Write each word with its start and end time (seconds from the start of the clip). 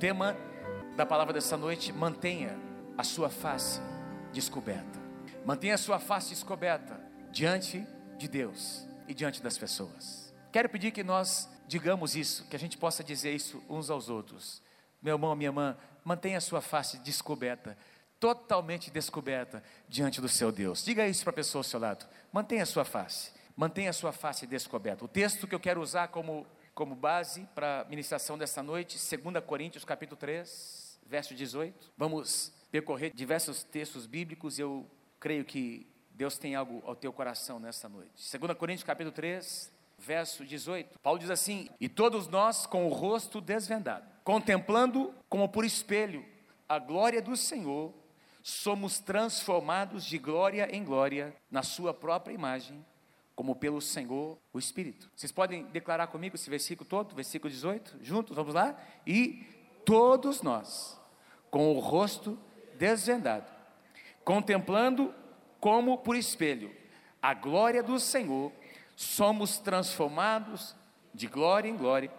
tema 0.00 0.34
da 0.96 1.04
palavra 1.04 1.34
dessa 1.34 1.58
noite: 1.58 1.92
mantenha 1.92 2.58
a 2.96 3.04
sua 3.04 3.28
face 3.28 3.80
descoberta. 4.32 4.98
Mantenha 5.44 5.74
a 5.74 5.78
sua 5.78 6.00
face 6.00 6.30
descoberta 6.30 6.98
diante 7.30 7.86
de 8.16 8.26
Deus 8.26 8.88
e 9.06 9.12
diante 9.12 9.42
das 9.42 9.58
pessoas. 9.58 10.34
Quero 10.50 10.68
pedir 10.68 10.90
que 10.90 11.04
nós 11.04 11.48
digamos 11.66 12.16
isso, 12.16 12.44
que 12.48 12.56
a 12.56 12.58
gente 12.58 12.76
possa 12.76 13.04
dizer 13.04 13.32
isso 13.32 13.62
uns 13.68 13.90
aos 13.90 14.08
outros. 14.08 14.60
Meu 15.00 15.14
irmão, 15.14 15.36
minha 15.36 15.48
irmã, 15.48 15.76
mantenha 16.02 16.38
a 16.38 16.40
sua 16.40 16.60
face 16.60 16.98
descoberta, 16.98 17.76
totalmente 18.18 18.90
descoberta 18.90 19.62
diante 19.88 20.20
do 20.20 20.28
seu 20.28 20.50
Deus. 20.50 20.84
Diga 20.84 21.06
isso 21.06 21.22
para 21.22 21.30
a 21.30 21.34
pessoa 21.34 21.60
ao 21.60 21.64
seu 21.64 21.78
lado. 21.78 22.06
Mantenha 22.32 22.64
a 22.64 22.66
sua 22.66 22.84
face, 22.84 23.32
mantenha 23.56 23.90
a 23.90 23.92
sua 23.92 24.12
face 24.12 24.46
descoberta. 24.46 25.04
O 25.04 25.08
texto 25.08 25.46
que 25.46 25.54
eu 25.54 25.60
quero 25.60 25.80
usar 25.80 26.08
como, 26.08 26.44
como 26.74 26.94
base 26.94 27.48
para 27.54 27.82
a 27.82 27.84
ministração 27.84 28.38
dessa 28.38 28.62
noite, 28.62 28.98
2 28.98 29.44
Coríntios 29.44 29.84
capítulo 29.84 30.16
3, 30.16 31.00
verso 31.06 31.34
18. 31.34 31.92
Vamos 31.96 32.52
percorrer 32.70 33.12
diversos 33.14 33.62
textos 33.64 34.06
bíblicos 34.06 34.58
e 34.58 34.62
eu 34.62 34.88
creio 35.18 35.44
que 35.44 35.86
Deus 36.10 36.38
tem 36.38 36.54
algo 36.54 36.82
ao 36.86 36.94
teu 36.94 37.12
coração 37.12 37.58
nessa 37.58 37.88
noite. 37.88 38.38
2 38.38 38.54
Coríntios 38.56 38.84
capítulo 38.84 39.12
3, 39.12 39.72
verso 39.98 40.44
18. 40.44 40.98
Paulo 41.00 41.18
diz 41.18 41.30
assim: 41.30 41.68
E 41.80 41.88
todos 41.88 42.28
nós 42.28 42.66
com 42.66 42.86
o 42.86 42.92
rosto 42.92 43.40
desvendado, 43.40 44.06
contemplando 44.24 45.14
como 45.28 45.48
por 45.48 45.64
espelho 45.64 46.24
a 46.68 46.78
glória 46.78 47.20
do 47.20 47.36
Senhor, 47.36 47.92
somos 48.42 48.98
transformados 49.00 50.04
de 50.04 50.18
glória 50.18 50.68
em 50.74 50.84
glória 50.84 51.34
na 51.50 51.62
sua 51.62 51.92
própria 51.92 52.32
imagem, 52.32 52.84
como 53.40 53.56
pelo 53.56 53.80
Senhor 53.80 54.38
o 54.52 54.58
Espírito. 54.58 55.10
Vocês 55.16 55.32
podem 55.32 55.64
declarar 55.68 56.08
comigo 56.08 56.34
esse 56.36 56.50
versículo 56.50 56.86
todo, 56.86 57.14
versículo 57.14 57.50
18, 57.50 57.96
juntos, 58.02 58.36
vamos 58.36 58.52
lá? 58.52 58.78
E 59.06 59.46
todos 59.82 60.42
nós, 60.42 61.00
com 61.50 61.74
o 61.74 61.78
rosto 61.78 62.38
desvendado, 62.76 63.50
contemplando 64.22 65.14
como 65.58 65.96
por 65.96 66.16
espelho 66.16 66.70
a 67.22 67.32
glória 67.32 67.82
do 67.82 67.98
Senhor, 67.98 68.52
somos 68.94 69.56
transformados 69.56 70.76
de 71.14 71.26
glória 71.26 71.70
em 71.70 71.78
glória 71.78 72.12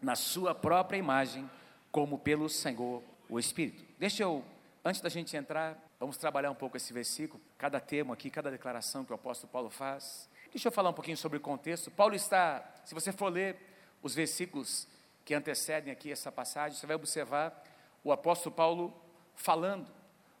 na 0.00 0.16
Sua 0.16 0.54
própria 0.54 0.96
imagem, 0.96 1.50
como 1.90 2.18
pelo 2.18 2.48
Senhor 2.48 3.02
o 3.28 3.38
Espírito. 3.38 3.84
Deixa 3.98 4.22
eu, 4.22 4.42
antes 4.82 5.02
da 5.02 5.10
gente 5.10 5.36
entrar, 5.36 5.76
vamos 6.00 6.16
trabalhar 6.16 6.50
um 6.50 6.54
pouco 6.54 6.78
esse 6.78 6.94
versículo, 6.94 7.42
cada 7.58 7.78
termo 7.78 8.10
aqui, 8.10 8.30
cada 8.30 8.50
declaração 8.50 9.04
que 9.04 9.12
o 9.12 9.14
apóstolo 9.14 9.52
Paulo 9.52 9.68
faz. 9.68 10.31
Deixa 10.52 10.68
eu 10.68 10.72
falar 10.72 10.90
um 10.90 10.92
pouquinho 10.92 11.16
sobre 11.16 11.38
o 11.38 11.40
contexto. 11.40 11.90
Paulo 11.90 12.14
está, 12.14 12.62
se 12.84 12.94
você 12.94 13.10
for 13.10 13.32
ler 13.32 13.56
os 14.02 14.14
versículos 14.14 14.86
que 15.24 15.32
antecedem 15.32 15.90
aqui 15.90 16.12
essa 16.12 16.30
passagem, 16.30 16.78
você 16.78 16.86
vai 16.86 16.94
observar 16.94 17.64
o 18.04 18.12
apóstolo 18.12 18.54
Paulo 18.54 18.94
falando 19.34 19.90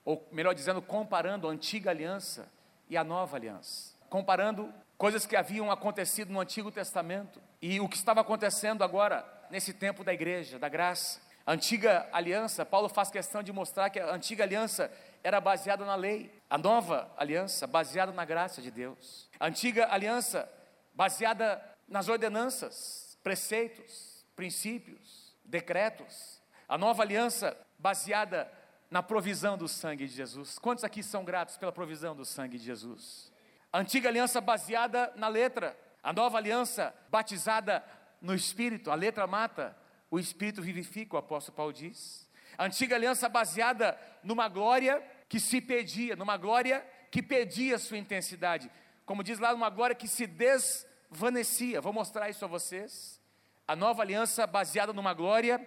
ou 0.04 0.28
melhor 0.30 0.54
dizendo, 0.54 0.82
comparando 0.82 1.48
a 1.48 1.50
antiga 1.50 1.90
aliança 1.90 2.46
e 2.90 2.96
a 2.96 3.02
nova 3.02 3.36
aliança, 3.36 3.94
comparando 4.10 4.72
coisas 4.98 5.24
que 5.24 5.34
haviam 5.34 5.70
acontecido 5.70 6.30
no 6.30 6.40
Antigo 6.40 6.70
Testamento 6.70 7.40
e 7.60 7.80
o 7.80 7.88
que 7.88 7.96
estava 7.96 8.20
acontecendo 8.20 8.84
agora 8.84 9.24
nesse 9.50 9.72
tempo 9.72 10.04
da 10.04 10.12
igreja, 10.12 10.58
da 10.58 10.68
graça. 10.68 11.20
A 11.46 11.52
antiga 11.52 12.08
aliança, 12.12 12.66
Paulo 12.66 12.88
faz 12.88 13.10
questão 13.10 13.42
de 13.42 13.52
mostrar 13.52 13.88
que 13.90 13.98
a 13.98 14.12
antiga 14.12 14.44
aliança 14.44 14.92
era 15.22 15.40
baseada 15.40 15.84
na 15.84 15.94
lei, 15.94 16.32
a 16.50 16.58
nova 16.58 17.12
aliança 17.16 17.66
baseada 17.66 18.12
na 18.12 18.24
graça 18.24 18.60
de 18.60 18.70
Deus. 18.70 19.30
A 19.38 19.46
antiga 19.46 19.88
aliança 19.90 20.50
baseada 20.92 21.62
nas 21.88 22.08
ordenanças, 22.08 23.18
preceitos, 23.22 24.24
princípios, 24.34 25.34
decretos. 25.44 26.40
A 26.68 26.76
nova 26.76 27.02
aliança 27.02 27.56
baseada 27.78 28.50
na 28.90 29.02
provisão 29.02 29.56
do 29.56 29.68
sangue 29.68 30.06
de 30.06 30.14
Jesus. 30.14 30.58
Quantos 30.58 30.84
aqui 30.84 31.02
são 31.02 31.24
gratos 31.24 31.56
pela 31.56 31.72
provisão 31.72 32.14
do 32.14 32.24
sangue 32.24 32.58
de 32.58 32.64
Jesus? 32.64 33.32
A 33.72 33.78
antiga 33.78 34.08
aliança 34.08 34.40
baseada 34.40 35.12
na 35.16 35.28
letra, 35.28 35.78
a 36.02 36.12
nova 36.12 36.36
aliança 36.36 36.94
batizada 37.08 37.82
no 38.20 38.34
Espírito. 38.34 38.90
A 38.90 38.94
letra 38.94 39.26
mata, 39.26 39.76
o 40.10 40.18
Espírito 40.18 40.60
vivifica, 40.60 41.16
o 41.16 41.18
apóstolo 41.18 41.56
Paulo 41.56 41.72
diz. 41.72 42.28
A 42.58 42.64
antiga 42.64 42.96
aliança 42.96 43.28
baseada 43.28 43.98
numa 44.22 44.48
glória 44.48 45.02
que 45.28 45.40
se 45.40 45.60
pedia, 45.60 46.14
numa 46.16 46.36
glória 46.36 46.86
que 47.10 47.22
pedia 47.22 47.78
sua 47.78 47.98
intensidade. 47.98 48.70
Como 49.04 49.24
diz 49.24 49.38
lá, 49.38 49.52
numa 49.52 49.70
glória 49.70 49.96
que 49.96 50.08
se 50.08 50.26
desvanecia. 50.26 51.80
Vou 51.80 51.92
mostrar 51.92 52.28
isso 52.30 52.44
a 52.44 52.48
vocês. 52.48 53.20
A 53.66 53.74
nova 53.74 54.02
aliança 54.02 54.46
baseada 54.46 54.92
numa 54.92 55.14
glória 55.14 55.60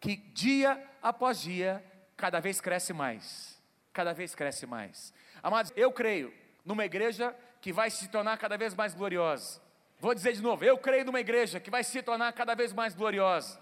que 0.00 0.16
dia 0.16 0.82
após 1.00 1.40
dia 1.40 1.84
cada 2.16 2.40
vez 2.40 2.60
cresce 2.60 2.92
mais. 2.92 3.60
Cada 3.92 4.12
vez 4.12 4.34
cresce 4.34 4.66
mais. 4.66 5.12
Amados, 5.42 5.72
eu 5.76 5.92
creio 5.92 6.32
numa 6.64 6.84
igreja 6.84 7.36
que 7.60 7.72
vai 7.72 7.90
se 7.90 8.08
tornar 8.08 8.38
cada 8.38 8.56
vez 8.56 8.74
mais 8.74 8.94
gloriosa. 8.94 9.60
Vou 9.98 10.14
dizer 10.14 10.32
de 10.32 10.42
novo, 10.42 10.64
eu 10.64 10.76
creio 10.78 11.04
numa 11.04 11.20
igreja 11.20 11.60
que 11.60 11.70
vai 11.70 11.84
se 11.84 12.02
tornar 12.02 12.32
cada 12.32 12.54
vez 12.54 12.72
mais 12.72 12.94
gloriosa. 12.94 13.60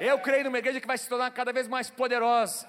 Eu 0.00 0.18
creio 0.20 0.44
numa 0.44 0.58
igreja 0.58 0.80
que 0.80 0.86
vai 0.86 0.96
se 0.96 1.08
tornar 1.08 1.30
cada 1.32 1.52
vez 1.52 1.66
mais 1.66 1.90
poderosa. 1.90 2.66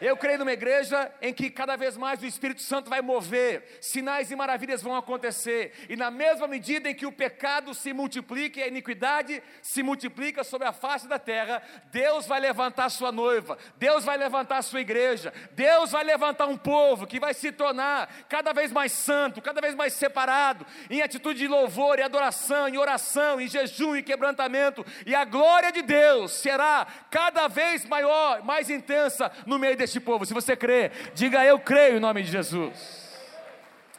Eu 0.00 0.16
creio 0.16 0.38
numa 0.38 0.52
igreja 0.52 1.12
em 1.20 1.32
que 1.32 1.50
cada 1.50 1.76
vez 1.76 1.96
mais 1.96 2.22
o 2.22 2.26
Espírito 2.26 2.62
Santo 2.62 2.88
vai 2.88 3.02
mover, 3.02 3.78
sinais 3.82 4.30
e 4.30 4.36
maravilhas 4.36 4.82
vão 4.82 4.96
acontecer, 4.96 5.74
e 5.90 5.96
na 5.96 6.10
mesma 6.10 6.48
medida 6.48 6.88
em 6.88 6.94
que 6.94 7.04
o 7.04 7.12
pecado 7.12 7.74
se 7.74 7.92
multiplica 7.92 8.58
e 8.58 8.62
a 8.62 8.68
iniquidade 8.68 9.42
se 9.60 9.82
multiplica 9.82 10.42
sobre 10.42 10.66
a 10.66 10.72
face 10.72 11.06
da 11.06 11.18
terra, 11.18 11.62
Deus 11.92 12.26
vai 12.26 12.40
levantar 12.40 12.88
sua 12.88 13.12
noiva, 13.12 13.58
Deus 13.76 14.02
vai 14.04 14.16
levantar 14.16 14.62
sua 14.62 14.80
igreja, 14.80 15.34
Deus 15.52 15.90
vai 15.90 16.02
levantar 16.02 16.46
um 16.46 16.56
povo 16.56 17.06
que 17.06 17.20
vai 17.20 17.34
se 17.34 17.52
tornar 17.52 18.08
cada 18.28 18.54
vez 18.54 18.72
mais 18.72 18.92
santo, 18.92 19.42
cada 19.42 19.60
vez 19.60 19.74
mais 19.74 19.92
separado, 19.92 20.66
em 20.88 21.02
atitude 21.02 21.40
de 21.40 21.48
louvor 21.48 21.98
e 21.98 22.02
adoração, 22.02 22.68
em 22.68 22.78
oração, 22.78 23.38
em 23.38 23.48
jejum 23.48 23.96
e 23.96 24.02
quebrantamento, 24.02 24.84
e 25.04 25.14
a 25.14 25.26
glória 25.26 25.70
de 25.70 25.82
Deus 25.82 26.32
será 26.32 26.86
cada 27.10 27.48
vez 27.48 27.84
maior, 27.84 28.42
mais 28.42 28.70
intensa 28.70 29.30
no 29.46 29.58
meio 29.58 29.76
deste 29.76 29.89
este 29.90 30.00
povo. 30.00 30.24
Se 30.24 30.32
você 30.32 30.56
crê, 30.56 30.90
diga 31.14 31.44
eu 31.44 31.58
creio 31.58 31.96
em 31.96 32.00
nome 32.00 32.22
de 32.22 32.30
Jesus. 32.30 33.10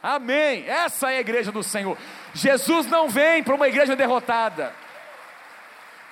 Amém. 0.02 0.68
Essa 0.68 1.12
é 1.12 1.18
a 1.18 1.20
igreja 1.20 1.52
do 1.52 1.62
Senhor. 1.62 1.96
Jesus 2.34 2.86
não 2.86 3.08
vem 3.08 3.42
para 3.44 3.54
uma 3.54 3.68
igreja 3.68 3.94
derrotada. 3.94 4.74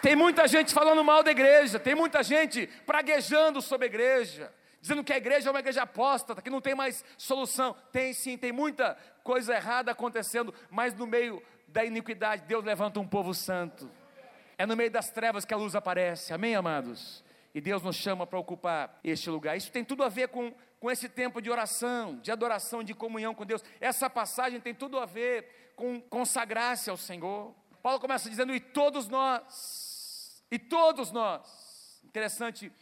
Tem 0.01 0.15
muita 0.15 0.47
gente 0.47 0.73
falando 0.73 1.03
mal 1.03 1.23
da 1.23 1.31
igreja, 1.31 1.79
tem 1.79 1.95
muita 1.95 2.23
gente 2.23 2.67
praguejando 2.87 3.61
sobre 3.61 3.87
a 3.87 3.91
igreja, 3.91 4.51
dizendo 4.81 5.05
que 5.05 5.13
a 5.13 5.17
igreja 5.17 5.49
é 5.49 5.51
uma 5.51 5.59
igreja 5.59 5.83
apóstata, 5.83 6.41
que 6.41 6.49
não 6.49 6.61
tem 6.61 6.75
mais 6.75 7.05
solução. 7.19 7.77
Tem 7.93 8.15
sim, 8.15 8.39
tem 8.39 8.53
muita 8.53 8.97
coisa 9.23 9.55
errada 9.55 9.91
acontecendo, 9.91 10.55
mas 10.71 10.95
no 10.95 11.07
meio 11.07 11.43
da 11.69 11.85
iniquidade, 11.85 12.45
Deus 12.47 12.65
levanta 12.65 12.99
um 12.99 13.07
povo 13.07 13.35
santo. 13.35 13.91
É 14.57 14.65
no 14.65 14.77
meio 14.77 14.91
das 14.91 15.11
trevas 15.11 15.45
que 15.45 15.53
a 15.53 15.57
luz 15.57 15.75
aparece. 15.75 16.33
Amém, 16.33 16.55
amados? 16.55 17.23
E 17.55 17.61
Deus 17.61 17.83
nos 17.83 17.97
chama 17.97 18.27
para 18.27 18.39
ocupar 18.39 19.01
este 19.03 19.29
lugar. 19.29 19.57
Isso 19.57 19.73
tem 19.73 19.85
tudo 19.85 20.05
a 20.05 20.09
ver 20.09 20.29
com, 20.29 20.55
com 20.79 20.91
esse 20.91 21.09
tempo 21.09 21.43
de 21.43 21.51
oração, 21.51 22.17
de 22.17 22.31
adoração, 22.31 22.83
de 22.83 22.95
comunhão 22.95 23.35
com 23.35 23.45
Deus. 23.45 23.65
Essa 23.81 24.09
passagem 24.09 24.61
tem 24.61 24.75
tudo 24.75 24.99
a 24.99 25.07
ver 25.07 25.73
com 25.75 26.01
consagrar-se 26.01 26.91
ao 26.91 26.97
Senhor. 26.97 27.55
Paulo 27.83 27.99
começa 27.99 28.31
dizendo: 28.31 28.55
e 28.55 28.61
todos 28.61 29.09
nós, 29.09 30.45
e 30.51 30.59
todos 30.59 31.11
nós. 31.11 32.01
Interessante, 32.05 32.73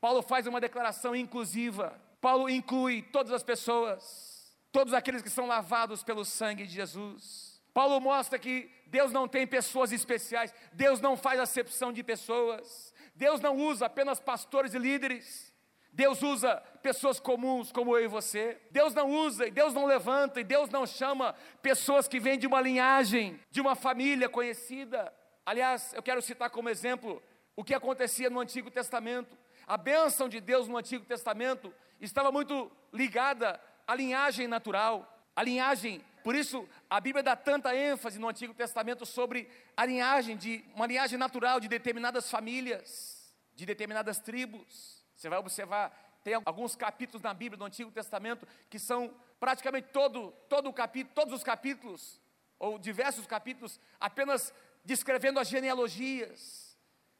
Paulo 0.00 0.22
faz 0.22 0.46
uma 0.46 0.60
declaração 0.60 1.14
inclusiva. 1.14 2.00
Paulo 2.20 2.48
inclui 2.48 3.02
todas 3.02 3.32
as 3.32 3.42
pessoas, 3.42 4.52
todos 4.72 4.92
aqueles 4.92 5.22
que 5.22 5.30
são 5.30 5.46
lavados 5.46 6.02
pelo 6.02 6.24
sangue 6.24 6.66
de 6.66 6.72
Jesus. 6.72 7.60
Paulo 7.72 8.00
mostra 8.00 8.38
que 8.38 8.70
Deus 8.86 9.12
não 9.12 9.28
tem 9.28 9.46
pessoas 9.46 9.92
especiais, 9.92 10.54
Deus 10.72 11.00
não 11.00 11.16
faz 11.16 11.38
acepção 11.38 11.92
de 11.92 12.02
pessoas. 12.02 12.94
Deus 13.16 13.40
não 13.40 13.56
usa 13.56 13.86
apenas 13.86 14.20
pastores 14.20 14.74
e 14.74 14.78
líderes. 14.78 15.52
Deus 15.90 16.22
usa 16.22 16.56
pessoas 16.82 17.18
comuns 17.18 17.72
como 17.72 17.96
eu 17.96 18.04
e 18.04 18.08
você. 18.08 18.60
Deus 18.70 18.92
não 18.92 19.10
usa, 19.10 19.46
e 19.46 19.50
Deus 19.50 19.72
não 19.72 19.86
levanta, 19.86 20.38
e 20.38 20.44
Deus 20.44 20.68
não 20.68 20.86
chama 20.86 21.34
pessoas 21.62 22.06
que 22.06 22.20
vêm 22.20 22.38
de 22.38 22.46
uma 22.46 22.60
linhagem, 22.60 23.40
de 23.50 23.62
uma 23.62 23.74
família 23.74 24.28
conhecida. 24.28 25.10
Aliás, 25.46 25.94
eu 25.94 26.02
quero 26.02 26.20
citar 26.20 26.50
como 26.50 26.68
exemplo 26.68 27.22
o 27.56 27.64
que 27.64 27.72
acontecia 27.72 28.28
no 28.28 28.40
Antigo 28.40 28.70
Testamento. 28.70 29.36
A 29.66 29.78
bênção 29.78 30.28
de 30.28 30.38
Deus 30.38 30.68
no 30.68 30.76
Antigo 30.76 31.06
Testamento 31.06 31.74
estava 31.98 32.30
muito 32.30 32.70
ligada 32.92 33.58
à 33.86 33.94
linhagem 33.94 34.46
natural, 34.46 35.10
à 35.34 35.42
linhagem 35.42 36.04
por 36.26 36.34
isso, 36.34 36.68
a 36.90 37.00
Bíblia 37.00 37.22
dá 37.22 37.36
tanta 37.36 37.72
ênfase 37.72 38.18
no 38.18 38.28
Antigo 38.28 38.52
Testamento 38.52 39.06
sobre 39.06 39.48
a 39.76 39.86
linhagem, 39.86 40.36
de, 40.36 40.64
uma 40.74 40.84
linhagem 40.84 41.16
natural 41.16 41.60
de 41.60 41.68
determinadas 41.68 42.28
famílias, 42.28 43.32
de 43.54 43.64
determinadas 43.64 44.18
tribos. 44.18 45.04
Você 45.14 45.28
vai 45.28 45.38
observar, 45.38 45.96
tem 46.24 46.34
alguns 46.44 46.74
capítulos 46.74 47.22
na 47.22 47.32
Bíblia 47.32 47.56
do 47.56 47.64
Antigo 47.64 47.92
Testamento 47.92 48.44
que 48.68 48.76
são 48.76 49.14
praticamente 49.38 49.90
todo, 49.92 50.32
todo 50.48 50.68
o 50.68 50.72
capítulo, 50.72 51.14
todos 51.14 51.32
os 51.32 51.44
capítulos, 51.44 52.20
ou 52.58 52.76
diversos 52.76 53.24
capítulos, 53.24 53.78
apenas 54.00 54.52
descrevendo 54.84 55.38
as 55.38 55.46
genealogias 55.46 56.65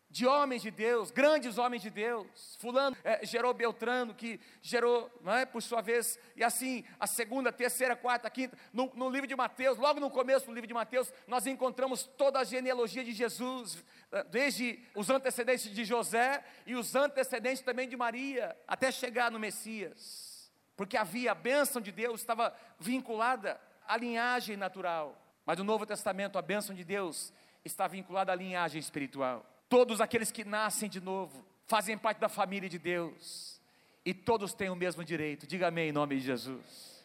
de 0.08 0.26
homens 0.26 0.62
de 0.62 0.70
Deus, 0.70 1.10
grandes 1.10 1.58
homens 1.58 1.82
de 1.82 1.90
Deus. 1.90 2.56
Fulano 2.58 2.96
é, 3.04 3.24
gerou 3.24 3.52
Beltrano, 3.52 4.14
que 4.14 4.40
gerou, 4.62 5.10
é, 5.26 5.44
por 5.44 5.62
sua 5.62 5.80
vez, 5.80 6.18
e 6.34 6.44
assim, 6.44 6.84
a 6.98 7.06
segunda, 7.06 7.52
terceira, 7.52 7.96
quarta, 7.96 8.30
quinta. 8.30 8.56
No, 8.72 8.90
no, 8.94 9.10
livro 9.10 9.26
de 9.26 9.36
Mateus, 9.36 9.76
logo 9.78 10.00
no 10.00 10.10
começo 10.10 10.46
do 10.46 10.52
livro 10.52 10.66
de 10.66 10.74
Mateus, 10.74 11.12
nós 11.26 11.46
encontramos 11.46 12.04
toda 12.16 12.38
a 12.38 12.44
genealogia 12.44 13.04
de 13.04 13.12
Jesus, 13.12 13.84
eh, 14.12 14.24
desde 14.24 14.82
os 14.94 15.10
antecedentes 15.10 15.70
de 15.70 15.84
José 15.84 16.42
e 16.66 16.74
os 16.74 16.94
antecedentes 16.94 17.62
também 17.62 17.88
de 17.88 17.96
Maria, 17.96 18.56
até 18.66 18.90
chegar 18.90 19.30
no 19.30 19.38
Messias. 19.38 20.50
Porque 20.76 20.96
havia 20.96 21.32
a 21.32 21.34
bênção 21.34 21.80
de 21.80 21.90
Deus, 21.90 22.20
estava 22.20 22.54
vinculada 22.78 23.60
à 23.86 23.96
linhagem 23.96 24.56
natural. 24.56 25.20
Mas 25.44 25.58
no 25.58 25.64
Novo 25.64 25.86
Testamento, 25.86 26.38
a 26.38 26.42
bênção 26.42 26.74
de 26.74 26.84
Deus 26.84 27.32
está 27.64 27.86
vinculada 27.86 28.32
à 28.32 28.34
linhagem 28.34 28.78
espiritual. 28.78 29.44
Todos 29.68 30.00
aqueles 30.00 30.30
que 30.30 30.44
nascem 30.44 30.88
de 30.88 31.00
novo 31.00 31.44
fazem 31.66 31.98
parte 31.98 32.18
da 32.18 32.28
família 32.28 32.68
de 32.68 32.78
Deus 32.78 33.60
e 34.04 34.14
todos 34.14 34.54
têm 34.54 34.70
o 34.70 34.76
mesmo 34.76 35.04
direito. 35.04 35.46
Diga 35.46 35.68
amém 35.68 35.88
em 35.88 35.92
nome 35.92 36.16
de 36.16 36.22
Jesus. 36.22 37.04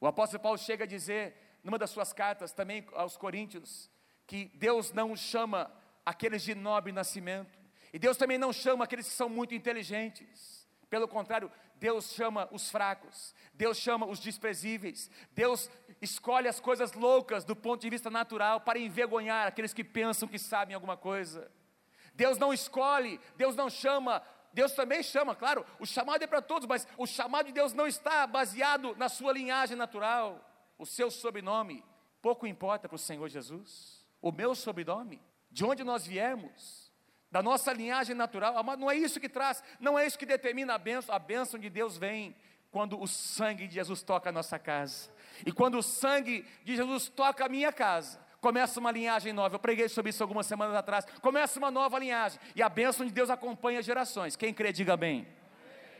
O 0.00 0.06
apóstolo 0.06 0.42
Paulo 0.42 0.58
chega 0.58 0.84
a 0.84 0.86
dizer, 0.86 1.34
numa 1.64 1.78
das 1.78 1.90
suas 1.90 2.12
cartas 2.12 2.52
também 2.52 2.86
aos 2.94 3.16
Coríntios, 3.16 3.90
que 4.26 4.50
Deus 4.54 4.92
não 4.92 5.16
chama 5.16 5.70
aqueles 6.04 6.42
de 6.42 6.54
nobre 6.54 6.92
nascimento, 6.92 7.58
e 7.92 7.98
Deus 7.98 8.16
também 8.16 8.38
não 8.38 8.52
chama 8.52 8.84
aqueles 8.84 9.08
que 9.08 9.14
são 9.14 9.28
muito 9.28 9.54
inteligentes. 9.54 10.64
Pelo 10.88 11.08
contrário, 11.08 11.50
Deus 11.74 12.12
chama 12.12 12.48
os 12.52 12.70
fracos, 12.70 13.34
Deus 13.52 13.78
chama 13.78 14.06
os 14.06 14.20
desprezíveis, 14.20 15.10
Deus 15.32 15.68
escolhe 16.00 16.46
as 16.46 16.60
coisas 16.60 16.92
loucas 16.92 17.44
do 17.44 17.56
ponto 17.56 17.80
de 17.80 17.90
vista 17.90 18.10
natural 18.10 18.60
para 18.60 18.78
envergonhar 18.78 19.48
aqueles 19.48 19.74
que 19.74 19.82
pensam 19.82 20.28
que 20.28 20.38
sabem 20.38 20.74
alguma 20.74 20.96
coisa. 20.96 21.50
Deus 22.16 22.38
não 22.38 22.52
escolhe, 22.52 23.20
Deus 23.36 23.54
não 23.54 23.68
chama, 23.68 24.22
Deus 24.52 24.72
também 24.72 25.02
chama, 25.02 25.36
claro, 25.36 25.64
o 25.78 25.86
chamado 25.86 26.22
é 26.22 26.26
para 26.26 26.40
todos, 26.40 26.66
mas 26.66 26.88
o 26.96 27.06
chamado 27.06 27.46
de 27.46 27.52
Deus 27.52 27.74
não 27.74 27.86
está 27.86 28.26
baseado 28.26 28.96
na 28.96 29.08
sua 29.08 29.32
linhagem 29.32 29.76
natural, 29.76 30.42
o 30.78 30.86
seu 30.86 31.10
sobrenome, 31.10 31.84
pouco 32.22 32.46
importa 32.46 32.88
para 32.88 32.96
o 32.96 32.98
Senhor 32.98 33.28
Jesus, 33.28 34.06
o 34.20 34.32
meu 34.32 34.54
sobrenome, 34.54 35.20
de 35.50 35.64
onde 35.64 35.84
nós 35.84 36.06
viemos, 36.06 36.90
da 37.30 37.42
nossa 37.42 37.70
linhagem 37.72 38.16
natural, 38.16 38.54
não 38.78 38.90
é 38.90 38.96
isso 38.96 39.20
que 39.20 39.28
traz, 39.28 39.62
não 39.78 39.98
é 39.98 40.06
isso 40.06 40.18
que 40.18 40.24
determina 40.24 40.74
a 40.74 40.78
bênção, 40.78 41.14
a 41.14 41.18
bênção 41.18 41.60
de 41.60 41.68
Deus 41.68 41.98
vem 41.98 42.34
quando 42.70 43.00
o 43.00 43.06
sangue 43.06 43.68
de 43.68 43.74
Jesus 43.74 44.02
toca 44.02 44.30
a 44.30 44.32
nossa 44.32 44.58
casa, 44.58 45.10
e 45.44 45.52
quando 45.52 45.76
o 45.76 45.82
sangue 45.82 46.46
de 46.64 46.76
Jesus 46.76 47.10
toca 47.10 47.44
a 47.44 47.48
minha 47.48 47.72
casa, 47.72 48.25
começa 48.46 48.78
uma 48.78 48.92
linhagem 48.92 49.32
nova. 49.32 49.56
Eu 49.56 49.58
preguei 49.58 49.88
sobre 49.88 50.10
isso 50.10 50.22
algumas 50.22 50.46
semanas 50.46 50.76
atrás. 50.76 51.04
Começa 51.20 51.58
uma 51.58 51.68
nova 51.68 51.98
linhagem. 51.98 52.38
E 52.54 52.62
a 52.62 52.68
bênção 52.68 53.04
de 53.04 53.10
Deus 53.10 53.28
acompanha 53.28 53.82
gerações. 53.82 54.36
Quem 54.36 54.54
crê, 54.54 54.72
diga 54.72 54.96
bem. 54.96 55.26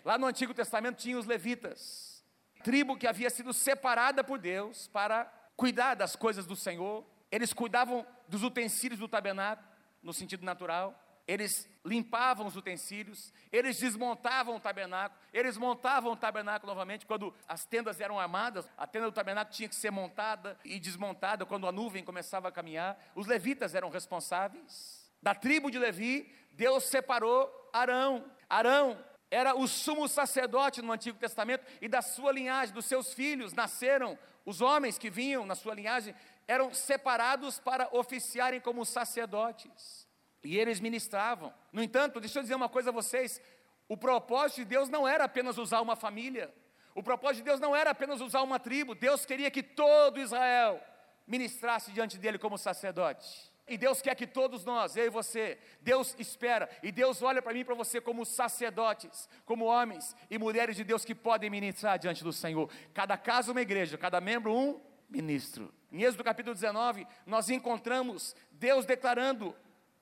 Lá 0.05 0.17
no 0.17 0.27
Antigo 0.29 0.55
Testamento 0.55 0.97
tinha 0.97 1.19
os 1.19 1.27
levitas, 1.27 2.25
tribo 2.63 2.97
que 2.97 3.09
havia 3.09 3.31
sido 3.31 3.53
separada 3.53 4.23
por 4.23 4.39
Deus 4.39 4.87
para 4.87 5.25
cuidar 5.57 5.95
das 5.95 6.15
coisas 6.15 6.47
do 6.47 6.55
Senhor. 6.55 7.05
Eles 7.33 7.53
cuidavam 7.53 8.07
dos 8.29 8.45
utensílios 8.45 9.01
do 9.01 9.09
tabernáculo, 9.09 9.69
no 10.01 10.13
sentido 10.13 10.45
natural 10.45 11.03
eles 11.27 11.69
limpavam 11.87 12.47
os 12.47 12.57
utensílios, 12.57 13.33
eles 13.53 13.79
desmontavam 13.79 14.57
o 14.57 14.61
tabernáculo, 14.61 15.21
eles 15.33 15.57
montavam 15.57 16.13
o 16.13 16.17
tabernáculo 16.17 16.73
novamente 16.73 17.07
quando 17.07 17.33
as 17.47 17.65
tendas 17.65 18.01
eram 18.01 18.19
armadas, 18.19 18.69
a 18.77 18.87
tenda 18.87 19.07
do 19.07 19.13
tabernáculo 19.13 19.55
tinha 19.55 19.69
que 19.69 19.77
ser 19.77 19.91
montada 19.91 20.59
e 20.65 20.81
desmontada 20.81 21.47
quando 21.47 21.67
a 21.67 21.73
nuvem 21.73 22.05
começava 22.05 22.49
a 22.49 22.53
caminhar. 22.53 22.99
Os 23.15 23.27
levitas 23.27 23.75
eram 23.75 23.89
responsáveis. 23.89 25.09
Da 25.23 25.35
tribo 25.35 25.71
de 25.71 25.79
Levi, 25.79 26.31
Deus 26.53 26.85
separou 26.85 27.51
Arão. 27.73 28.31
Arão 28.51 28.99
era 29.31 29.55
o 29.55 29.67
sumo 29.69 30.09
sacerdote 30.09 30.83
no 30.83 30.93
Antigo 30.93 31.19
Testamento 31.19 31.65
e 31.81 31.89
da 31.89 32.03
sua 32.03 32.33
linhagem, 32.33 32.75
dos 32.75 32.87
seus 32.87 33.13
filhos, 33.15 33.53
nasceram 33.53 34.19
os 34.45 34.61
homens 34.61 34.99
que 34.99 35.11
vinham 35.11 35.45
na 35.47 35.55
sua 35.55 35.75
linhagem, 35.75 36.15
eram 36.47 36.73
separados 36.73 37.59
para 37.59 37.89
oficiarem 37.93 38.61
como 38.61 38.85
sacerdotes. 38.85 40.06
E 40.47 40.59
eles 40.59 40.79
ministravam. 40.79 41.53
No 41.73 41.83
entanto, 41.83 42.21
deixa 42.21 42.39
eu 42.39 42.43
dizer 42.43 42.55
uma 42.55 42.69
coisa 42.69 42.91
a 42.91 42.93
vocês: 42.93 43.41
o 43.89 43.97
propósito 43.97 44.59
de 44.59 44.65
Deus 44.67 44.89
não 44.89 45.07
era 45.07 45.25
apenas 45.25 45.59
usar 45.59 45.81
uma 45.81 45.97
família, 45.97 46.55
o 46.95 47.03
propósito 47.03 47.39
de 47.39 47.51
Deus 47.51 47.61
não 47.61 47.75
era 47.75 47.91
apenas 47.91 48.21
usar 48.21 48.43
uma 48.43 48.59
tribo, 48.59 48.95
Deus 48.95 49.27
queria 49.27 49.51
que 49.51 49.63
todo 49.63 50.21
Israel 50.21 50.81
ministrasse 51.27 51.91
diante 51.91 52.17
dele 52.17 52.39
como 52.39 52.57
sacerdote. 52.57 53.53
E 53.69 53.77
Deus 53.77 54.01
quer 54.01 54.15
que 54.15 54.29
todos 54.29 54.65
nós, 54.65 54.97
eu 54.97 55.07
e 55.07 55.11
você, 55.11 55.59
Deus 55.81 56.15
espera, 56.21 56.71
e 56.85 56.93
Deus 56.93 57.21
olha 57.21 57.43
para 57.43 57.53
mim 57.53 57.61
e 57.61 57.65
para 57.65 57.75
você 57.75 58.01
como 58.01 58.25
sacerdotes, 58.25 59.29
como 59.45 59.65
homens 59.65 60.15
e 60.31 60.39
mulheres 60.39 60.77
de 60.77 60.85
Deus 60.85 61.05
que 61.05 61.17
podem 61.17 61.51
ministrar 61.51 61.99
diante 61.99 62.23
do 62.23 62.33
Senhor. 62.33 62.71
Cada 62.95 63.19
casa 63.19 63.51
uma 63.51 63.61
igreja, 63.61 63.99
cada 63.99 64.21
membro 64.21 64.55
um 64.55 64.81
ministro. 65.11 65.75
Em 65.91 66.03
Êxodo 66.03 66.23
capítulo 66.23 66.55
19, 66.55 67.07
nós 67.27 67.51
encontramos 67.51 68.37
Deus 68.53 68.87
declarando 68.87 69.55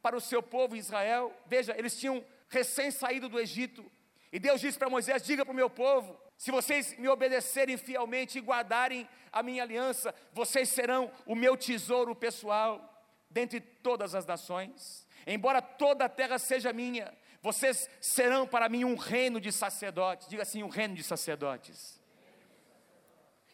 para 0.04 0.14
o 0.14 0.20
seu 0.20 0.42
povo 0.42 0.76
Israel. 0.76 1.32
Veja, 1.46 1.74
eles 1.78 1.98
tinham 1.98 2.22
recém 2.50 2.90
saído 2.90 3.26
do 3.26 3.40
Egito. 3.40 3.90
E 4.30 4.38
Deus 4.38 4.60
disse 4.60 4.78
para 4.78 4.90
Moisés: 4.90 5.22
Diga 5.22 5.46
para 5.46 5.52
o 5.52 5.56
meu 5.56 5.70
povo: 5.70 6.20
se 6.36 6.50
vocês 6.50 6.94
me 6.98 7.08
obedecerem 7.08 7.78
fielmente 7.78 8.36
e 8.36 8.42
guardarem 8.42 9.08
a 9.32 9.42
minha 9.42 9.62
aliança, 9.62 10.14
vocês 10.30 10.68
serão 10.68 11.10
o 11.24 11.34
meu 11.34 11.56
tesouro 11.56 12.14
pessoal 12.14 13.02
dentre 13.30 13.60
todas 13.60 14.14
as 14.14 14.26
nações. 14.26 15.06
Embora 15.26 15.62
toda 15.62 16.04
a 16.04 16.08
terra 16.08 16.38
seja 16.38 16.70
minha, 16.70 17.10
vocês 17.40 17.88
serão 17.98 18.46
para 18.46 18.68
mim 18.68 18.84
um 18.84 18.96
reino 18.96 19.40
de 19.40 19.50
sacerdotes. 19.50 20.28
Diga 20.28 20.42
assim: 20.42 20.62
um 20.62 20.68
reino 20.68 20.94
de 20.94 21.02
sacerdotes 21.02 22.03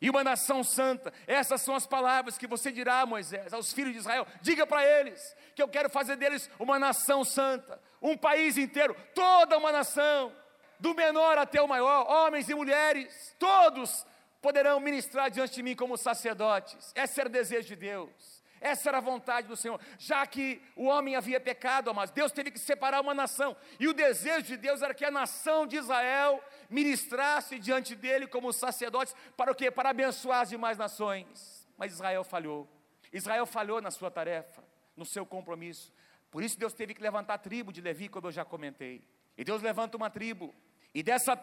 e 0.00 0.08
uma 0.08 0.24
nação 0.24 0.64
santa. 0.64 1.12
Essas 1.26 1.60
são 1.62 1.74
as 1.74 1.86
palavras 1.86 2.38
que 2.38 2.46
você 2.46 2.72
dirá 2.72 3.04
Moisés, 3.04 3.52
aos 3.52 3.72
filhos 3.72 3.92
de 3.92 3.98
Israel. 3.98 4.26
Diga 4.40 4.66
para 4.66 4.84
eles 4.84 5.36
que 5.54 5.62
eu 5.62 5.68
quero 5.68 5.90
fazer 5.90 6.16
deles 6.16 6.48
uma 6.58 6.78
nação 6.78 7.24
santa, 7.24 7.80
um 8.00 8.16
país 8.16 8.56
inteiro, 8.56 8.96
toda 9.14 9.58
uma 9.58 9.72
nação, 9.72 10.32
do 10.78 10.94
menor 10.94 11.36
até 11.36 11.60
o 11.60 11.68
maior, 11.68 12.10
homens 12.10 12.48
e 12.48 12.54
mulheres, 12.54 13.36
todos 13.38 14.06
poderão 14.40 14.80
ministrar 14.80 15.30
diante 15.30 15.54
de 15.54 15.62
mim 15.62 15.76
como 15.76 15.96
sacerdotes. 15.96 16.92
Esse 16.94 17.20
era 17.20 17.28
o 17.28 17.32
desejo 17.32 17.68
de 17.68 17.76
Deus. 17.76 18.40
Essa 18.60 18.90
era 18.90 18.98
a 18.98 19.00
vontade 19.02 19.46
do 19.46 19.56
Senhor. 19.56 19.80
Já 19.98 20.26
que 20.26 20.62
o 20.76 20.84
homem 20.84 21.16
havia 21.16 21.40
pecado, 21.40 21.94
mas 21.94 22.10
Deus 22.10 22.30
teve 22.30 22.50
que 22.50 22.58
separar 22.58 23.00
uma 23.00 23.14
nação. 23.14 23.56
E 23.78 23.88
o 23.88 23.94
desejo 23.94 24.42
de 24.42 24.56
Deus 24.56 24.82
era 24.82 24.94
que 24.94 25.04
a 25.04 25.10
nação 25.10 25.66
de 25.66 25.76
Israel 25.76 26.42
ministrasse 26.70 27.58
diante 27.58 27.94
dele 27.94 28.26
como 28.26 28.52
sacerdotes 28.52 29.14
para 29.36 29.52
o 29.52 29.54
quê? 29.54 29.70
Para 29.70 29.90
abençoar 29.90 30.42
as 30.42 30.48
demais 30.48 30.78
nações. 30.78 31.68
Mas 31.76 31.92
Israel 31.92 32.24
falhou. 32.24 32.68
Israel 33.12 33.44
falhou 33.44 33.80
na 33.80 33.90
sua 33.90 34.10
tarefa, 34.10 34.62
no 34.96 35.04
seu 35.04 35.26
compromisso. 35.26 35.92
Por 36.30 36.42
isso 36.42 36.58
Deus 36.58 36.72
teve 36.72 36.94
que 36.94 37.02
levantar 37.02 37.34
a 37.34 37.38
tribo 37.38 37.72
de 37.72 37.80
Levi, 37.80 38.08
como 38.08 38.28
eu 38.28 38.32
já 38.32 38.44
comentei. 38.44 39.04
E 39.36 39.44
Deus 39.44 39.62
levanta 39.62 39.96
uma 39.96 40.08
tribo. 40.08 40.54
E 40.94 41.02
dessa 41.02 41.36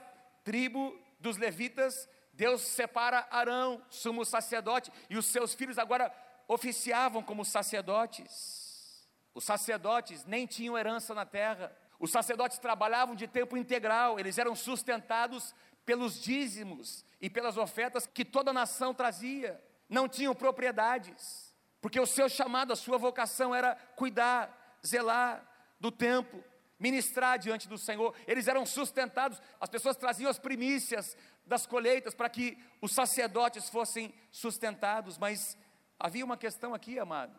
tribo 0.43 0.97
dos 1.19 1.37
levitas, 1.37 2.07
Deus 2.33 2.61
separa 2.61 3.27
Arão, 3.29 3.81
sumo 3.89 4.23
sacerdote, 4.23 4.91
e 5.09 5.17
os 5.17 5.25
seus 5.25 5.53
filhos 5.53 5.77
agora 5.77 6.13
oficiavam 6.47 7.21
como 7.21 7.43
sacerdotes. 7.43 9.07
Os 9.33 9.43
sacerdotes 9.43 10.23
nem 10.25 10.45
tinham 10.47 10.77
herança 10.77 11.13
na 11.13 11.25
terra. 11.25 11.75
Os 11.99 12.11
sacerdotes 12.11 12.59
trabalhavam 12.59 13.15
de 13.15 13.27
tempo 13.27 13.57
integral, 13.57 14.19
eles 14.19 14.37
eram 14.37 14.55
sustentados 14.55 15.55
pelos 15.85 16.21
dízimos 16.21 17.05
e 17.19 17.29
pelas 17.29 17.57
ofertas 17.57 18.05
que 18.05 18.25
toda 18.25 18.51
a 18.51 18.53
nação 18.53 18.93
trazia. 18.93 19.61
Não 19.89 20.07
tinham 20.07 20.35
propriedades, 20.35 21.55
porque 21.81 21.99
o 21.99 22.05
seu 22.05 22.29
chamado, 22.29 22.73
a 22.73 22.75
sua 22.75 22.97
vocação 22.97 23.55
era 23.55 23.75
cuidar, 23.95 24.77
zelar 24.85 25.47
do 25.79 25.91
templo, 25.91 26.43
ministrar 26.79 27.39
diante 27.39 27.67
do 27.67 27.77
Senhor. 27.77 28.13
Eles 28.27 28.47
eram 28.47 28.65
sustentados, 28.65 29.41
as 29.59 29.69
pessoas 29.69 29.95
traziam 29.95 30.29
as 30.29 30.37
primícias 30.37 31.17
das 31.45 31.65
colheitas 31.65 32.13
para 32.13 32.29
que 32.29 32.57
os 32.81 32.91
sacerdotes 32.91 33.69
fossem 33.69 34.13
sustentados, 34.29 35.17
mas 35.17 35.57
Havia 35.99 36.23
uma 36.23 36.37
questão 36.37 36.73
aqui, 36.73 36.99
amados. 36.99 37.35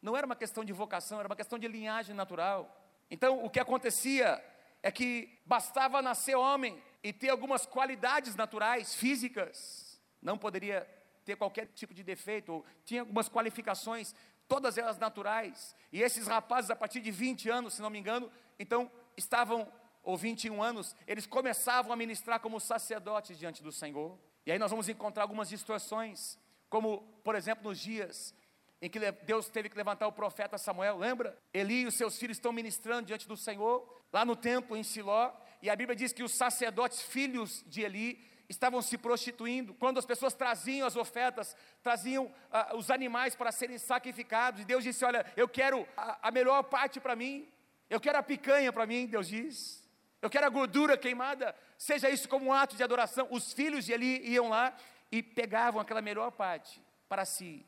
Não 0.00 0.16
era 0.16 0.24
uma 0.24 0.36
questão 0.36 0.64
de 0.64 0.72
vocação, 0.72 1.18
era 1.18 1.28
uma 1.28 1.36
questão 1.36 1.58
de 1.58 1.68
linhagem 1.68 2.14
natural. 2.14 2.77
Então, 3.10 3.44
o 3.44 3.50
que 3.50 3.60
acontecia 3.60 4.42
é 4.82 4.90
que 4.90 5.38
bastava 5.44 6.02
nascer 6.02 6.36
homem 6.36 6.80
e 7.02 7.12
ter 7.12 7.30
algumas 7.30 7.66
qualidades 7.66 8.34
naturais, 8.34 8.94
físicas. 8.94 10.00
Não 10.20 10.36
poderia 10.36 10.86
ter 11.24 11.36
qualquer 11.36 11.66
tipo 11.66 11.92
de 11.94 12.02
defeito, 12.02 12.52
ou 12.52 12.64
tinha 12.84 13.02
algumas 13.02 13.28
qualificações, 13.28 14.14
todas 14.46 14.78
elas 14.78 14.98
naturais. 14.98 15.76
E 15.92 16.02
esses 16.02 16.26
rapazes, 16.26 16.70
a 16.70 16.76
partir 16.76 17.00
de 17.00 17.10
20 17.10 17.50
anos, 17.50 17.74
se 17.74 17.82
não 17.82 17.90
me 17.90 17.98
engano, 17.98 18.30
então 18.58 18.90
estavam, 19.16 19.70
ou 20.02 20.16
21 20.16 20.62
anos, 20.62 20.96
eles 21.06 21.26
começavam 21.26 21.92
a 21.92 21.96
ministrar 21.96 22.40
como 22.40 22.58
sacerdotes 22.58 23.38
diante 23.38 23.62
do 23.62 23.70
Senhor. 23.70 24.18
E 24.46 24.52
aí 24.52 24.58
nós 24.58 24.70
vamos 24.70 24.88
encontrar 24.88 25.22
algumas 25.24 25.48
distorções 25.48 26.38
como, 26.70 27.02
por 27.22 27.34
exemplo, 27.34 27.68
nos 27.68 27.78
dias 27.78 28.34
em 28.80 28.88
que 28.88 28.98
Deus 29.24 29.48
teve 29.48 29.68
que 29.68 29.76
levantar 29.76 30.06
o 30.06 30.12
profeta 30.12 30.56
Samuel, 30.56 30.98
lembra? 30.98 31.36
Eli 31.52 31.82
e 31.82 31.86
os 31.86 31.94
seus 31.94 32.18
filhos 32.18 32.36
estão 32.36 32.52
ministrando 32.52 33.06
diante 33.06 33.26
do 33.26 33.36
Senhor, 33.36 34.02
lá 34.12 34.24
no 34.24 34.36
templo 34.36 34.76
em 34.76 34.82
Siló, 34.82 35.32
e 35.60 35.68
a 35.68 35.74
Bíblia 35.74 35.96
diz 35.96 36.12
que 36.12 36.22
os 36.22 36.32
sacerdotes, 36.32 37.02
filhos 37.02 37.64
de 37.66 37.82
Eli, 37.82 38.24
estavam 38.48 38.80
se 38.80 38.96
prostituindo. 38.96 39.74
Quando 39.74 39.98
as 39.98 40.06
pessoas 40.06 40.32
traziam 40.32 40.86
as 40.86 40.94
ofertas, 40.94 41.56
traziam 41.82 42.32
ah, 42.52 42.76
os 42.76 42.90
animais 42.90 43.34
para 43.34 43.50
serem 43.50 43.78
sacrificados, 43.78 44.60
e 44.60 44.64
Deus 44.64 44.84
disse: 44.84 45.04
Olha, 45.04 45.26
eu 45.36 45.48
quero 45.48 45.86
a, 45.96 46.28
a 46.28 46.30
melhor 46.30 46.62
parte 46.62 47.00
para 47.00 47.16
mim, 47.16 47.48
eu 47.90 48.00
quero 48.00 48.18
a 48.18 48.22
picanha 48.22 48.72
para 48.72 48.86
mim, 48.86 49.06
Deus 49.06 49.26
diz. 49.28 49.86
Eu 50.22 50.30
quero 50.30 50.46
a 50.46 50.50
gordura 50.50 50.96
queimada, 50.96 51.54
seja 51.76 52.10
isso 52.10 52.28
como 52.28 52.46
um 52.46 52.52
ato 52.52 52.76
de 52.76 52.82
adoração. 52.82 53.28
Os 53.30 53.52
filhos 53.52 53.84
de 53.84 53.92
Eli 53.92 54.20
iam 54.28 54.48
lá 54.48 54.76
e 55.12 55.22
pegavam 55.22 55.80
aquela 55.80 56.02
melhor 56.02 56.30
parte 56.32 56.82
para 57.08 57.24
si 57.24 57.64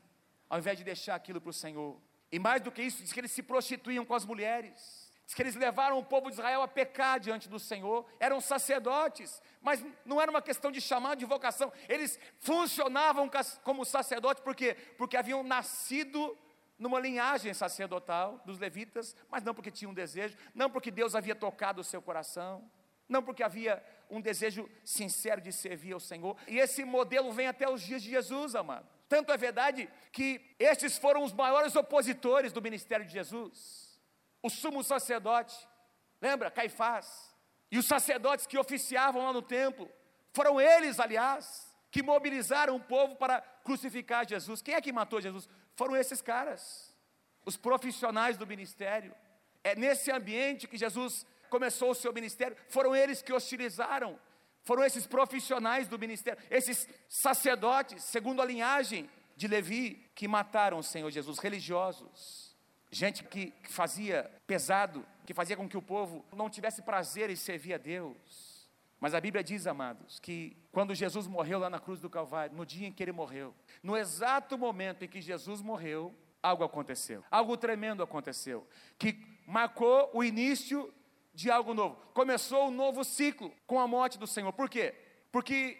ao 0.51 0.59
invés 0.59 0.77
de 0.77 0.83
deixar 0.83 1.15
aquilo 1.15 1.39
para 1.39 1.49
o 1.49 1.53
Senhor. 1.53 1.97
E 2.29 2.37
mais 2.37 2.61
do 2.61 2.73
que 2.73 2.81
isso, 2.81 3.01
diz 3.01 3.13
que 3.13 3.21
eles 3.21 3.31
se 3.31 3.41
prostituíam 3.41 4.03
com 4.03 4.13
as 4.13 4.25
mulheres. 4.25 5.09
Diz 5.25 5.33
que 5.33 5.41
eles 5.41 5.55
levaram 5.55 5.97
o 5.97 6.03
povo 6.03 6.27
de 6.27 6.33
Israel 6.33 6.61
a 6.61 6.67
pecar 6.67 7.21
diante 7.21 7.47
do 7.47 7.57
Senhor. 7.57 8.05
Eram 8.19 8.41
sacerdotes, 8.41 9.41
mas 9.61 9.81
não 10.03 10.19
era 10.19 10.29
uma 10.29 10.41
questão 10.41 10.69
de 10.69 10.81
chamado 10.81 11.19
de 11.19 11.25
vocação. 11.25 11.71
Eles 11.87 12.19
funcionavam 12.41 13.31
como 13.63 13.85
sacerdotes 13.85 14.43
porque 14.43 14.73
porque 14.97 15.15
haviam 15.15 15.41
nascido 15.41 16.37
numa 16.77 16.99
linhagem 16.99 17.53
sacerdotal 17.53 18.41
dos 18.45 18.59
levitas, 18.59 19.15
mas 19.29 19.43
não 19.43 19.55
porque 19.55 19.71
tinham 19.71 19.91
um 19.91 19.95
desejo, 19.95 20.37
não 20.53 20.69
porque 20.69 20.91
Deus 20.91 21.15
havia 21.15 21.33
tocado 21.33 21.79
o 21.79 21.83
seu 21.83 22.01
coração, 22.01 22.69
não 23.07 23.23
porque 23.23 23.41
havia 23.41 23.81
um 24.09 24.19
desejo 24.19 24.69
sincero 24.83 25.39
de 25.39 25.53
servir 25.53 25.93
ao 25.93 25.99
Senhor. 26.01 26.35
E 26.45 26.59
esse 26.59 26.83
modelo 26.83 27.31
vem 27.31 27.47
até 27.47 27.69
os 27.69 27.81
dias 27.81 28.03
de 28.03 28.09
Jesus, 28.09 28.53
amado. 28.53 29.00
Tanto 29.11 29.33
é 29.33 29.35
verdade 29.35 29.89
que 30.09 30.39
estes 30.57 30.97
foram 30.97 31.21
os 31.21 31.33
maiores 31.33 31.75
opositores 31.75 32.53
do 32.53 32.61
ministério 32.61 33.05
de 33.05 33.11
Jesus. 33.11 33.99
O 34.41 34.49
sumo 34.49 34.81
sacerdote, 34.85 35.53
lembra, 36.21 36.49
Caifás, 36.49 37.35
e 37.69 37.77
os 37.77 37.85
sacerdotes 37.85 38.47
que 38.47 38.57
oficiavam 38.57 39.25
lá 39.25 39.33
no 39.33 39.41
templo, 39.41 39.91
foram 40.31 40.61
eles, 40.61 40.97
aliás, 40.97 41.75
que 41.91 42.01
mobilizaram 42.01 42.77
o 42.77 42.79
povo 42.79 43.17
para 43.17 43.41
crucificar 43.41 44.25
Jesus. 44.25 44.61
Quem 44.61 44.75
é 44.75 44.81
que 44.81 44.93
matou 44.93 45.19
Jesus? 45.19 45.49
Foram 45.75 45.97
esses 45.97 46.21
caras, 46.21 46.95
os 47.45 47.57
profissionais 47.57 48.37
do 48.37 48.47
ministério. 48.47 49.13
É 49.61 49.75
nesse 49.75 50.09
ambiente 50.09 50.69
que 50.69 50.77
Jesus 50.77 51.25
começou 51.49 51.91
o 51.91 51.95
seu 51.95 52.13
ministério, 52.13 52.55
foram 52.69 52.95
eles 52.95 53.21
que 53.21 53.33
hostilizaram 53.33 54.17
foram 54.63 54.83
esses 54.83 55.07
profissionais 55.07 55.87
do 55.87 55.97
ministério, 55.97 56.41
esses 56.49 56.87
sacerdotes, 57.09 58.03
segundo 58.03 58.41
a 58.41 58.45
linhagem 58.45 59.09
de 59.35 59.47
Levi, 59.47 60.09
que 60.13 60.27
mataram 60.27 60.77
o 60.77 60.83
Senhor 60.83 61.09
Jesus, 61.09 61.39
religiosos. 61.39 62.55
Gente 62.91 63.23
que 63.23 63.53
fazia 63.69 64.29
pesado, 64.45 65.05
que 65.25 65.33
fazia 65.33 65.55
com 65.55 65.67
que 65.67 65.77
o 65.77 65.81
povo 65.81 66.25
não 66.35 66.49
tivesse 66.49 66.81
prazer 66.81 67.29
em 67.29 67.35
servir 67.35 67.73
a 67.73 67.77
Deus. 67.77 68.51
Mas 68.99 69.15
a 69.15 69.21
Bíblia 69.21 69.43
diz, 69.43 69.65
amados, 69.65 70.19
que 70.19 70.55
quando 70.71 70.93
Jesus 70.93 71.25
morreu 71.25 71.57
lá 71.57 71.69
na 71.69 71.79
cruz 71.79 71.99
do 71.99 72.09
Calvário, 72.09 72.55
no 72.55 72.65
dia 72.65 72.87
em 72.87 72.91
que 72.91 73.01
ele 73.01 73.11
morreu, 73.11 73.55
no 73.81 73.97
exato 73.97 74.57
momento 74.57 75.03
em 75.03 75.07
que 75.07 75.19
Jesus 75.19 75.59
morreu, 75.59 76.15
algo 76.43 76.63
aconteceu, 76.63 77.23
algo 77.31 77.57
tremendo 77.57 78.03
aconteceu, 78.03 78.67
que 78.99 79.17
marcou 79.47 80.11
o 80.13 80.23
início 80.23 80.93
de 81.33 81.49
algo 81.49 81.73
novo. 81.73 81.95
Começou 82.13 82.67
um 82.67 82.71
novo 82.71 83.03
ciclo 83.03 83.53
com 83.65 83.79
a 83.79 83.87
morte 83.87 84.17
do 84.17 84.27
Senhor. 84.27 84.51
Por 84.53 84.69
quê? 84.69 84.93
Porque 85.31 85.77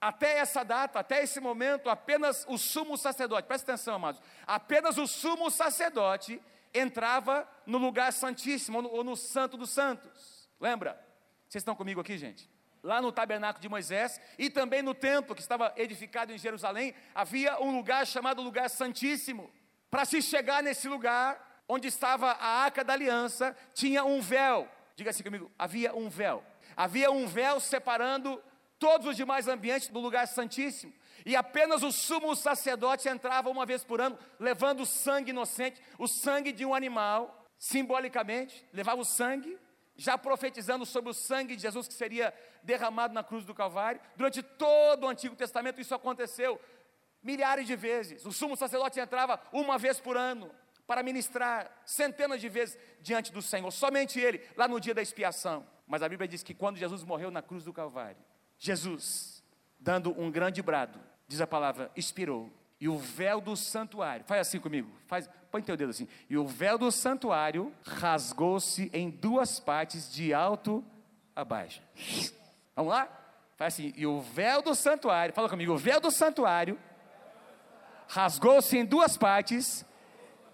até 0.00 0.38
essa 0.38 0.64
data, 0.64 0.98
até 0.98 1.22
esse 1.22 1.40
momento, 1.40 1.88
apenas 1.88 2.44
o 2.48 2.58
sumo 2.58 2.98
sacerdote, 2.98 3.46
presta 3.46 3.72
atenção, 3.72 3.94
amados, 3.94 4.20
apenas 4.46 4.98
o 4.98 5.06
sumo 5.06 5.50
sacerdote 5.50 6.42
entrava 6.74 7.48
no 7.66 7.78
lugar 7.78 8.12
santíssimo, 8.12 8.78
ou 8.78 8.82
no, 8.82 8.90
ou 8.90 9.04
no 9.04 9.16
santo 9.16 9.56
dos 9.56 9.70
santos. 9.70 10.48
Lembra? 10.60 11.00
Vocês 11.48 11.60
estão 11.60 11.76
comigo 11.76 12.00
aqui, 12.00 12.18
gente? 12.18 12.50
Lá 12.82 13.00
no 13.00 13.12
tabernáculo 13.12 13.62
de 13.62 13.68
Moisés 13.68 14.20
e 14.38 14.50
também 14.50 14.82
no 14.82 14.94
templo 14.94 15.34
que 15.34 15.40
estava 15.40 15.72
edificado 15.76 16.32
em 16.32 16.38
Jerusalém, 16.38 16.94
havia 17.14 17.60
um 17.60 17.76
lugar 17.76 18.06
chamado 18.06 18.42
lugar 18.42 18.68
santíssimo. 18.68 19.52
Para 19.88 20.04
se 20.04 20.20
chegar 20.20 20.62
nesse 20.62 20.88
lugar, 20.88 21.62
onde 21.68 21.86
estava 21.86 22.32
a 22.32 22.64
arca 22.64 22.82
da 22.82 22.92
aliança, 22.92 23.56
tinha 23.72 24.04
um 24.04 24.20
véu 24.20 24.68
Diga 24.94 25.10
assim 25.10 25.22
comigo: 25.22 25.50
havia 25.58 25.94
um 25.94 26.08
véu. 26.08 26.44
Havia 26.76 27.10
um 27.10 27.26
véu 27.26 27.60
separando 27.60 28.42
todos 28.78 29.06
os 29.06 29.16
demais 29.16 29.46
ambientes 29.48 29.88
do 29.88 30.00
lugar 30.00 30.26
santíssimo. 30.26 30.92
E 31.24 31.36
apenas 31.36 31.82
o 31.82 31.92
sumo 31.92 32.34
sacerdote 32.34 33.08
entrava 33.08 33.48
uma 33.48 33.64
vez 33.64 33.84
por 33.84 34.00
ano, 34.00 34.18
levando 34.40 34.84
sangue 34.84 35.30
inocente, 35.30 35.80
o 35.98 36.08
sangue 36.08 36.50
de 36.50 36.64
um 36.64 36.74
animal, 36.74 37.46
simbolicamente, 37.58 38.66
levava 38.72 39.00
o 39.00 39.04
sangue, 39.04 39.56
já 39.94 40.18
profetizando 40.18 40.84
sobre 40.84 41.10
o 41.10 41.14
sangue 41.14 41.54
de 41.54 41.62
Jesus 41.62 41.86
que 41.86 41.94
seria 41.94 42.34
derramado 42.62 43.14
na 43.14 43.22
cruz 43.22 43.44
do 43.44 43.54
Calvário. 43.54 44.00
Durante 44.16 44.42
todo 44.42 45.04
o 45.04 45.08
Antigo 45.08 45.36
Testamento 45.36 45.80
isso 45.80 45.94
aconteceu 45.94 46.60
milhares 47.22 47.66
de 47.66 47.76
vezes. 47.76 48.24
O 48.24 48.32
sumo 48.32 48.56
sacerdote 48.56 48.98
entrava 48.98 49.40
uma 49.52 49.78
vez 49.78 50.00
por 50.00 50.16
ano 50.16 50.50
para 50.86 51.02
ministrar 51.02 51.70
centenas 51.84 52.40
de 52.40 52.48
vezes 52.48 52.78
diante 53.00 53.32
do 53.32 53.40
Senhor, 53.40 53.70
somente 53.70 54.20
Ele, 54.20 54.40
lá 54.56 54.66
no 54.66 54.80
dia 54.80 54.94
da 54.94 55.02
expiação. 55.02 55.66
Mas 55.86 56.02
a 56.02 56.08
Bíblia 56.08 56.28
diz 56.28 56.42
que 56.42 56.54
quando 56.54 56.76
Jesus 56.76 57.04
morreu 57.04 57.30
na 57.30 57.42
cruz 57.42 57.64
do 57.64 57.72
Calvário, 57.72 58.22
Jesus, 58.58 59.42
dando 59.78 60.18
um 60.20 60.30
grande 60.30 60.62
brado, 60.62 61.00
diz 61.26 61.40
a 61.40 61.46
palavra, 61.46 61.90
expirou, 61.96 62.50
e 62.80 62.88
o 62.88 62.98
véu 62.98 63.40
do 63.40 63.56
santuário, 63.56 64.24
faz 64.24 64.40
assim 64.40 64.58
comigo, 64.58 64.90
faz, 65.06 65.30
põe 65.50 65.62
teu 65.62 65.76
dedo 65.76 65.90
assim, 65.90 66.08
e 66.28 66.36
o 66.36 66.46
véu 66.46 66.76
do 66.76 66.90
santuário 66.90 67.72
rasgou-se 67.84 68.90
em 68.92 69.08
duas 69.08 69.60
partes, 69.60 70.12
de 70.12 70.34
alto 70.34 70.84
a 71.34 71.44
baixo. 71.44 71.80
Vamos 72.74 72.92
lá? 72.92 73.08
Faz 73.56 73.74
assim, 73.74 73.92
e 73.96 74.06
o 74.06 74.20
véu 74.20 74.62
do 74.62 74.74
santuário, 74.74 75.34
fala 75.34 75.48
comigo, 75.48 75.72
o 75.72 75.78
véu 75.78 76.00
do 76.00 76.10
santuário 76.10 76.78
rasgou-se 78.08 78.76
em 78.76 78.84
duas 78.84 79.16
partes, 79.16 79.86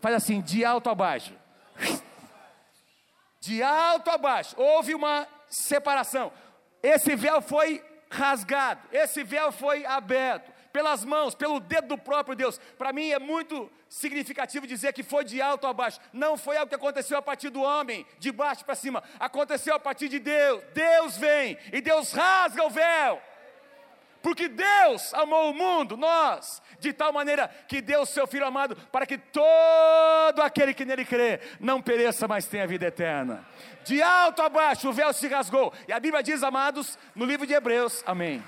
Faz 0.01 0.15
assim, 0.15 0.41
de 0.41 0.65
alto 0.65 0.89
a 0.89 0.95
baixo. 0.95 1.35
De 3.41 3.63
alto 3.63 4.11
a 4.11 4.19
baixo. 4.19 4.55
Houve 4.59 4.95
uma 4.95 5.27
separação. 5.49 6.33
Esse 6.83 7.17
véu 7.17 7.41
foi 7.41 7.83
rasgado. 8.11 8.81
Esse 8.93 9.23
véu 9.23 9.51
foi 9.53 9.85
aberto 9.85 10.53
pelas 10.73 11.05
mãos, 11.05 11.35
pelo 11.35 11.61
dedo 11.61 11.89
do 11.89 11.99
próprio 11.99 12.37
Deus. 12.37 12.59
Para 12.77 12.93
mim 12.93 13.11
é 13.11 13.19
muito 13.19 13.71
significativo 13.89 14.67
dizer 14.67 14.93
que 14.93 15.03
foi 15.03 15.25
de 15.25 15.41
alto 15.41 15.67
a 15.67 15.73
baixo. 15.73 15.99
Não 16.13 16.37
foi 16.37 16.57
algo 16.57 16.69
que 16.69 16.75
aconteceu 16.75 17.19
a 17.19 17.23
partir 17.23 17.51
do 17.51 17.63
homem, 17.63 18.07
de 18.19 18.31
baixo 18.31 18.65
para 18.65 18.75
cima. 18.75 19.03
Aconteceu 19.19 19.75
a 19.75 19.81
partir 19.81 20.09
de 20.09 20.19
Deus. 20.19 20.63
Deus 20.75 21.17
vem 21.17 21.59
e 21.73 21.81
Deus 21.81 22.13
rasga 22.13 22.65
o 22.65 22.71
véu. 22.71 23.21
Porque 24.23 24.49
Deus 24.49 25.15
amou 25.15 25.51
o 25.51 25.55
mundo, 25.55 25.97
nós, 25.97 26.61
de 26.81 26.93
tal 26.93 27.13
maneira 27.13 27.49
que 27.69 27.81
deu 27.81 28.03
o 28.03 28.07
seu 28.07 28.27
Filho 28.27 28.47
amado, 28.47 28.77
para 28.91 29.07
que 29.07 29.17
todo 29.17 30.41
aquele 30.41 30.75
que 30.75 30.85
nele 30.85 31.05
crê 31.05 31.41
não 31.61 31.81
pereça, 31.81 32.27
mas 32.27 32.47
tenha 32.47 32.67
vida 32.67 32.87
eterna. 32.87 33.47
De 33.85 34.03
alto 34.03 34.43
a 34.43 34.49
baixo 34.49 34.89
o 34.89 34.93
véu 34.93 35.13
se 35.13 35.29
rasgou. 35.29 35.73
E 35.87 35.93
a 35.93 36.01
Bíblia 36.01 36.23
diz, 36.23 36.43
amados, 36.43 36.99
no 37.15 37.25
livro 37.25 37.47
de 37.47 37.55
Hebreus, 37.55 38.03
amém. 38.07 38.43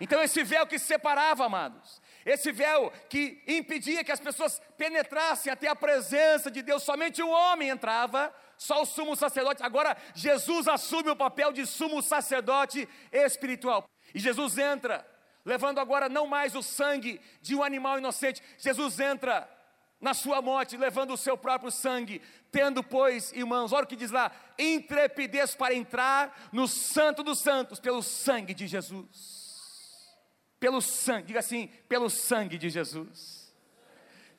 Então, 0.00 0.22
esse 0.22 0.42
véu 0.42 0.66
que 0.66 0.78
separava, 0.78 1.46
amados, 1.46 2.02
esse 2.26 2.50
véu 2.50 2.92
que 3.08 3.42
impedia 3.46 4.02
que 4.02 4.12
as 4.12 4.20
pessoas 4.20 4.60
penetrassem 4.76 5.52
até 5.52 5.68
a 5.68 5.76
presença 5.76 6.50
de 6.50 6.62
Deus, 6.62 6.82
somente 6.82 7.22
o 7.22 7.28
homem 7.28 7.68
entrava, 7.68 8.34
só 8.56 8.82
o 8.82 8.86
sumo 8.86 9.16
sacerdote. 9.16 9.62
Agora, 9.62 9.96
Jesus 10.14 10.68
assume 10.68 11.10
o 11.10 11.16
papel 11.16 11.52
de 11.52 11.66
sumo 11.66 12.02
sacerdote 12.02 12.88
espiritual. 13.12 13.84
E 14.14 14.18
Jesus 14.18 14.58
entra, 14.58 15.06
levando 15.44 15.78
agora 15.78 16.08
não 16.08 16.26
mais 16.26 16.54
o 16.54 16.62
sangue 16.62 17.20
de 17.40 17.54
um 17.54 17.62
animal 17.62 17.98
inocente, 17.98 18.42
Jesus 18.58 19.00
entra 19.00 19.48
na 20.00 20.12
sua 20.12 20.42
morte, 20.42 20.76
levando 20.76 21.14
o 21.14 21.16
seu 21.16 21.36
próprio 21.36 21.70
sangue, 21.70 22.20
tendo, 22.50 22.82
pois, 22.82 23.32
irmãos, 23.32 23.72
olha 23.72 23.84
o 23.84 23.86
que 23.86 23.96
diz 23.96 24.10
lá: 24.10 24.30
intrepidez 24.58 25.54
para 25.54 25.74
entrar 25.74 26.50
no 26.52 26.68
Santo 26.68 27.22
dos 27.22 27.38
Santos, 27.38 27.80
pelo 27.80 28.02
sangue 28.02 28.52
de 28.52 28.66
Jesus. 28.66 29.34
Pelo 30.60 30.80
sangue, 30.80 31.28
diga 31.28 31.40
assim, 31.40 31.68
pelo 31.88 32.08
sangue 32.10 32.58
de 32.58 32.68
Jesus. 32.70 33.52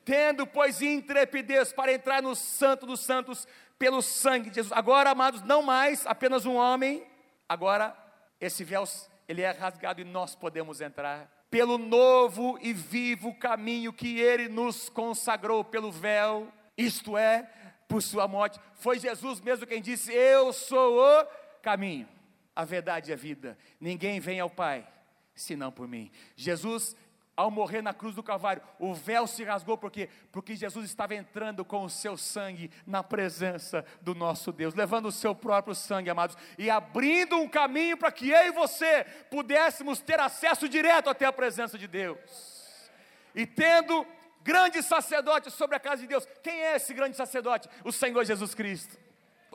Tendo, 0.04 0.46
pois, 0.46 0.80
intrepidez 0.80 1.72
para 1.72 1.92
entrar 1.92 2.22
no 2.22 2.36
Santo 2.36 2.86
dos 2.86 3.00
Santos, 3.00 3.46
pelo 3.78 4.02
sangue 4.02 4.50
de 4.50 4.56
Jesus. 4.56 4.72
Agora, 4.72 5.10
amados, 5.10 5.42
não 5.42 5.62
mais 5.62 6.06
apenas 6.06 6.46
um 6.46 6.54
homem, 6.54 7.06
agora 7.48 7.96
esse 8.40 8.64
véu 8.64 8.84
ele 9.28 9.42
é 9.42 9.50
rasgado 9.50 10.00
e 10.00 10.04
nós 10.04 10.34
podemos 10.34 10.80
entrar 10.80 11.30
pelo 11.50 11.78
novo 11.78 12.58
e 12.60 12.72
vivo 12.72 13.34
caminho 13.34 13.92
que 13.92 14.20
ele 14.20 14.48
nos 14.48 14.88
consagrou 14.88 15.64
pelo 15.64 15.90
véu, 15.90 16.52
isto 16.76 17.16
é, 17.16 17.50
por 17.88 18.02
sua 18.02 18.28
morte. 18.28 18.60
Foi 18.74 18.98
Jesus 18.98 19.40
mesmo 19.40 19.66
quem 19.66 19.80
disse: 19.80 20.12
Eu 20.12 20.52
sou 20.52 21.00
o 21.00 21.26
caminho, 21.62 22.08
a 22.54 22.64
verdade 22.64 23.10
e 23.10 23.14
a 23.14 23.16
vida. 23.16 23.56
Ninguém 23.80 24.20
vem 24.20 24.40
ao 24.40 24.50
Pai 24.50 24.86
senão 25.34 25.70
por 25.70 25.86
mim. 25.86 26.10
Jesus 26.34 26.96
ao 27.36 27.50
morrer 27.50 27.82
na 27.82 27.92
cruz 27.92 28.14
do 28.14 28.22
Calvário, 28.22 28.62
o 28.78 28.94
véu 28.94 29.26
se 29.26 29.44
rasgou, 29.44 29.76
por 29.76 29.90
quê? 29.90 30.08
Porque 30.32 30.56
Jesus 30.56 30.86
estava 30.86 31.14
entrando 31.14 31.64
com 31.64 31.84
o 31.84 31.90
seu 31.90 32.16
sangue 32.16 32.70
na 32.86 33.04
presença 33.04 33.84
do 34.00 34.14
nosso 34.14 34.50
Deus, 34.50 34.74
levando 34.74 35.06
o 35.06 35.12
seu 35.12 35.34
próprio 35.34 35.74
sangue, 35.74 36.08
amados, 36.08 36.36
e 36.56 36.70
abrindo 36.70 37.36
um 37.36 37.48
caminho 37.48 37.96
para 37.98 38.10
que 38.10 38.30
eu 38.30 38.46
e 38.46 38.52
você 38.52 39.04
pudéssemos 39.30 40.00
ter 40.00 40.18
acesso 40.18 40.68
direto 40.68 41.10
até 41.10 41.26
a 41.26 41.32
presença 41.32 41.76
de 41.76 41.86
Deus. 41.86 42.90
E 43.34 43.44
tendo 43.44 44.06
grande 44.42 44.82
sacerdote 44.82 45.50
sobre 45.50 45.76
a 45.76 45.80
casa 45.80 46.00
de 46.00 46.08
Deus, 46.08 46.26
quem 46.42 46.54
é 46.62 46.76
esse 46.76 46.94
grande 46.94 47.16
sacerdote? 47.16 47.68
O 47.84 47.92
Senhor 47.92 48.24
Jesus 48.24 48.54
Cristo 48.54 49.06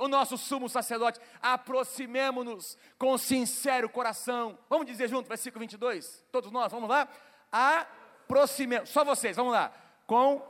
o 0.01 0.07
nosso 0.07 0.35
sumo 0.35 0.67
sacerdote, 0.67 1.19
aproximemo-nos 1.39 2.75
com 2.97 3.15
sincero 3.19 3.87
coração. 3.87 4.57
Vamos 4.67 4.87
dizer 4.87 5.07
junto, 5.07 5.27
versículo 5.27 5.59
22, 5.59 6.25
todos 6.31 6.51
nós, 6.51 6.71
vamos 6.71 6.89
lá? 6.89 7.07
Aproximemos. 7.51 8.89
Só 8.89 9.03
vocês, 9.03 9.35
vamos 9.35 9.53
lá. 9.53 9.71
Com. 10.07 10.41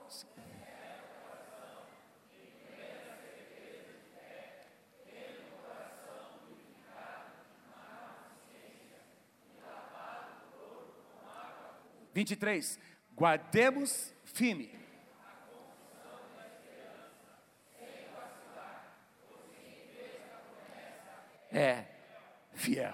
Vinte 12.13 12.31
e 12.31 12.35
três. 12.35 12.77
Guardemos 13.15 14.13
firme. 14.25 14.79
É 21.53 21.85
fiel. 22.53 22.93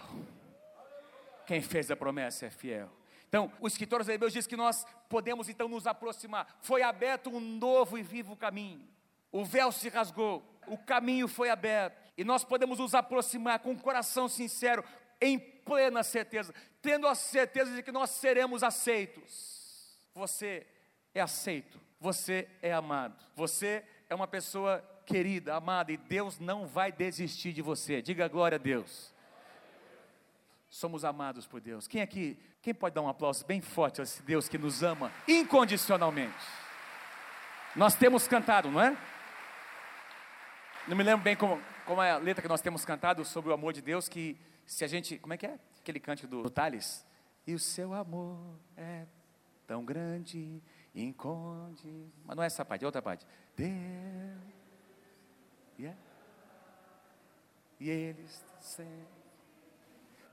Quem 1.46 1.62
fez 1.62 1.90
a 1.92 1.96
promessa 1.96 2.46
é 2.46 2.50
fiel. 2.50 2.90
Então, 3.28 3.52
o 3.60 3.68
escritor 3.68 4.00
aos 4.00 4.08
Hebreus 4.08 4.34
diz 4.34 4.48
que 4.48 4.56
nós 4.56 4.86
podemos 5.10 5.50
então 5.50 5.68
nos 5.68 5.86
aproximar. 5.86 6.58
Foi 6.62 6.82
aberto 6.82 7.30
um 7.30 7.40
novo 7.40 7.98
e 7.98 8.04
vivo 8.04 8.36
caminho. 8.36 8.88
O 9.32 9.44
véu 9.44 9.72
se 9.72 9.90
rasgou, 9.90 10.44
o 10.66 10.78
caminho 10.78 11.28
foi 11.28 11.50
aberto, 11.50 12.02
e 12.18 12.24
nós 12.24 12.44
podemos 12.44 12.80
nos 12.80 12.96
aproximar 12.96 13.60
com 13.60 13.72
um 13.72 13.78
coração 13.78 14.30
sincero, 14.30 14.84
em 15.20 15.38
plena 15.38 16.04
certeza, 16.04 16.54
tendo 16.82 17.08
a 17.08 17.16
certeza 17.16 17.76
de 17.76 17.84
que 17.84 17.92
nós 17.92 18.12
seremos 18.12 18.64
aceitos. 18.64 19.98
Você 20.14 20.66
é 21.14 21.20
aceito, 21.20 21.80
você 22.00 22.48
é 22.62 22.72
amado, 22.72 23.22
você 23.36 23.84
é 24.10 24.16
uma 24.16 24.28
pessoa 24.28 24.84
querida, 25.06 25.56
amada, 25.56 25.92
e 25.92 25.98
Deus 25.98 26.40
não 26.40 26.66
vai 26.66 26.92
desistir 26.92 27.52
de 27.52 27.62
você. 27.62 28.02
Diga 28.02 28.28
glória 28.28 28.56
a 28.56 28.60
Deus 28.60 29.14
somos 30.70 31.06
amados 31.06 31.48
por 31.48 31.62
Deus. 31.62 31.88
Quem 31.88 32.02
aqui, 32.02 32.38
quem 32.62 32.74
pode 32.74 32.96
dar 32.96 33.02
um 33.02 33.08
aplauso 33.08 33.46
bem 33.46 33.62
forte 33.62 34.02
a 34.02 34.04
esse 34.04 34.22
Deus 34.24 34.48
que 34.50 34.58
nos 34.58 34.84
ama 34.84 35.12
incondicionalmente? 35.28 36.36
Nós 37.76 37.96
temos 37.96 38.28
cantado, 38.28 38.70
não 38.70 38.82
é? 38.82 38.98
Não 40.88 40.96
me 40.96 41.04
lembro 41.04 41.24
bem 41.24 41.36
como, 41.36 41.62
como 41.86 42.02
é 42.02 42.12
a 42.12 42.18
letra 42.18 42.42
que 42.42 42.48
nós 42.48 42.62
temos 42.62 42.86
cantado 42.86 43.24
sobre 43.26 43.50
o 43.50 43.54
amor 43.54 43.74
de 43.74 43.82
Deus, 43.82 44.08
que 44.08 44.38
se 44.66 44.84
a 44.84 44.88
gente, 44.88 45.18
como 45.20 45.34
é 45.34 45.38
que 45.38 45.46
é? 45.46 45.60
Aquele 45.80 46.00
cântico 46.00 46.28
do, 46.28 46.44
do 46.44 46.50
Thales. 46.50 47.06
E 47.46 47.54
o 47.54 47.60
seu 47.60 47.94
amor 47.94 48.38
é 48.76 49.06
tão 49.66 49.84
grande, 49.86 50.62
inconde. 50.94 52.12
Mas 52.26 52.36
não 52.36 52.44
é 52.44 52.48
essa 52.48 52.66
parte, 52.66 52.84
é 52.84 52.86
outra 52.86 53.02
parte. 53.02 53.26
Deus. 53.56 53.72
Yeah. 55.80 56.00
E 57.80 57.90
eles 57.90 58.44
sempre 58.60 59.17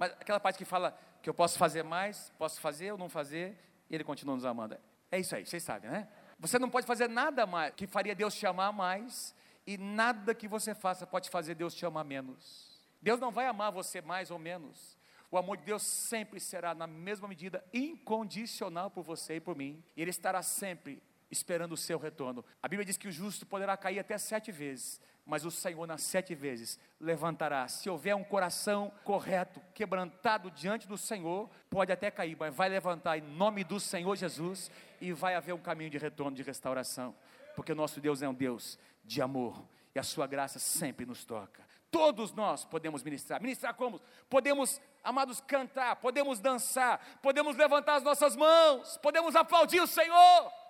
mas 0.05 0.13
aquela 0.21 0.39
parte 0.39 0.59
que 0.59 0.67
fala 0.67 0.99
que 1.23 1.31
eu 1.31 1.35
posso 1.35 1.57
fazer 1.57 1.83
mais, 1.83 2.31
posso 2.39 2.61
fazer 2.61 2.93
ou 2.93 2.99
não 2.99 3.09
fazer, 3.09 3.59
e 3.89 3.95
Ele 3.95 4.05
continua 4.05 4.35
nos 4.35 4.45
amando. 4.45 4.77
É 5.11 5.19
isso 5.19 5.35
aí, 5.35 5.47
vocês 5.47 5.63
sabem, 5.63 5.91
né? 5.91 6.09
Você 6.39 6.59
não 6.59 6.69
pode 6.69 6.87
fazer 6.87 7.09
nada 7.09 7.47
mais 7.47 7.73
que 7.75 7.87
faria 7.87 8.15
Deus 8.15 8.35
te 8.35 8.47
amar 8.47 8.71
mais, 8.71 9.35
e 9.67 9.79
nada 9.79 10.35
que 10.35 10.47
você 10.47 10.75
faça 10.75 11.07
pode 11.07 11.31
fazer 11.31 11.55
Deus 11.55 11.75
te 11.75 11.87
amar 11.87 12.05
menos. 12.05 12.71
Deus 13.01 13.19
não 13.19 13.31
vai 13.31 13.47
amar 13.47 13.73
você 13.73 14.03
mais 14.03 14.31
ou 14.31 14.39
menos. 14.39 14.99
O 15.31 15.39
amor 15.39 15.57
de 15.57 15.65
Deus 15.65 15.83
sempre 15.83 16.39
será, 16.39 16.75
na 16.75 16.87
mesma 16.87 17.27
medida, 17.27 17.65
incondicional 17.73 18.91
por 18.91 19.03
você 19.03 19.37
e 19.37 19.41
por 19.41 19.57
mim. 19.57 19.83
E 19.97 20.03
Ele 20.03 20.11
estará 20.11 20.43
sempre 20.43 21.03
esperando 21.31 21.73
o 21.73 21.79
seu 21.79 21.99
retorno. 21.99 22.45
A 22.63 22.69
Bíblia 22.69 22.85
diz 22.85 22.99
que 22.99 23.09
o 23.09 23.13
justo 23.13 23.47
poderá 23.47 23.75
cair 23.75 23.99
até 23.99 24.19
sete 24.19 24.53
vezes, 24.53 25.01
mas 25.27 25.45
o 25.45 25.51
Senhor 25.51 25.87
nas 25.87 26.03
sete 26.03 26.35
vezes 26.35 26.79
levantará. 27.01 27.67
Se 27.69 27.89
houver 27.89 28.15
um 28.15 28.25
coração 28.25 28.93
correto, 29.03 29.61
quebrantado 29.73 30.51
diante 30.51 30.87
do 30.87 30.99
Senhor, 30.99 31.49
pode 31.71 31.93
até 31.93 32.11
cair, 32.11 32.37
mas 32.39 32.55
vai 32.55 32.69
levantar 32.69 33.17
em 33.17 33.23
nome 33.23 33.65
do 33.65 33.81
Senhor 33.81 34.15
Jesus 34.17 34.71
e 35.01 35.13
vai 35.13 35.35
haver 35.35 35.55
um 35.55 35.61
caminho 35.61 35.91
de 35.91 35.99
retorno, 35.99 36.37
de 36.37 36.43
restauração, 36.43 37.15
porque 37.57 37.73
o 37.73 37.77
nosso 37.77 38.01
Deus 38.01 38.21
é 38.23 38.29
um 38.29 38.35
Deus 38.35 38.79
de 39.03 39.23
amor 39.23 39.67
e 39.95 39.99
a 39.99 40.03
sua 40.03 40.27
graça 40.27 40.59
sempre 40.59 41.07
nos 41.07 41.25
toca. 41.25 41.65
Todos 41.91 42.33
nós 42.33 42.65
podemos 42.65 43.03
ministrar. 43.03 43.41
Ministrar 43.41 43.73
como? 43.75 44.01
Podemos, 44.29 44.81
amados, 45.03 45.41
cantar, 45.41 45.97
podemos 45.97 46.41
dançar, 46.41 47.01
podemos 47.23 47.57
levantar 47.57 47.97
as 47.97 48.03
nossas 48.03 48.35
mãos, 48.35 48.99
podemos 48.99 49.37
aplaudir 49.37 49.81
o 49.81 49.87
Senhor 49.87 50.64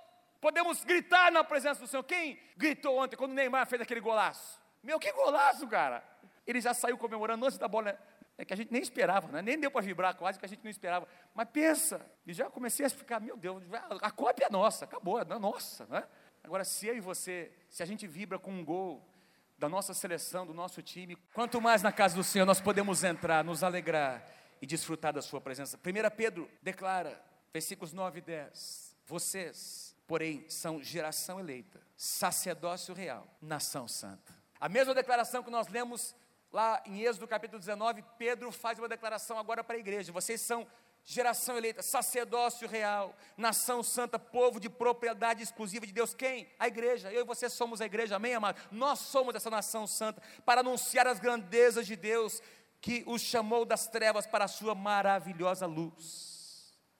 podemos 0.44 0.84
gritar 0.84 1.32
na 1.32 1.42
presença 1.42 1.80
do 1.80 1.86
Senhor. 1.86 2.02
Quem 2.02 2.38
gritou 2.54 2.98
ontem 2.98 3.16
quando 3.16 3.30
o 3.30 3.34
Neymar 3.34 3.66
fez 3.66 3.80
aquele 3.80 4.00
golaço? 4.00 4.60
Meu, 4.82 5.00
que 5.00 5.10
golaço, 5.10 5.66
cara! 5.66 6.04
Ele 6.46 6.60
já 6.60 6.74
saiu 6.74 6.98
comemorando 6.98 7.46
antes 7.46 7.56
da 7.56 7.66
bola. 7.66 7.98
É 8.36 8.44
que 8.44 8.52
a 8.52 8.56
gente 8.56 8.70
nem 8.70 8.82
esperava, 8.82 9.28
né? 9.28 9.40
nem 9.40 9.58
deu 9.58 9.70
para 9.70 9.80
vibrar 9.80 10.14
quase 10.14 10.38
que 10.38 10.44
a 10.44 10.48
gente 10.48 10.62
não 10.62 10.70
esperava. 10.70 11.08
Mas 11.34 11.48
pensa, 11.50 12.04
e 12.26 12.34
já 12.34 12.50
comecei 12.50 12.84
a 12.84 12.90
ficar, 12.90 13.20
meu 13.20 13.38
Deus, 13.38 13.62
a 14.02 14.10
cópia 14.10 14.44
é 14.44 14.50
nossa, 14.50 14.84
acabou, 14.84 15.18
é 15.18 15.24
nossa. 15.24 15.86
Né? 15.86 16.04
Agora, 16.42 16.62
se 16.62 16.88
eu 16.88 16.94
e 16.94 17.00
você, 17.00 17.50
se 17.70 17.82
a 17.82 17.86
gente 17.86 18.06
vibra 18.06 18.38
com 18.38 18.52
um 18.52 18.62
gol 18.62 19.02
da 19.56 19.66
nossa 19.66 19.94
seleção, 19.94 20.44
do 20.44 20.52
nosso 20.52 20.82
time, 20.82 21.16
quanto 21.32 21.58
mais 21.58 21.82
na 21.82 21.90
casa 21.90 22.16
do 22.16 22.22
Senhor 22.22 22.44
nós 22.44 22.60
podemos 22.60 23.02
entrar, 23.02 23.42
nos 23.42 23.62
alegrar 23.62 24.22
e 24.60 24.66
desfrutar 24.66 25.14
da 25.14 25.22
Sua 25.22 25.40
presença. 25.40 25.78
1 25.78 26.14
Pedro 26.14 26.50
declara, 26.60 27.18
versículos 27.50 27.94
9 27.94 28.18
e 28.18 28.22
10: 28.22 28.94
Vocês 29.06 29.93
porém 30.06 30.44
são 30.48 30.82
geração 30.82 31.38
eleita, 31.40 31.80
sacerdócio 31.96 32.94
real, 32.94 33.26
nação 33.40 33.88
santa. 33.88 34.34
A 34.60 34.68
mesma 34.68 34.94
declaração 34.94 35.42
que 35.42 35.50
nós 35.50 35.68
lemos 35.68 36.14
lá 36.52 36.82
em 36.86 37.02
Êxodo 37.02 37.26
capítulo 37.26 37.58
19, 37.58 38.04
Pedro 38.16 38.52
faz 38.52 38.78
uma 38.78 38.88
declaração 38.88 39.38
agora 39.38 39.64
para 39.64 39.76
a 39.76 39.78
igreja: 39.78 40.12
vocês 40.12 40.40
são 40.40 40.66
geração 41.04 41.56
eleita, 41.58 41.82
sacerdócio 41.82 42.66
real, 42.66 43.14
nação 43.36 43.82
santa, 43.82 44.18
povo 44.18 44.58
de 44.58 44.70
propriedade 44.70 45.42
exclusiva 45.42 45.86
de 45.86 45.92
Deus. 45.92 46.14
Quem? 46.14 46.48
A 46.58 46.66
igreja. 46.66 47.12
Eu 47.12 47.22
e 47.22 47.26
você 47.26 47.50
somos 47.50 47.80
a 47.80 47.86
igreja, 47.86 48.16
amém, 48.16 48.34
amado? 48.34 48.60
Nós 48.70 49.00
somos 49.00 49.34
essa 49.34 49.50
nação 49.50 49.86
santa 49.86 50.22
para 50.44 50.60
anunciar 50.60 51.06
as 51.06 51.20
grandezas 51.20 51.86
de 51.86 51.94
Deus 51.96 52.40
que 52.80 53.02
os 53.06 53.20
chamou 53.20 53.64
das 53.64 53.86
trevas 53.86 54.26
para 54.26 54.46
a 54.46 54.48
sua 54.48 54.74
maravilhosa 54.74 55.66
luz. 55.66 56.33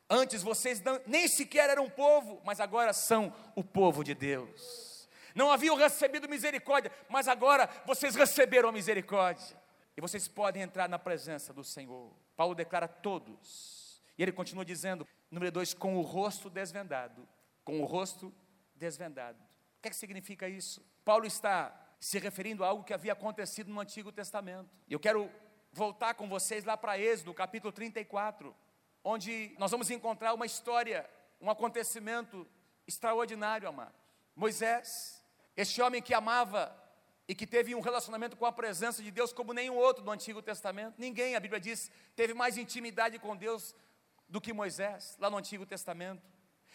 Antes 0.09 0.43
vocês 0.43 0.81
não, 0.83 1.01
nem 1.07 1.27
sequer 1.27 1.71
eram 1.71 1.89
povo, 1.89 2.41
mas 2.45 2.61
agora 2.61 2.93
são 2.93 3.33
o 3.55 3.65
povo 3.65 4.05
de 4.05 4.15
Deus. 4.15 5.09
Não 5.35 5.51
haviam 5.51 5.77
recebido 5.77 6.29
misericórdia, 6.29 6.93
mas 7.09 7.27
agora 7.27 7.69
vocês 7.87 8.15
receberam 8.15 8.69
a 8.69 8.73
misericórdia. 8.73 9.57
E 9.97 10.01
vocês 10.01 10.29
podem 10.29 10.63
entrar 10.63 10.89
na 10.89 10.99
presença 10.99 11.53
do 11.53 11.65
Senhor. 11.65 12.13
Paulo 12.37 12.55
declara 12.55 12.87
todos. 12.87 14.03
E 14.19 14.23
ele 14.23 14.33
continua 14.33 14.65
dizendo, 14.65 15.07
número 15.31 15.51
2, 15.51 15.75
com 15.75 15.97
o 15.97 16.03
rosto 16.03 16.51
desvendado. 16.51 17.27
Com 17.65 17.81
o 17.81 17.85
rosto 17.85 18.33
desvendado. 18.75 19.39
O 19.79 19.83
que, 19.83 19.89
é 19.89 19.91
que 19.91 19.97
significa 19.97 20.49
isso? 20.49 20.85
Paulo 21.05 21.27
está 21.27 21.75
se 21.99 22.19
referindo 22.19 22.63
a 22.63 22.69
algo 22.69 22.85
que 22.85 22.93
havia 22.93 23.13
acontecido 23.13 23.71
no 23.71 23.81
Antigo 23.81 24.13
Testamento. 24.13 24.69
Eu 24.89 25.01
quero 25.01 25.31
voltar 25.73 26.15
com 26.15 26.29
vocês 26.29 26.65
lá 26.65 26.77
para 26.77 26.99
Êxodo, 26.99 27.33
capítulo 27.33 27.73
34 27.73 28.55
onde 29.05 29.55
nós 29.59 29.71
vamos 29.71 29.91
encontrar 29.91 30.33
uma 30.33 30.47
história, 30.47 31.09
um 31.41 31.51
acontecimento 31.51 32.49
extraordinário, 32.87 33.69
amado. 33.69 33.95
Moisés, 34.35 35.23
este 35.55 35.81
homem 35.83 36.01
que 36.01 36.15
amava 36.15 36.75
e 37.29 37.35
que 37.35 37.47
teve 37.47 37.75
um 37.75 37.81
relacionamento 37.81 38.37
com 38.37 38.47
a 38.47 38.53
presença 38.53 39.03
de 39.03 39.11
Deus 39.11 39.33
como 39.33 39.53
nenhum 39.53 39.77
outro 39.77 40.03
do 40.03 40.11
Antigo 40.11 40.41
Testamento. 40.41 40.95
Ninguém, 40.99 41.37
a 41.37 41.41
Bíblia 41.41 41.61
diz, 41.61 41.91
teve 42.17 42.33
mais 42.33 42.57
intimidade 42.57 43.19
com 43.19 43.37
Deus 43.37 43.75
do 44.29 44.41
que 44.41 44.53
Moisés, 44.53 45.17
lá 45.21 45.29
no 45.31 45.37
Antigo 45.37 45.67
Testamento. 45.67 46.23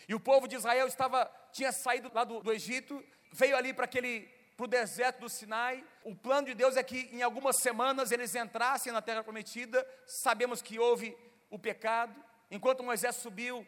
E 0.08 0.14
o 0.14 0.20
povo 0.20 0.48
de 0.48 0.56
Israel 0.56 0.88
estava, 0.88 1.30
tinha 1.52 1.72
saído 1.72 2.12
lá 2.14 2.24
do, 2.24 2.42
do 2.42 2.54
Egito, 2.54 3.04
veio 3.34 3.58
ali 3.58 3.74
para 3.74 3.86
aquele 3.86 4.40
para 4.56 4.66
o 4.66 4.68
deserto 4.68 5.22
do 5.22 5.30
Sinai. 5.30 5.86
O 6.04 6.14
plano 6.14 6.48
de 6.48 6.54
Deus 6.54 6.76
é 6.76 6.84
que 6.84 7.10
em 7.14 7.22
algumas 7.22 7.56
semanas 7.62 8.12
eles 8.12 8.36
entrassem 8.36 8.92
na 8.92 9.02
terra 9.02 9.24
prometida. 9.24 9.88
Sabemos 10.06 10.62
que 10.62 10.78
houve 10.78 11.18
o 11.50 11.58
pecado, 11.58 12.16
enquanto 12.50 12.84
Moisés 12.84 13.16
subiu 13.16 13.66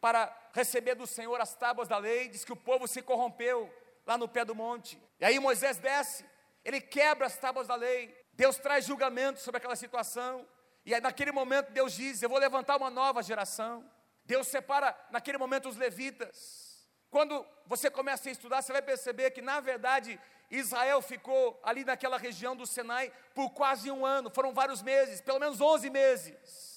para 0.00 0.34
receber 0.52 0.94
do 0.94 1.06
Senhor 1.06 1.40
as 1.40 1.54
tábuas 1.54 1.88
da 1.88 1.98
lei, 1.98 2.28
diz 2.28 2.44
que 2.44 2.52
o 2.52 2.56
povo 2.56 2.88
se 2.88 3.00
corrompeu 3.00 3.72
lá 4.06 4.18
no 4.18 4.28
pé 4.28 4.44
do 4.44 4.54
monte. 4.54 5.00
E 5.20 5.24
aí 5.24 5.38
Moisés 5.38 5.78
desce, 5.78 6.24
ele 6.64 6.80
quebra 6.80 7.26
as 7.26 7.36
tábuas 7.36 7.66
da 7.66 7.74
lei. 7.74 8.14
Deus 8.32 8.56
traz 8.56 8.84
julgamento 8.84 9.40
sobre 9.40 9.58
aquela 9.58 9.76
situação. 9.76 10.46
E 10.84 10.94
aí 10.94 11.00
naquele 11.00 11.32
momento 11.32 11.70
Deus 11.70 11.92
diz: 11.92 12.22
Eu 12.22 12.28
vou 12.28 12.38
levantar 12.38 12.76
uma 12.76 12.90
nova 12.90 13.22
geração. 13.22 13.88
Deus 14.24 14.48
separa 14.48 14.96
naquele 15.10 15.38
momento 15.38 15.68
os 15.68 15.76
levitas. 15.76 16.72
Quando 17.10 17.46
você 17.66 17.90
começa 17.90 18.28
a 18.28 18.32
estudar, 18.32 18.62
você 18.62 18.72
vai 18.72 18.80
perceber 18.80 19.30
que, 19.32 19.42
na 19.42 19.60
verdade, 19.60 20.18
Israel 20.50 21.02
ficou 21.02 21.60
ali 21.62 21.84
naquela 21.84 22.16
região 22.16 22.56
do 22.56 22.66
Sinai 22.66 23.12
por 23.34 23.50
quase 23.50 23.90
um 23.90 24.06
ano, 24.06 24.30
foram 24.30 24.52
vários 24.52 24.82
meses, 24.82 25.20
pelo 25.20 25.38
menos 25.38 25.60
11 25.60 25.90
meses. 25.90 26.71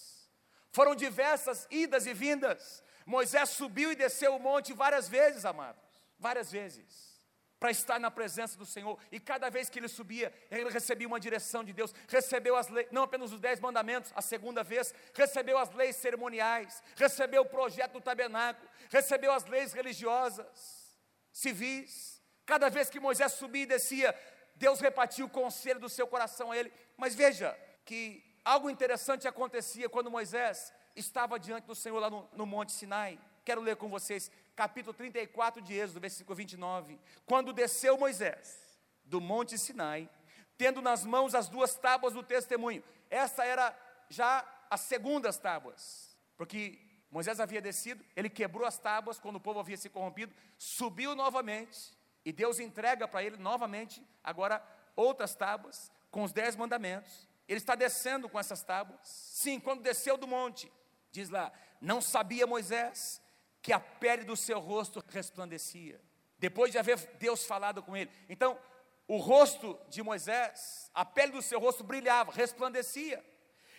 Foram 0.75 0.93
diversas 0.93 1.65
idas 1.71 2.05
e 2.05 2.13
vindas. 2.13 2.83
Moisés 3.05 3.51
subiu 3.51 3.93
e 3.93 3.95
desceu 3.95 4.35
o 4.35 4.39
monte 4.39 4.73
várias 4.73 5.07
vezes, 5.07 5.45
amados, 5.45 5.81
várias 6.19 6.51
vezes, 6.51 7.21
para 7.57 7.71
estar 7.71 7.97
na 7.97 8.11
presença 8.11 8.57
do 8.57 8.65
Senhor. 8.65 8.99
E 9.09 9.17
cada 9.17 9.49
vez 9.49 9.69
que 9.69 9.79
ele 9.79 9.87
subia, 9.87 10.33
ele 10.51 10.69
recebia 10.69 11.07
uma 11.07 11.17
direção 11.17 11.63
de 11.63 11.71
Deus, 11.71 11.95
recebeu 12.09 12.57
as 12.57 12.67
leis, 12.67 12.89
não 12.91 13.03
apenas 13.03 13.31
os 13.31 13.39
dez 13.39 13.57
mandamentos, 13.61 14.11
a 14.13 14.21
segunda 14.21 14.65
vez, 14.65 14.93
recebeu 15.13 15.57
as 15.57 15.71
leis 15.71 15.95
cerimoniais, 15.95 16.83
recebeu 16.97 17.43
o 17.43 17.49
projeto 17.57 17.93
do 17.93 18.01
tabernáculo, 18.01 18.67
recebeu 18.89 19.31
as 19.31 19.45
leis 19.45 19.71
religiosas, 19.71 20.99
civis. 21.31 22.21
Cada 22.45 22.69
vez 22.69 22.89
que 22.89 22.99
Moisés 22.99 23.31
subia 23.31 23.63
e 23.63 23.65
descia, 23.65 24.13
Deus 24.55 24.81
repartia 24.81 25.23
o 25.23 25.29
conselho 25.29 25.79
do 25.79 25.87
seu 25.87 26.05
coração 26.05 26.51
a 26.51 26.57
ele. 26.57 26.73
Mas 26.97 27.15
veja 27.15 27.57
que 27.85 28.24
algo 28.45 28.69
interessante 28.69 29.27
acontecia 29.27 29.89
quando 29.89 30.09
Moisés 30.09 30.71
estava 30.95 31.37
diante 31.37 31.65
do 31.65 31.75
Senhor 31.75 31.99
lá 31.99 32.09
no, 32.09 32.29
no 32.31 32.45
Monte 32.45 32.71
Sinai. 32.71 33.19
Quero 33.43 33.61
ler 33.61 33.75
com 33.75 33.89
vocês, 33.89 34.31
capítulo 34.55 34.93
34 34.93 35.61
de 35.61 35.73
Êxodo, 35.73 35.99
versículo 35.99 36.35
29. 36.35 36.97
Quando 37.25 37.51
desceu 37.51 37.97
Moisés 37.97 38.63
do 39.03 39.19
Monte 39.19 39.57
Sinai, 39.57 40.09
tendo 40.57 40.81
nas 40.81 41.03
mãos 41.03 41.35
as 41.35 41.49
duas 41.49 41.75
tábuas 41.75 42.13
do 42.13 42.23
testemunho. 42.23 42.83
Essa 43.09 43.45
era 43.45 43.77
já 44.09 44.45
as 44.69 44.81
segundas 44.81 45.37
tábuas, 45.37 46.15
porque 46.37 46.79
Moisés 47.11 47.39
havia 47.39 47.61
descido, 47.61 48.03
ele 48.15 48.29
quebrou 48.29 48.65
as 48.65 48.77
tábuas 48.77 49.19
quando 49.19 49.37
o 49.37 49.39
povo 49.39 49.59
havia 49.59 49.77
se 49.77 49.89
corrompido, 49.89 50.33
subiu 50.57 51.15
novamente, 51.15 51.95
e 52.23 52.31
Deus 52.31 52.59
entrega 52.59 53.07
para 53.07 53.23
ele 53.23 53.37
novamente, 53.37 54.03
agora, 54.23 54.63
outras 54.95 55.35
tábuas, 55.35 55.91
com 56.09 56.23
os 56.23 56.31
dez 56.31 56.55
mandamentos. 56.55 57.27
Ele 57.47 57.59
está 57.59 57.75
descendo 57.75 58.27
com 58.27 58.39
essas 58.39 58.63
tábuas. 58.63 58.99
Sim, 59.03 59.59
quando 59.59 59.81
desceu 59.81 60.17
do 60.17 60.27
monte, 60.27 60.71
diz 61.11 61.29
lá: 61.29 61.51
Não 61.79 62.01
sabia 62.01 62.47
Moisés 62.47 63.21
que 63.61 63.73
a 63.73 63.79
pele 63.79 64.23
do 64.23 64.35
seu 64.35 64.59
rosto 64.59 65.03
resplandecia. 65.09 65.99
Depois 66.37 66.71
de 66.71 66.77
haver 66.77 66.97
Deus 67.17 67.45
falado 67.45 67.81
com 67.81 67.95
ele. 67.95 68.11
Então, 68.29 68.59
o 69.07 69.17
rosto 69.17 69.79
de 69.89 70.01
Moisés, 70.01 70.89
a 70.93 71.05
pele 71.05 71.31
do 71.31 71.41
seu 71.41 71.59
rosto 71.59 71.83
brilhava, 71.83 72.31
resplandecia. 72.31 73.23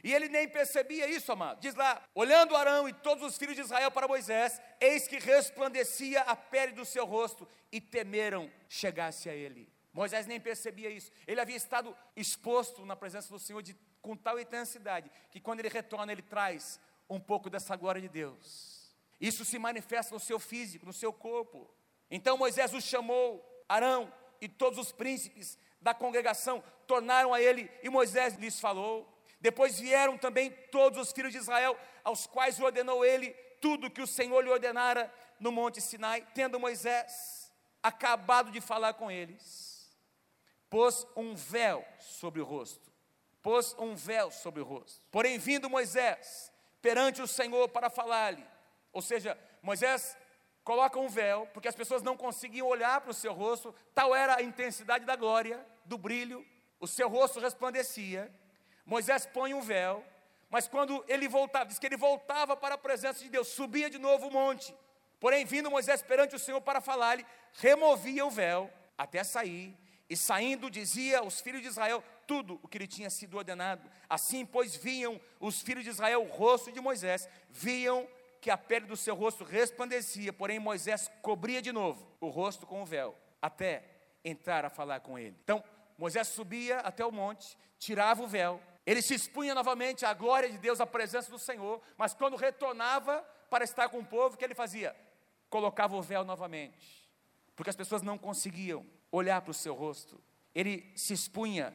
E 0.02 0.14
ele 0.14 0.28
nem 0.28 0.48
percebia 0.48 1.08
isso, 1.08 1.32
amado. 1.32 1.60
Diz 1.60 1.74
lá: 1.74 2.02
olhando 2.14 2.54
Arão 2.54 2.88
e 2.88 2.92
todos 2.92 3.24
os 3.24 3.36
filhos 3.36 3.56
de 3.56 3.62
Israel 3.62 3.90
para 3.90 4.06
Moisés, 4.06 4.60
eis 4.80 5.08
que 5.08 5.18
resplandecia 5.18 6.20
a 6.22 6.36
pele 6.36 6.72
do 6.72 6.84
seu 6.84 7.04
rosto, 7.04 7.48
e 7.72 7.80
temeram 7.80 8.50
chegasse 8.68 9.28
a 9.28 9.34
ele. 9.34 9.68
Moisés 9.96 10.26
nem 10.26 10.38
percebia 10.38 10.90
isso. 10.90 11.10
Ele 11.26 11.40
havia 11.40 11.56
estado 11.56 11.96
exposto 12.14 12.84
na 12.84 12.94
presença 12.94 13.30
do 13.32 13.38
Senhor 13.38 13.62
de, 13.62 13.74
com 14.02 14.14
tal 14.14 14.38
intensidade, 14.38 15.10
que 15.30 15.40
quando 15.40 15.60
ele 15.60 15.70
retorna, 15.70 16.12
ele 16.12 16.20
traz 16.20 16.78
um 17.08 17.18
pouco 17.18 17.48
dessa 17.48 17.74
glória 17.76 18.02
de 18.02 18.08
Deus. 18.08 18.94
Isso 19.18 19.42
se 19.42 19.58
manifesta 19.58 20.12
no 20.12 20.20
seu 20.20 20.38
físico, 20.38 20.84
no 20.84 20.92
seu 20.92 21.14
corpo. 21.14 21.66
Então 22.10 22.36
Moisés 22.36 22.74
o 22.74 22.80
chamou, 22.80 23.42
Arão 23.66 24.12
e 24.38 24.46
todos 24.46 24.78
os 24.78 24.92
príncipes 24.92 25.58
da 25.80 25.94
congregação 25.94 26.62
tornaram 26.86 27.32
a 27.32 27.40
ele, 27.40 27.70
e 27.82 27.88
Moisés 27.88 28.34
lhes 28.34 28.60
falou. 28.60 29.10
Depois 29.40 29.80
vieram 29.80 30.18
também 30.18 30.50
todos 30.70 30.98
os 30.98 31.10
filhos 31.10 31.32
de 31.32 31.38
Israel, 31.38 31.74
aos 32.04 32.26
quais 32.26 32.60
ordenou 32.60 33.02
ele 33.02 33.30
tudo 33.62 33.90
que 33.90 34.02
o 34.02 34.06
Senhor 34.06 34.42
lhe 34.42 34.50
ordenara 34.50 35.10
no 35.40 35.50
monte 35.50 35.80
Sinai, 35.80 36.26
tendo 36.34 36.60
Moisés 36.60 37.50
acabado 37.82 38.50
de 38.50 38.60
falar 38.60 38.92
com 38.92 39.10
eles, 39.10 39.75
pôs 40.76 41.06
um 41.16 41.34
véu 41.34 41.82
sobre 41.98 42.38
o 42.38 42.44
rosto. 42.44 42.92
Pôs 43.42 43.74
um 43.78 43.94
véu 43.94 44.30
sobre 44.30 44.60
o 44.60 44.64
rosto. 44.64 45.00
Porém, 45.10 45.38
vindo 45.38 45.70
Moisés 45.70 46.52
perante 46.82 47.22
o 47.22 47.26
Senhor 47.26 47.70
para 47.70 47.88
falar-lhe, 47.88 48.46
ou 48.92 49.00
seja, 49.00 49.38
Moisés 49.62 50.14
coloca 50.62 50.98
um 50.98 51.08
véu, 51.08 51.48
porque 51.54 51.66
as 51.66 51.74
pessoas 51.74 52.02
não 52.02 52.14
conseguiam 52.14 52.66
olhar 52.66 53.00
para 53.00 53.10
o 53.10 53.14
seu 53.14 53.32
rosto, 53.32 53.74
tal 53.94 54.14
era 54.14 54.36
a 54.36 54.42
intensidade 54.42 55.06
da 55.06 55.16
glória, 55.16 55.66
do 55.86 55.96
brilho, 55.96 56.46
o 56.78 56.86
seu 56.86 57.08
rosto 57.08 57.40
resplandecia. 57.40 58.30
Moisés 58.84 59.24
põe 59.24 59.54
um 59.54 59.62
véu, 59.62 60.04
mas 60.50 60.68
quando 60.68 61.02
ele 61.08 61.26
voltava, 61.26 61.64
diz 61.64 61.78
que 61.78 61.86
ele 61.86 61.96
voltava 61.96 62.54
para 62.54 62.74
a 62.74 62.78
presença 62.78 63.24
de 63.24 63.30
Deus, 63.30 63.48
subia 63.48 63.88
de 63.88 63.96
novo 63.96 64.28
o 64.28 64.30
monte. 64.30 64.76
Porém, 65.18 65.46
vindo 65.46 65.70
Moisés 65.70 66.02
perante 66.02 66.36
o 66.36 66.38
Senhor 66.38 66.60
para 66.60 66.82
falar-lhe, 66.82 67.24
removia 67.54 68.26
o 68.26 68.30
véu 68.30 68.70
até 68.98 69.24
sair, 69.24 69.74
e 70.08 70.16
saindo 70.16 70.70
dizia 70.70 71.18
aos 71.18 71.40
filhos 71.40 71.62
de 71.62 71.68
Israel 71.68 72.02
tudo 72.26 72.60
o 72.62 72.68
que 72.68 72.78
lhe 72.78 72.86
tinha 72.86 73.10
sido 73.10 73.36
ordenado. 73.36 73.88
Assim, 74.08 74.44
pois, 74.44 74.76
viam 74.76 75.20
os 75.40 75.60
filhos 75.60 75.84
de 75.84 75.90
Israel 75.90 76.22
o 76.22 76.28
rosto 76.28 76.72
de 76.72 76.80
Moisés, 76.80 77.28
viam 77.50 78.06
que 78.40 78.50
a 78.50 78.56
pele 78.56 78.86
do 78.86 78.96
seu 78.96 79.14
rosto 79.14 79.42
resplandecia, 79.42 80.32
porém 80.32 80.58
Moisés 80.58 81.10
cobria 81.22 81.60
de 81.60 81.72
novo 81.72 82.06
o 82.20 82.28
rosto 82.28 82.66
com 82.66 82.82
o 82.82 82.86
véu, 82.86 83.16
até 83.42 83.82
entrar 84.24 84.64
a 84.64 84.70
falar 84.70 85.00
com 85.00 85.18
ele. 85.18 85.36
Então, 85.42 85.62
Moisés 85.98 86.28
subia 86.28 86.78
até 86.78 87.04
o 87.04 87.10
monte, 87.10 87.56
tirava 87.78 88.22
o 88.22 88.28
véu, 88.28 88.60
ele 88.84 89.02
se 89.02 89.14
expunha 89.14 89.54
novamente 89.54 90.04
à 90.06 90.14
glória 90.14 90.48
de 90.48 90.58
Deus, 90.58 90.80
à 90.80 90.86
presença 90.86 91.30
do 91.30 91.38
Senhor, 91.38 91.80
mas 91.96 92.14
quando 92.14 92.36
retornava 92.36 93.20
para 93.50 93.64
estar 93.64 93.88
com 93.88 93.98
o 93.98 94.06
povo, 94.06 94.34
o 94.34 94.38
que 94.38 94.44
ele 94.44 94.54
fazia? 94.54 94.94
Colocava 95.50 95.96
o 95.96 96.02
véu 96.02 96.24
novamente, 96.24 97.10
porque 97.56 97.70
as 97.70 97.76
pessoas 97.76 98.02
não 98.02 98.16
conseguiam 98.16 98.86
olhar 99.10 99.40
para 99.40 99.50
o 99.50 99.54
seu 99.54 99.74
rosto. 99.74 100.20
Ele 100.54 100.92
se 100.96 101.12
expunha, 101.12 101.74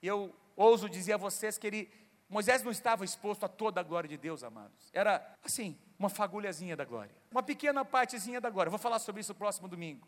e 0.00 0.06
eu 0.06 0.34
ouso 0.56 0.88
dizer 0.88 1.14
a 1.14 1.16
vocês 1.16 1.58
que 1.58 1.66
ele, 1.66 1.90
Moisés 2.28 2.62
não 2.62 2.70
estava 2.70 3.04
exposto 3.04 3.44
a 3.44 3.48
toda 3.48 3.80
a 3.80 3.82
glória 3.82 4.08
de 4.08 4.16
Deus, 4.16 4.42
amados. 4.42 4.90
Era 4.92 5.36
assim, 5.42 5.78
uma 5.98 6.08
fagulhazinha 6.08 6.76
da 6.76 6.84
glória, 6.84 7.14
uma 7.30 7.42
pequena 7.42 7.84
partezinha 7.84 8.40
da 8.40 8.50
glória. 8.50 8.70
Vou 8.70 8.78
falar 8.78 8.98
sobre 8.98 9.20
isso 9.20 9.32
no 9.32 9.38
próximo 9.38 9.68
domingo. 9.68 10.06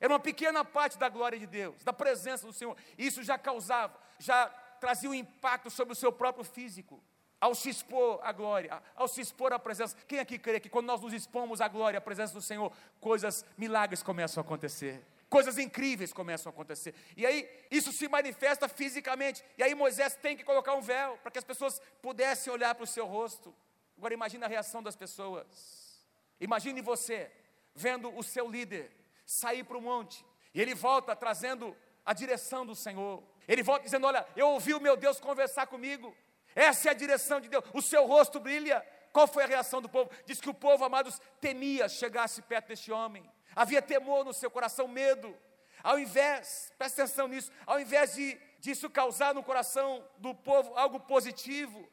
Era 0.00 0.12
uma 0.12 0.20
pequena 0.20 0.64
parte 0.64 0.98
da 0.98 1.08
glória 1.08 1.38
de 1.38 1.46
Deus, 1.46 1.84
da 1.84 1.92
presença 1.92 2.44
do 2.46 2.52
Senhor. 2.52 2.76
Isso 2.98 3.22
já 3.22 3.38
causava, 3.38 3.96
já 4.18 4.46
trazia 4.80 5.08
um 5.08 5.14
impacto 5.14 5.70
sobre 5.70 5.92
o 5.92 5.96
seu 5.96 6.10
próprio 6.10 6.44
físico. 6.44 7.00
Ao 7.40 7.54
se 7.54 7.70
expor 7.70 8.20
à 8.22 8.32
glória, 8.32 8.82
ao 8.94 9.08
se 9.08 9.20
expor 9.20 9.52
à 9.52 9.58
presença. 9.58 9.96
Quem 10.06 10.18
aqui 10.18 10.38
crê 10.38 10.60
que 10.60 10.68
quando 10.68 10.86
nós 10.86 11.00
nos 11.00 11.12
expomos 11.12 11.60
à 11.60 11.68
glória, 11.68 11.98
à 11.98 12.00
presença 12.00 12.34
do 12.34 12.42
Senhor, 12.42 12.72
coisas, 13.00 13.44
milagres 13.56 14.02
começam 14.02 14.40
a 14.40 14.44
acontecer? 14.44 15.04
Coisas 15.32 15.56
incríveis 15.56 16.12
começam 16.12 16.50
a 16.50 16.52
acontecer. 16.52 16.94
E 17.16 17.24
aí, 17.24 17.48
isso 17.70 17.90
se 17.90 18.06
manifesta 18.06 18.68
fisicamente. 18.68 19.42
E 19.56 19.62
aí, 19.62 19.74
Moisés 19.74 20.14
tem 20.14 20.36
que 20.36 20.44
colocar 20.44 20.74
um 20.74 20.82
véu 20.82 21.16
para 21.22 21.30
que 21.30 21.38
as 21.38 21.44
pessoas 21.44 21.80
pudessem 22.02 22.52
olhar 22.52 22.74
para 22.74 22.84
o 22.84 22.86
seu 22.86 23.06
rosto. 23.06 23.54
Agora, 23.96 24.12
imagine 24.12 24.44
a 24.44 24.46
reação 24.46 24.82
das 24.82 24.94
pessoas. 24.94 26.04
Imagine 26.38 26.82
você 26.82 27.32
vendo 27.74 28.14
o 28.14 28.22
seu 28.22 28.46
líder 28.46 28.94
sair 29.24 29.64
para 29.64 29.78
o 29.78 29.80
monte 29.80 30.22
e 30.52 30.60
ele 30.60 30.74
volta 30.74 31.16
trazendo 31.16 31.74
a 32.04 32.12
direção 32.12 32.66
do 32.66 32.74
Senhor. 32.74 33.22
Ele 33.48 33.62
volta 33.62 33.84
dizendo: 33.84 34.06
Olha, 34.06 34.26
eu 34.36 34.48
ouvi 34.48 34.74
o 34.74 34.80
meu 34.80 34.98
Deus 34.98 35.18
conversar 35.18 35.66
comigo. 35.66 36.14
Essa 36.54 36.88
é 36.88 36.90
a 36.90 36.94
direção 36.94 37.40
de 37.40 37.48
Deus. 37.48 37.64
O 37.72 37.80
seu 37.80 38.06
rosto 38.06 38.38
brilha. 38.38 38.86
Qual 39.14 39.26
foi 39.26 39.44
a 39.44 39.46
reação 39.46 39.80
do 39.80 39.88
povo? 39.88 40.10
Diz 40.26 40.42
que 40.42 40.50
o 40.50 40.54
povo, 40.54 40.84
amados, 40.84 41.18
temia 41.40 41.88
chegasse 41.88 42.42
perto 42.42 42.68
deste 42.68 42.92
homem. 42.92 43.26
Havia 43.54 43.82
temor 43.82 44.24
no 44.24 44.32
seu 44.32 44.50
coração, 44.50 44.88
medo. 44.88 45.36
Ao 45.82 45.98
invés, 45.98 46.72
presta 46.78 47.02
atenção 47.02 47.26
nisso, 47.28 47.50
ao 47.66 47.80
invés 47.80 48.14
de 48.14 48.38
disso 48.60 48.88
causar 48.88 49.34
no 49.34 49.42
coração 49.42 50.04
do 50.18 50.34
povo 50.34 50.72
algo 50.76 51.00
positivo, 51.00 51.88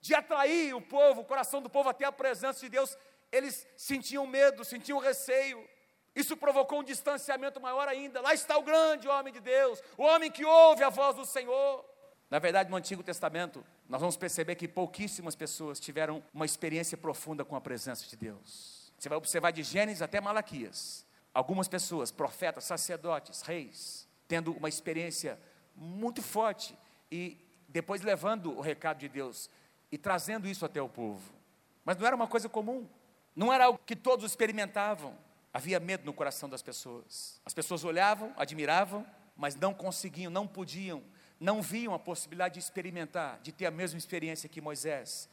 de 0.00 0.14
atrair 0.14 0.74
o 0.74 0.80
povo, 0.80 1.20
o 1.20 1.24
coração 1.24 1.60
do 1.60 1.68
povo 1.68 1.90
até 1.90 2.04
a 2.06 2.12
presença 2.12 2.60
de 2.60 2.68
Deus, 2.70 2.96
eles 3.30 3.66
sentiam 3.76 4.26
medo, 4.26 4.64
sentiam 4.64 4.98
receio. 4.98 5.68
Isso 6.14 6.36
provocou 6.36 6.80
um 6.80 6.84
distanciamento 6.84 7.60
maior 7.60 7.88
ainda. 7.88 8.20
Lá 8.20 8.32
está 8.32 8.56
o 8.56 8.62
grande 8.62 9.08
homem 9.08 9.32
de 9.32 9.40
Deus, 9.40 9.82
o 9.98 10.02
homem 10.04 10.30
que 10.30 10.44
ouve 10.44 10.82
a 10.82 10.88
voz 10.88 11.16
do 11.16 11.26
Senhor. 11.26 11.84
Na 12.30 12.38
verdade, 12.38 12.70
no 12.70 12.76
Antigo 12.76 13.02
Testamento, 13.02 13.64
nós 13.88 14.00
vamos 14.00 14.16
perceber 14.16 14.54
que 14.54 14.66
pouquíssimas 14.66 15.34
pessoas 15.34 15.78
tiveram 15.78 16.24
uma 16.32 16.46
experiência 16.46 16.96
profunda 16.96 17.44
com 17.44 17.54
a 17.54 17.60
presença 17.60 18.06
de 18.06 18.16
Deus. 18.16 18.92
Você 18.98 19.08
vai 19.08 19.18
observar 19.18 19.50
de 19.50 19.62
Gênesis 19.62 20.00
até 20.00 20.20
Malaquias. 20.20 21.03
Algumas 21.34 21.68
pessoas, 21.68 22.10
profetas, 22.10 22.64
sacerdotes, 22.64 23.42
reis, 23.42 24.08
tendo 24.26 24.52
uma 24.52 24.68
experiência 24.68 25.38
muito 25.76 26.22
forte 26.22 26.78
e 27.10 27.36
depois 27.68 28.00
levando 28.00 28.56
o 28.56 28.60
recado 28.60 28.98
de 28.98 29.08
Deus 29.08 29.50
e 29.90 29.98
trazendo 29.98 30.48
isso 30.48 30.64
até 30.64 30.80
o 30.80 30.88
povo. 30.88 31.34
Mas 31.84 31.96
não 31.96 32.06
era 32.06 32.16
uma 32.16 32.28
coisa 32.28 32.48
comum, 32.48 32.88
não 33.34 33.52
era 33.52 33.64
algo 33.64 33.80
que 33.84 33.96
todos 33.96 34.24
experimentavam. 34.24 35.18
Havia 35.52 35.78
medo 35.78 36.04
no 36.04 36.12
coração 36.12 36.48
das 36.48 36.62
pessoas. 36.62 37.40
As 37.44 37.52
pessoas 37.52 37.84
olhavam, 37.84 38.32
admiravam, 38.36 39.04
mas 39.36 39.56
não 39.56 39.74
conseguiam, 39.74 40.30
não 40.30 40.46
podiam, 40.46 41.02
não 41.38 41.60
viam 41.60 41.92
a 41.92 41.98
possibilidade 41.98 42.54
de 42.54 42.60
experimentar, 42.60 43.40
de 43.40 43.52
ter 43.52 43.66
a 43.66 43.70
mesma 43.70 43.98
experiência 43.98 44.48
que 44.48 44.60
Moisés 44.60 45.28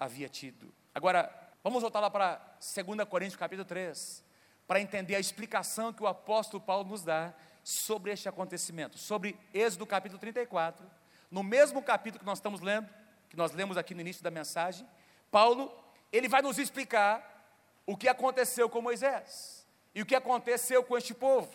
havia 0.00 0.28
tido. 0.28 0.72
Agora, 0.94 1.42
Vamos 1.64 1.80
voltar 1.80 2.00
lá 2.00 2.10
para 2.10 2.40
2 2.58 3.08
Coríntios 3.08 3.36
capítulo 3.36 3.64
3, 3.64 4.24
para 4.72 4.80
entender 4.80 5.14
a 5.16 5.20
explicação 5.20 5.92
que 5.92 6.02
o 6.02 6.06
apóstolo 6.06 6.58
Paulo 6.58 6.88
nos 6.88 7.02
dá 7.02 7.34
sobre 7.62 8.10
este 8.10 8.26
acontecimento, 8.26 8.96
sobre 8.96 9.38
Êxodo 9.52 9.86
capítulo 9.86 10.18
34, 10.18 10.90
no 11.30 11.42
mesmo 11.42 11.82
capítulo 11.82 12.20
que 12.20 12.24
nós 12.24 12.38
estamos 12.38 12.62
lendo, 12.62 12.88
que 13.28 13.36
nós 13.36 13.52
lemos 13.52 13.76
aqui 13.76 13.94
no 13.94 14.00
início 14.00 14.24
da 14.24 14.30
mensagem, 14.30 14.88
Paulo, 15.30 15.70
ele 16.10 16.26
vai 16.26 16.40
nos 16.40 16.56
explicar 16.56 17.54
o 17.84 17.98
que 17.98 18.08
aconteceu 18.08 18.66
com 18.66 18.80
Moisés 18.80 19.66
e 19.94 20.00
o 20.00 20.06
que 20.06 20.14
aconteceu 20.14 20.82
com 20.82 20.96
este 20.96 21.12
povo. 21.12 21.54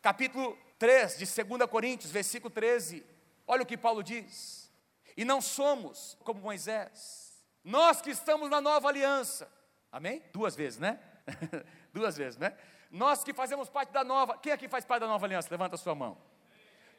Capítulo 0.00 0.56
3 0.78 1.18
de 1.18 1.24
2 1.44 1.68
Coríntios, 1.68 2.12
versículo 2.12 2.48
13. 2.48 3.04
Olha 3.44 3.64
o 3.64 3.66
que 3.66 3.76
Paulo 3.76 4.04
diz: 4.04 4.70
E 5.16 5.24
não 5.24 5.40
somos 5.40 6.16
como 6.22 6.40
Moisés, 6.40 7.42
nós 7.64 8.00
que 8.00 8.10
estamos 8.10 8.48
na 8.48 8.60
nova 8.60 8.88
aliança. 8.88 9.50
Amém? 9.90 10.22
Duas 10.32 10.54
vezes, 10.54 10.78
né? 10.78 11.00
Duas 11.92 12.16
vezes, 12.16 12.38
né? 12.38 12.56
Nós 12.90 13.24
que 13.24 13.32
fazemos 13.32 13.68
parte 13.68 13.90
da 13.90 14.04
nova. 14.04 14.36
Quem 14.38 14.52
aqui 14.52 14.68
faz 14.68 14.84
parte 14.84 15.00
da 15.00 15.06
nova 15.06 15.26
aliança? 15.26 15.48
Levanta 15.50 15.76
a 15.76 15.78
sua 15.78 15.94
mão. 15.94 16.18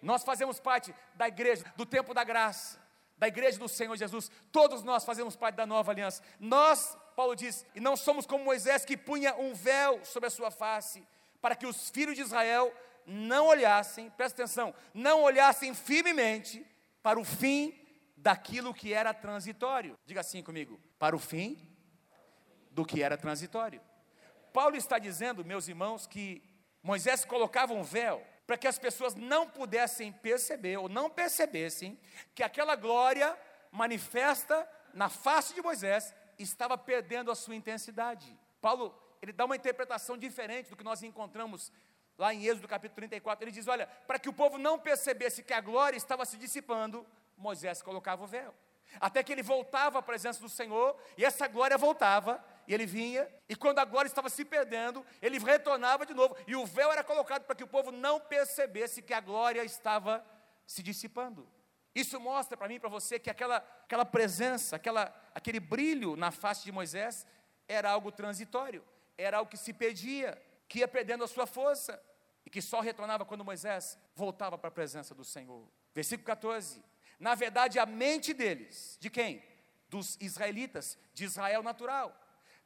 Nós 0.02 0.24
fazemos 0.24 0.60
parte 0.60 0.94
da 1.16 1.28
igreja, 1.28 1.64
do 1.78 1.86
tempo 1.86 2.14
da 2.14 2.24
graça, 2.24 2.80
da 3.18 3.28
igreja 3.28 3.58
do 3.58 3.70
Senhor 3.70 3.96
Jesus. 3.96 4.30
Todos 4.52 4.84
nós 4.84 5.06
fazemos 5.06 5.36
parte 5.36 5.56
da 5.56 5.66
nova 5.66 5.92
aliança. 5.92 6.22
Nós, 6.40 6.98
Paulo 7.16 7.36
diz, 7.36 7.66
e 7.74 7.80
não 7.80 7.96
somos 7.96 8.26
como 8.26 8.44
Moisés 8.44 8.84
que 8.84 8.98
punha 8.98 9.34
um 9.36 9.54
véu 9.54 10.04
sobre 10.04 10.28
a 10.28 10.30
sua 10.30 10.52
face, 10.52 11.08
para 11.42 11.56
que 11.56 11.66
os 11.66 11.90
filhos 11.90 12.16
de 12.16 12.22
Israel 12.22 12.74
não 13.06 13.48
olhassem, 13.48 14.10
presta 14.10 14.42
atenção, 14.42 14.74
não 14.94 15.24
olhassem 15.24 15.74
firmemente 15.74 16.66
para 17.02 17.20
o 17.20 17.24
fim 17.24 17.80
daquilo 18.18 18.74
que 18.74 18.94
era 18.94 19.14
transitório. 19.14 19.98
Diga 20.06 20.22
assim 20.22 20.42
comigo: 20.42 20.80
para 20.98 21.16
o 21.16 21.20
fim 21.20 21.70
do 22.72 22.86
que 22.86 23.04
era 23.04 23.18
transitório. 23.18 23.82
Paulo 24.54 24.76
está 24.76 25.00
dizendo, 25.00 25.44
meus 25.44 25.68
irmãos, 25.68 26.06
que 26.06 26.44
Moisés 26.84 27.26
colocava 27.26 27.74
um 27.74 27.82
véu 27.82 28.24
para 28.46 28.56
que 28.56 28.68
as 28.68 28.78
pessoas 28.78 29.16
não 29.16 29.50
pudessem 29.50 30.12
perceber 30.12 30.78
ou 30.78 30.88
não 30.88 31.10
percebessem 31.10 32.00
que 32.36 32.44
aquela 32.44 32.76
glória 32.76 33.36
manifesta 33.72 34.70
na 34.94 35.10
face 35.10 35.56
de 35.56 35.62
Moisés 35.62 36.14
estava 36.38 36.78
perdendo 36.78 37.32
a 37.32 37.36
sua 37.36 37.56
intensidade. 37.56 38.38
Paulo, 38.62 38.96
ele 39.22 39.34
dá 39.34 39.46
uma 39.46 39.56
interpretação 39.56 40.16
diferente 40.16 40.70
do 40.70 40.76
que 40.76 40.84
nós 40.84 41.02
encontramos 41.02 41.72
lá 42.16 42.32
em 42.32 42.46
Êxodo 42.46 42.68
capítulo 42.68 42.96
34. 42.98 43.44
Ele 43.44 43.52
diz: 43.52 43.68
Olha, 43.68 43.88
para 44.06 44.20
que 44.20 44.30
o 44.30 44.34
povo 44.34 44.60
não 44.60 44.78
percebesse 44.78 45.42
que 45.42 45.54
a 45.54 45.62
glória 45.62 45.98
estava 45.98 46.26
se 46.26 46.38
dissipando, 46.38 47.06
Moisés 47.36 47.82
colocava 47.82 48.24
o 48.24 48.28
véu. 48.28 48.54
Até 49.00 49.24
que 49.24 49.32
ele 49.32 49.42
voltava 49.42 49.98
à 49.98 50.02
presença 50.02 50.40
do 50.40 50.50
Senhor, 50.50 50.96
e 51.18 51.26
essa 51.26 51.48
glória 51.48 51.78
voltava, 51.78 52.44
e 52.68 52.74
ele 52.74 52.86
vinha, 52.86 53.28
e 53.48 53.56
quando 53.56 53.80
a 53.80 53.86
glória 53.86 54.08
estava 54.08 54.30
se 54.30 54.46
perdendo, 54.46 55.06
ele 55.22 55.38
retornava 55.40 56.06
de 56.06 56.14
novo, 56.14 56.36
e 56.48 56.56
o 56.56 56.66
véu 56.66 56.92
era 56.92 57.04
colocado 57.04 57.44
para 57.44 57.56
que 57.56 57.64
o 57.64 57.68
povo 57.68 57.92
não 57.92 58.20
percebesse 58.20 59.02
que 59.02 59.14
a 59.14 59.20
glória 59.20 59.64
estava 59.64 60.26
se 60.66 60.82
dissipando. 60.82 61.48
Isso 61.94 62.20
mostra 62.20 62.58
para 62.58 62.68
mim 62.68 62.76
e 62.76 62.80
para 62.80 62.90
você 62.90 63.20
que 63.20 63.30
aquela, 63.30 63.58
aquela 63.58 64.06
presença, 64.06 64.76
aquela, 64.76 65.14
aquele 65.36 65.60
brilho 65.60 66.16
na 66.16 66.32
face 66.32 66.64
de 66.64 66.72
Moisés 66.72 67.28
era 67.68 67.92
algo 67.92 68.12
transitório, 68.12 68.84
era 69.18 69.38
algo 69.38 69.52
que 69.52 69.58
se 69.58 69.74
perdia, 69.74 70.42
que 70.68 70.80
ia 70.80 70.88
perdendo 70.88 71.24
a 71.24 71.28
sua 71.28 71.46
força, 71.46 72.02
e 72.46 72.50
que 72.50 72.62
só 72.62 72.82
retornava 72.82 73.26
quando 73.26 73.46
Moisés 73.46 73.98
voltava 74.16 74.58
para 74.58 74.68
a 74.68 74.72
presença 74.72 75.14
do 75.16 75.24
Senhor. 75.24 75.68
Versículo 75.94 76.26
14: 76.26 76.84
na 77.20 77.36
verdade, 77.36 77.80
a 77.80 77.86
mente 77.86 78.34
deles, 78.34 78.98
de 79.00 79.10
quem? 79.10 79.42
Dos 79.88 80.18
israelitas, 80.20 80.98
de 81.14 81.24
Israel 81.24 81.64
natural. 81.64 82.14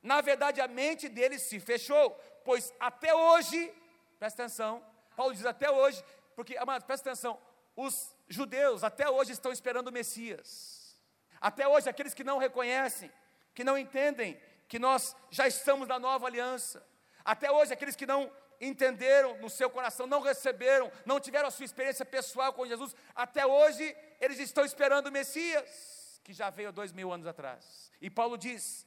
Na 0.01 0.21
verdade, 0.21 0.61
a 0.61 0.67
mente 0.67 1.09
deles 1.09 1.41
se 1.41 1.59
fechou, 1.59 2.11
pois 2.45 2.73
até 2.79 3.13
hoje, 3.13 3.73
presta 4.19 4.43
atenção, 4.43 4.83
Paulo 5.15 5.33
diz 5.33 5.45
até 5.45 5.69
hoje, 5.69 6.03
porque, 6.35 6.55
amados, 6.57 6.85
presta 6.85 7.09
atenção, 7.09 7.39
os 7.75 8.15
judeus 8.27 8.83
até 8.83 9.09
hoje 9.09 9.31
estão 9.31 9.51
esperando 9.51 9.87
o 9.87 9.91
Messias. 9.91 10.95
Até 11.41 11.67
hoje, 11.67 11.89
aqueles 11.89 12.13
que 12.13 12.23
não 12.23 12.37
reconhecem, 12.37 13.11
que 13.53 13.63
não 13.63 13.77
entendem 13.77 14.39
que 14.67 14.79
nós 14.79 15.15
já 15.29 15.47
estamos 15.47 15.87
na 15.87 15.99
nova 15.99 16.27
aliança. 16.27 16.85
Até 17.23 17.51
hoje, 17.51 17.73
aqueles 17.73 17.95
que 17.95 18.05
não 18.05 18.31
entenderam 18.59 19.37
no 19.37 19.49
seu 19.49 19.69
coração, 19.69 20.07
não 20.07 20.21
receberam, 20.21 20.91
não 21.05 21.19
tiveram 21.19 21.47
a 21.47 21.51
sua 21.51 21.65
experiência 21.65 22.05
pessoal 22.05 22.53
com 22.53 22.65
Jesus, 22.65 22.95
até 23.13 23.45
hoje 23.45 23.95
eles 24.19 24.39
estão 24.39 24.65
esperando 24.65 25.07
o 25.07 25.11
Messias, 25.11 26.19
que 26.23 26.33
já 26.33 26.49
veio 26.49 26.71
dois 26.71 26.91
mil 26.91 27.11
anos 27.11 27.27
atrás. 27.27 27.91
E 28.01 28.09
Paulo 28.09 28.37
diz: 28.37 28.86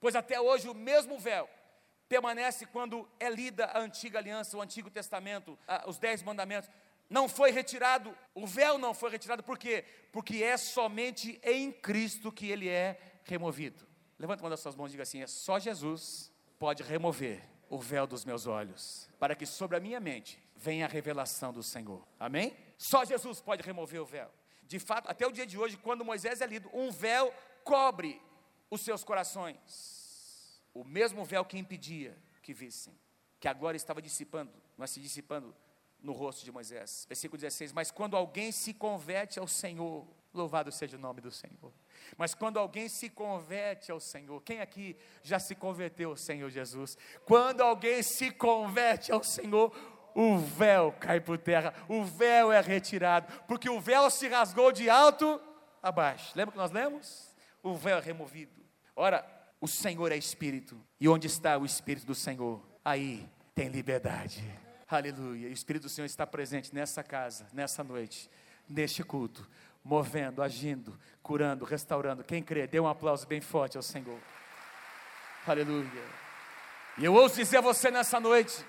Pois 0.00 0.16
até 0.16 0.40
hoje 0.40 0.68
o 0.68 0.74
mesmo 0.74 1.18
véu 1.18 1.48
permanece 2.08 2.66
quando 2.66 3.08
é 3.20 3.30
lida 3.30 3.66
a 3.66 3.78
antiga 3.78 4.18
aliança, 4.18 4.56
o 4.56 4.60
Antigo 4.60 4.90
Testamento, 4.90 5.56
os 5.86 5.98
Dez 5.98 6.22
Mandamentos. 6.22 6.68
Não 7.08 7.28
foi 7.28 7.50
retirado, 7.50 8.16
o 8.34 8.46
véu 8.46 8.78
não 8.78 8.94
foi 8.94 9.10
retirado, 9.10 9.42
por 9.42 9.58
quê? 9.58 9.84
Porque 10.12 10.42
é 10.42 10.56
somente 10.56 11.40
em 11.42 11.70
Cristo 11.70 12.32
que 12.32 12.50
ele 12.50 12.68
é 12.68 13.00
removido. 13.24 13.86
Levanta 14.18 14.42
uma 14.42 14.50
das 14.50 14.60
suas 14.60 14.74
mãos 14.74 14.88
e 14.88 14.92
diga 14.92 15.02
assim: 15.02 15.22
é 15.22 15.26
só 15.26 15.58
Jesus 15.58 16.32
pode 16.58 16.82
remover 16.82 17.42
o 17.68 17.78
véu 17.78 18.06
dos 18.06 18.24
meus 18.24 18.46
olhos, 18.46 19.08
para 19.18 19.34
que 19.34 19.46
sobre 19.46 19.76
a 19.76 19.80
minha 19.80 20.00
mente 20.00 20.42
venha 20.56 20.86
a 20.86 20.88
revelação 20.88 21.52
do 21.52 21.62
Senhor. 21.62 22.06
Amém? 22.18 22.56
Só 22.76 23.04
Jesus 23.04 23.40
pode 23.40 23.62
remover 23.62 24.00
o 24.00 24.06
véu. 24.06 24.30
De 24.64 24.78
fato, 24.78 25.08
até 25.08 25.26
o 25.26 25.32
dia 25.32 25.46
de 25.46 25.58
hoje, 25.58 25.76
quando 25.76 26.04
Moisés 26.04 26.40
é 26.40 26.46
lido, 26.46 26.70
um 26.72 26.90
véu 26.90 27.32
cobre 27.64 28.20
os 28.70 28.80
seus 28.80 29.02
corações. 29.04 30.62
O 30.72 30.84
mesmo 30.84 31.24
véu 31.24 31.44
que 31.44 31.58
impedia 31.58 32.16
que 32.42 32.54
vissem, 32.54 32.96
que 33.38 33.48
agora 33.48 33.76
estava 33.76 34.00
dissipando, 34.00 34.52
mas 34.76 34.90
se 34.90 35.00
dissipando 35.00 35.54
no 36.00 36.12
rosto 36.12 36.44
de 36.44 36.52
Moisés. 36.52 37.04
Versículo 37.08 37.40
16: 37.40 37.72
Mas 37.72 37.90
quando 37.90 38.16
alguém 38.16 38.52
se 38.52 38.72
converte 38.72 39.38
ao 39.38 39.48
Senhor, 39.48 40.06
louvado 40.32 40.70
seja 40.70 40.96
o 40.96 41.00
nome 41.00 41.20
do 41.20 41.30
Senhor. 41.30 41.72
Mas 42.16 42.34
quando 42.34 42.58
alguém 42.58 42.88
se 42.88 43.10
converte 43.10 43.90
ao 43.90 44.00
Senhor, 44.00 44.40
quem 44.42 44.60
aqui 44.60 44.96
já 45.22 45.38
se 45.38 45.54
converteu 45.54 46.10
ao 46.10 46.16
Senhor 46.16 46.48
Jesus? 46.50 46.96
Quando 47.24 47.60
alguém 47.60 48.02
se 48.02 48.30
converte 48.30 49.12
ao 49.12 49.22
Senhor, 49.22 49.74
o 50.14 50.38
véu 50.38 50.92
cai 50.92 51.20
por 51.20 51.38
terra, 51.38 51.74
o 51.88 52.04
véu 52.04 52.50
é 52.50 52.60
retirado, 52.60 53.32
porque 53.46 53.68
o 53.68 53.80
véu 53.80 54.10
se 54.10 54.28
rasgou 54.28 54.72
de 54.72 54.88
alto 54.88 55.40
a 55.82 55.92
baixo. 55.92 56.32
Lembra 56.34 56.52
que 56.52 56.58
nós 56.58 56.70
lemos? 56.70 57.34
O 57.62 57.74
véu 57.74 57.98
é 57.98 58.00
removido. 58.00 58.59
Ora, 59.00 59.24
o 59.58 59.66
Senhor 59.66 60.12
é 60.12 60.16
Espírito, 60.18 60.78
e 61.00 61.08
onde 61.08 61.26
está 61.26 61.56
o 61.56 61.64
Espírito 61.64 62.04
do 62.04 62.14
Senhor? 62.14 62.60
Aí 62.84 63.26
tem 63.54 63.68
liberdade. 63.68 64.44
Aleluia. 64.86 65.48
O 65.48 65.52
Espírito 65.52 65.84
do 65.84 65.88
Senhor 65.88 66.04
está 66.04 66.26
presente 66.26 66.74
nessa 66.74 67.02
casa, 67.02 67.46
nessa 67.54 67.82
noite, 67.82 68.28
neste 68.68 69.02
culto 69.02 69.48
movendo, 69.82 70.42
agindo, 70.42 71.00
curando, 71.22 71.64
restaurando. 71.64 72.22
Quem 72.22 72.42
crê, 72.42 72.66
dê 72.66 72.78
um 72.78 72.86
aplauso 72.86 73.26
bem 73.26 73.40
forte 73.40 73.78
ao 73.78 73.82
Senhor. 73.82 74.20
Aleluia. 75.46 76.04
E 76.98 77.04
eu 77.06 77.14
ouço 77.14 77.36
dizer 77.36 77.56
a 77.56 77.62
você 77.62 77.90
nessa 77.90 78.20
noite, 78.20 78.62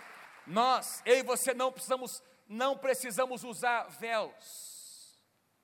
nós, 0.47 1.01
eu 1.05 1.17
e 1.17 1.23
você 1.23 1.53
não 1.53 1.73
precisamos, 1.73 2.23
não 2.47 2.77
precisamos 2.77 3.43
usar 3.43 3.89
véus. 3.99 4.70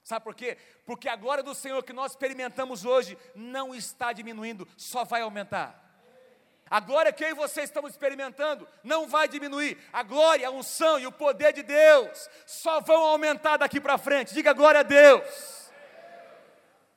Sabe 0.08 0.24
por 0.24 0.34
quê? 0.34 0.58
Porque 0.86 1.10
a 1.10 1.18
glória 1.18 1.44
do 1.44 1.54
Senhor 1.54 1.84
que 1.84 1.92
nós 1.92 2.14
experimentamos 2.14 2.86
hoje 2.86 3.18
não 3.36 3.76
está 3.76 4.14
diminuindo, 4.14 4.66
só 4.78 5.04
vai 5.04 5.20
aumentar. 5.20 5.84
A 6.70 6.80
glória 6.80 7.12
que 7.12 7.26
eu 7.26 7.32
e 7.32 7.34
você 7.34 7.64
estamos 7.64 7.92
experimentando 7.92 8.66
não 8.86 9.06
vai 9.06 9.28
diminuir. 9.28 9.78
A 9.92 10.04
glória, 10.04 10.48
a 10.48 10.52
unção 10.52 10.98
e 10.98 11.06
o 11.06 11.12
poder 11.12 11.52
de 11.52 11.62
Deus 11.62 12.30
só 12.46 12.80
vão 12.80 13.04
aumentar 13.04 13.58
daqui 13.58 13.82
para 13.82 13.98
frente. 13.98 14.34
Diga 14.34 14.54
glória 14.54 14.80
a 14.80 14.84
Deus. 14.84 15.70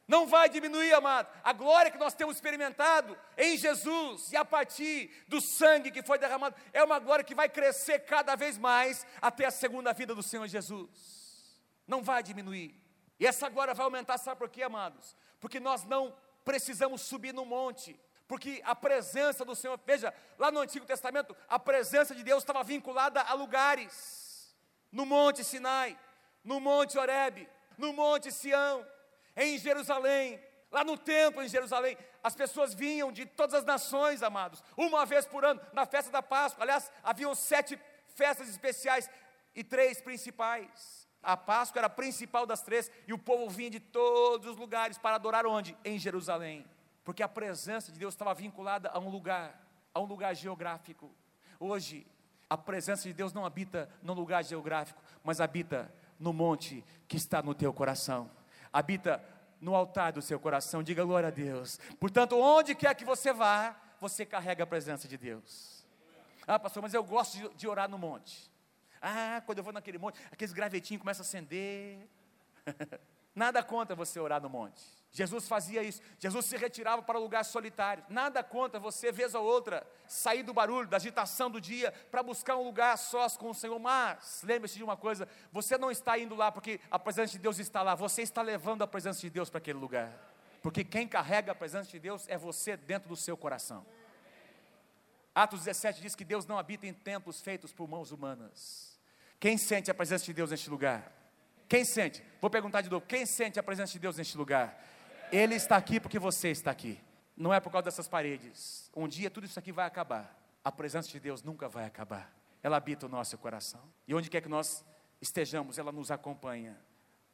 Não 0.07 0.29
vai 0.29 0.49
diminuir, 0.49 0.93
amado. 0.93 1.27
A 1.43 1.53
glória 1.53 1.91
que 1.91 1.99
nós 1.99 2.15
temos 2.15 2.37
experimentado 2.37 3.19
em 3.37 3.59
Jesus 3.59 4.31
e 4.31 4.37
a 4.37 4.45
partir 4.45 5.11
do 5.27 5.41
sangue 5.41 5.91
que 5.91 6.05
foi 6.05 6.17
derramado 6.17 6.55
é 6.73 6.85
uma 6.85 7.01
glória 7.01 7.25
que 7.25 7.35
vai 7.35 7.49
crescer 7.49 8.05
cada 8.05 8.37
vez 8.37 8.57
mais 8.57 9.05
até 9.21 9.47
a 9.47 9.51
segunda 9.51 9.93
vida 9.93 10.15
do 10.15 10.23
Senhor 10.23 10.47
Jesus. 10.47 10.89
Não 11.89 12.05
vai 12.05 12.23
diminuir. 12.23 12.81
E 13.21 13.27
essa 13.27 13.49
glória 13.49 13.75
vai 13.75 13.85
aumentar, 13.85 14.19
sabe 14.19 14.39
por 14.39 14.49
quê, 14.49 14.63
amados? 14.63 15.15
Porque 15.39 15.61
nós 15.61 15.85
não 15.85 16.17
precisamos 16.45 17.03
subir 17.03 17.33
no 17.33 17.45
monte 17.45 18.01
porque 18.31 18.63
a 18.65 18.77
presença 18.77 19.45
do 19.45 19.57
Senhor, 19.57 19.77
veja, 19.85 20.15
lá 20.39 20.53
no 20.53 20.61
Antigo 20.61 20.87
Testamento, 20.87 21.37
a 21.49 21.59
presença 21.59 22.15
de 22.15 22.23
Deus 22.23 22.45
estava 22.45 22.63
vinculada 22.63 23.21
a 23.23 23.35
lugares, 23.35 24.55
no 24.93 25.05
Monte 25.05 25.43
Sinai, 25.43 25.99
no 26.45 26.61
Monte 26.61 26.97
Horebe, 26.97 27.49
no 27.77 27.93
Monte 27.93 28.31
Sião, 28.31 28.87
em 29.37 29.59
Jerusalém, 29.59 30.41
lá 30.71 30.85
no 30.85 30.97
templo 30.97 31.43
em 31.43 31.49
Jerusalém, 31.49 31.99
as 32.23 32.37
pessoas 32.37 32.73
vinham 32.73 33.11
de 33.11 33.27
todas 33.27 33.53
as 33.53 33.65
nações, 33.65 34.23
amados, 34.23 34.63
uma 34.77 35.05
vez 35.05 35.27
por 35.27 35.45
ano, 35.45 35.61
na 35.73 35.85
festa 35.85 36.13
da 36.13 36.23
Páscoa, 36.23 36.63
aliás, 36.63 36.89
haviam 37.03 37.35
sete 37.35 37.77
festas 38.15 38.49
especiais 38.49 39.11
e 39.57 39.65
três 39.65 40.01
principais. 40.01 41.00
A 41.23 41.37
Páscoa 41.37 41.81
era 41.81 41.87
a 41.87 41.91
principal 41.91 42.47
das 42.47 42.63
três, 42.63 42.91
e 43.07 43.13
o 43.13 43.19
povo 43.19 43.49
vinha 43.51 43.71
de 43.71 43.81
todos 43.81 44.47
os 44.47 44.57
lugares 44.57 44.97
para 44.99 45.17
adorar 45.17 45.47
onde? 45.47 45.77
Em 45.85 45.99
Jerusalém. 45.99 46.65
porque 47.05 47.23
a 47.23 47.29
presença 47.29 47.91
de 47.91 47.99
Deus 47.99 48.15
estava 48.15 48.33
vinculada 48.35 48.89
a 48.91 48.99
um 48.99 49.09
lugar, 49.09 49.61
a 49.93 50.01
um 50.01 50.05
lugar 50.05 50.35
geográfico. 50.35 51.11
Hoje, 51.59 52.07
a 52.49 52.57
presença 52.57 53.03
de 53.03 53.13
Deus 53.13 53.33
não 53.33 53.45
habita 53.45 53.89
num 54.03 54.13
lugar 54.13 54.45
geográfico, 54.45 55.03
mas 55.23 55.41
habita 55.41 55.93
no 56.19 56.33
monte 56.33 56.85
que 57.09 57.17
está 57.17 57.43
no 57.43 57.55
teu 57.55 57.73
coração. 57.73 58.31
Habita 58.73 59.23
no 59.61 59.75
altar 59.75 60.13
do 60.13 60.23
seu 60.23 60.39
coração. 60.39 60.83
Diga 60.83 61.05
glória 61.05 61.29
a 61.29 61.33
Deus. 61.33 61.79
Portanto, 61.99 62.39
onde 62.39 62.75
quer 62.75 62.95
que 62.95 63.05
você 63.05 63.33
vá, 63.33 63.77
você 64.01 64.25
carrega 64.25 64.65
a 64.65 64.67
presença 64.67 65.09
de 65.09 65.17
Deus. 65.17 65.85
Ah, 66.47 66.59
pastor, 66.59 66.83
mas 66.83 66.95
eu 66.95 67.05
gosto 67.05 67.37
de, 67.37 67.49
de 67.57 67.69
orar 67.69 67.89
no 67.89 67.99
monte. 67.99 68.50
Ah, 69.01 69.43
quando 69.47 69.59
eu 69.59 69.65
vou 69.65 69.73
naquele 69.73 69.99
monte, 69.99 70.21
aqueles 70.31 70.53
gravetinhos 70.53 71.01
começam 71.01 71.23
a 71.23 71.27
acender. 71.27 72.09
Nada 73.35 73.63
contra 73.63 73.95
você 73.97 74.19
orar 74.19 74.43
no 74.43 74.49
monte. 74.49 74.83
Jesus 75.13 75.49
fazia 75.49 75.83
isso. 75.83 76.01
Jesus 76.19 76.47
se 76.47 76.57
retirava 76.57 77.03
para 77.03 77.19
lugares 77.19 77.49
solitários. 77.49 78.07
Nada 78.09 78.43
contra 78.45 78.79
você, 78.79 79.11
vez 79.11 79.35
ou 79.35 79.45
outra, 79.45 79.87
sair 80.07 80.43
do 80.43 80.53
barulho, 80.53 80.89
da 80.89 80.97
agitação 80.97 81.51
do 81.51 81.61
dia, 81.61 81.93
para 82.11 82.23
buscar 82.23 82.57
um 82.57 82.63
lugar 82.63 82.97
sós 82.97 83.37
com 83.37 83.51
o 83.51 83.55
Senhor. 83.55 83.79
Mas, 83.79 84.43
lembre-se 84.45 84.77
de 84.77 84.85
uma 84.85 84.97
coisa: 84.97 85.29
você 85.51 85.79
não 85.79 85.91
está 85.91 86.19
indo 86.19 86.35
lá 86.35 86.53
porque 86.53 86.81
a 86.91 86.99
presença 86.99 87.33
de 87.33 87.39
Deus 87.39 87.59
está 87.59 87.83
lá, 87.83 87.95
você 87.95 88.23
está 88.23 88.43
levando 88.43 88.83
a 88.83 88.87
presença 88.87 89.21
de 89.21 89.31
Deus 89.31 89.49
para 89.49 89.59
aquele 89.59 89.79
lugar. 89.79 90.13
Porque 90.63 90.85
quem 90.85 91.09
carrega 91.09 91.53
a 91.53 91.55
presença 91.55 91.91
de 91.91 91.99
Deus 91.99 92.29
é 92.29 92.37
você 92.37 92.77
dentro 92.77 93.09
do 93.09 93.17
seu 93.17 93.37
coração. 93.37 93.85
Atos 95.35 95.61
17 95.61 96.03
diz 96.03 96.15
que 96.15 96.25
Deus 96.25 96.47
não 96.47 96.59
habita 96.59 96.87
em 96.87 96.93
templos 96.93 97.41
feitos 97.41 97.73
por 97.73 97.89
mãos 97.89 98.13
humanas. 98.13 98.90
Quem 99.41 99.57
sente 99.57 99.91
a 99.91 99.95
presença 99.95 100.27
de 100.27 100.35
Deus 100.35 100.51
neste 100.51 100.69
lugar? 100.69 101.11
Quem 101.67 101.83
sente? 101.83 102.23
Vou 102.43 102.51
perguntar 102.51 102.83
de 102.83 102.91
novo: 102.91 103.07
quem 103.07 103.25
sente 103.25 103.59
a 103.59 103.63
presença 103.63 103.93
de 103.93 103.99
Deus 103.99 104.19
neste 104.19 104.37
lugar? 104.37 104.79
Ele 105.33 105.55
está 105.55 105.77
aqui 105.77 105.99
porque 105.99 106.19
você 106.19 106.51
está 106.51 106.71
aqui. 106.71 107.01
Não 107.35 107.55
é 107.55 107.59
por 107.59 107.73
causa 107.73 107.85
dessas 107.85 108.07
paredes. 108.07 108.91
Um 108.95 109.09
dia 109.09 109.31
tudo 109.31 109.47
isso 109.47 109.59
aqui 109.59 109.73
vai 109.73 109.87
acabar. 109.87 110.37
A 110.63 110.71
presença 110.71 111.09
de 111.09 111.19
Deus 111.19 111.43
nunca 111.43 111.69
vai 111.69 111.87
acabar. 111.87 112.31
Ela 112.63 112.77
habita 112.77 113.07
o 113.07 113.09
nosso 113.09 113.39
coração. 113.39 113.81
E 114.07 114.15
onde 114.15 114.29
quer 114.29 114.43
que 114.43 114.49
nós 114.49 114.85
estejamos, 115.23 115.79
ela 115.79 115.91
nos 115.91 116.11
acompanha. 116.11 116.79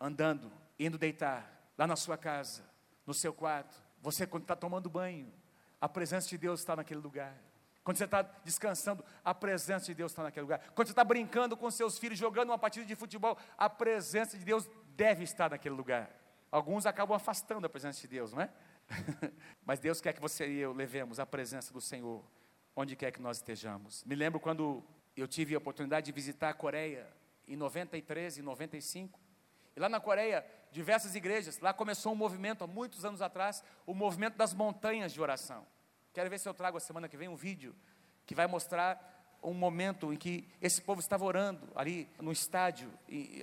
Andando, 0.00 0.52
indo 0.78 0.96
deitar, 0.96 1.72
lá 1.76 1.88
na 1.88 1.96
sua 1.96 2.16
casa, 2.16 2.62
no 3.04 3.12
seu 3.12 3.32
quarto. 3.32 3.76
Você 4.00 4.26
quando 4.28 4.44
está 4.44 4.54
tomando 4.54 4.88
banho, 4.88 5.32
a 5.80 5.88
presença 5.88 6.28
de 6.28 6.38
Deus 6.38 6.60
está 6.60 6.76
naquele 6.76 7.00
lugar. 7.00 7.34
Quando 7.86 7.98
você 7.98 8.04
está 8.04 8.22
descansando, 8.42 9.04
a 9.24 9.32
presença 9.32 9.86
de 9.86 9.94
Deus 9.94 10.10
está 10.10 10.24
naquele 10.24 10.42
lugar. 10.42 10.58
Quando 10.74 10.88
você 10.88 10.92
está 10.92 11.04
brincando 11.04 11.56
com 11.56 11.70
seus 11.70 11.96
filhos, 11.96 12.18
jogando 12.18 12.48
uma 12.50 12.58
partida 12.58 12.84
de 12.84 12.96
futebol, 12.96 13.38
a 13.56 13.70
presença 13.70 14.36
de 14.36 14.44
Deus 14.44 14.68
deve 14.96 15.22
estar 15.22 15.50
naquele 15.50 15.76
lugar. 15.76 16.10
Alguns 16.50 16.84
acabam 16.84 17.16
afastando 17.16 17.64
a 17.64 17.70
presença 17.70 18.00
de 18.00 18.08
Deus, 18.08 18.32
não 18.32 18.42
é? 18.42 18.50
Mas 19.64 19.78
Deus 19.78 20.00
quer 20.00 20.12
que 20.12 20.20
você 20.20 20.48
e 20.48 20.58
eu 20.58 20.72
levemos 20.72 21.20
a 21.20 21.24
presença 21.24 21.72
do 21.72 21.80
Senhor 21.80 22.24
onde 22.74 22.96
quer 22.96 23.12
que 23.12 23.22
nós 23.22 23.36
estejamos. 23.36 24.02
Me 24.02 24.16
lembro 24.16 24.40
quando 24.40 24.82
eu 25.16 25.28
tive 25.28 25.54
a 25.54 25.58
oportunidade 25.58 26.06
de 26.06 26.12
visitar 26.12 26.48
a 26.48 26.54
Coreia 26.54 27.06
em 27.46 27.54
93 27.54 28.38
e 28.38 28.42
95. 28.42 29.16
E 29.76 29.78
lá 29.78 29.88
na 29.88 30.00
Coreia, 30.00 30.44
diversas 30.72 31.14
igrejas, 31.14 31.60
lá 31.60 31.72
começou 31.72 32.12
um 32.12 32.16
movimento 32.16 32.64
há 32.64 32.66
muitos 32.66 33.04
anos 33.04 33.22
atrás, 33.22 33.62
o 33.86 33.94
movimento 33.94 34.36
das 34.36 34.52
montanhas 34.52 35.12
de 35.12 35.20
oração. 35.20 35.64
Quero 36.16 36.30
ver 36.30 36.38
se 36.38 36.48
eu 36.48 36.54
trago 36.54 36.78
a 36.78 36.80
semana 36.80 37.10
que 37.10 37.16
vem 37.18 37.28
um 37.28 37.36
vídeo 37.36 37.76
que 38.24 38.34
vai 38.34 38.46
mostrar 38.46 39.36
um 39.42 39.52
momento 39.52 40.14
em 40.14 40.16
que 40.16 40.48
esse 40.62 40.80
povo 40.80 40.98
estava 40.98 41.22
orando 41.26 41.68
ali 41.74 42.08
no 42.18 42.32
estádio 42.32 42.90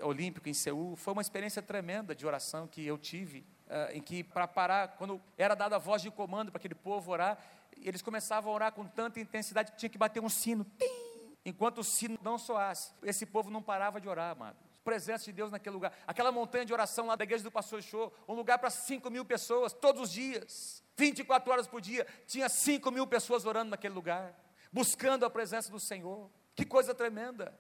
olímpico 0.02 0.50
em 0.50 0.56
Seul. 0.56 0.96
Foi 0.96 1.14
uma 1.14 1.22
experiência 1.22 1.62
tremenda 1.62 2.16
de 2.16 2.26
oração 2.26 2.66
que 2.66 2.84
eu 2.84 2.98
tive, 2.98 3.46
uh, 3.68 3.96
em 3.96 4.02
que 4.02 4.24
para 4.24 4.48
parar, 4.48 4.88
quando 4.98 5.22
era 5.38 5.54
dada 5.54 5.76
a 5.76 5.78
voz 5.78 6.02
de 6.02 6.10
comando 6.10 6.52
para 6.52 6.58
aquele 6.58 6.74
povo 6.74 7.12
orar, 7.12 7.38
eles 7.80 8.02
começavam 8.02 8.52
a 8.52 8.56
orar 8.56 8.72
com 8.72 8.88
tanta 8.88 9.20
intensidade 9.20 9.72
que 9.74 9.78
tinha 9.78 9.90
que 9.92 9.98
bater 10.00 10.20
um 10.20 10.28
sino. 10.28 10.66
Tim! 10.80 11.36
Enquanto 11.46 11.78
o 11.78 11.84
sino 11.84 12.18
não 12.24 12.40
soasse, 12.40 12.92
esse 13.04 13.24
povo 13.28 13.52
não 13.52 13.62
parava 13.62 14.02
de 14.02 14.10
orar, 14.10 14.32
amado. 14.32 14.58
Presença 14.84 15.26
de 15.26 15.32
Deus 15.32 15.52
naquele 15.52 15.74
lugar. 15.74 15.94
Aquela 16.06 16.32
montanha 16.32 16.66
de 16.66 16.74
oração 16.74 17.08
lá 17.08 17.16
da 17.16 17.24
igreja 17.24 17.44
do 17.44 17.52
pastor 17.52 17.82
Show, 17.82 18.14
um 18.28 18.34
lugar 18.34 18.60
para 18.60 18.70
5 18.70 19.10
mil 19.10 19.24
pessoas, 19.24 19.74
todos 19.74 20.02
os 20.02 20.12
dias, 20.12 20.84
24 20.98 21.52
horas 21.52 21.68
por 21.68 21.82
dia, 21.82 22.06
tinha 22.28 22.50
5 22.50 22.92
mil 22.92 23.08
pessoas 23.08 23.46
orando 23.46 23.72
naquele 23.72 23.94
lugar 23.94 24.44
buscando 24.74 25.24
a 25.24 25.30
presença 25.30 25.72
do 25.72 25.80
Senhor. 25.80 26.30
Que 26.56 26.66
coisa 26.66 26.96
tremenda. 26.96 27.58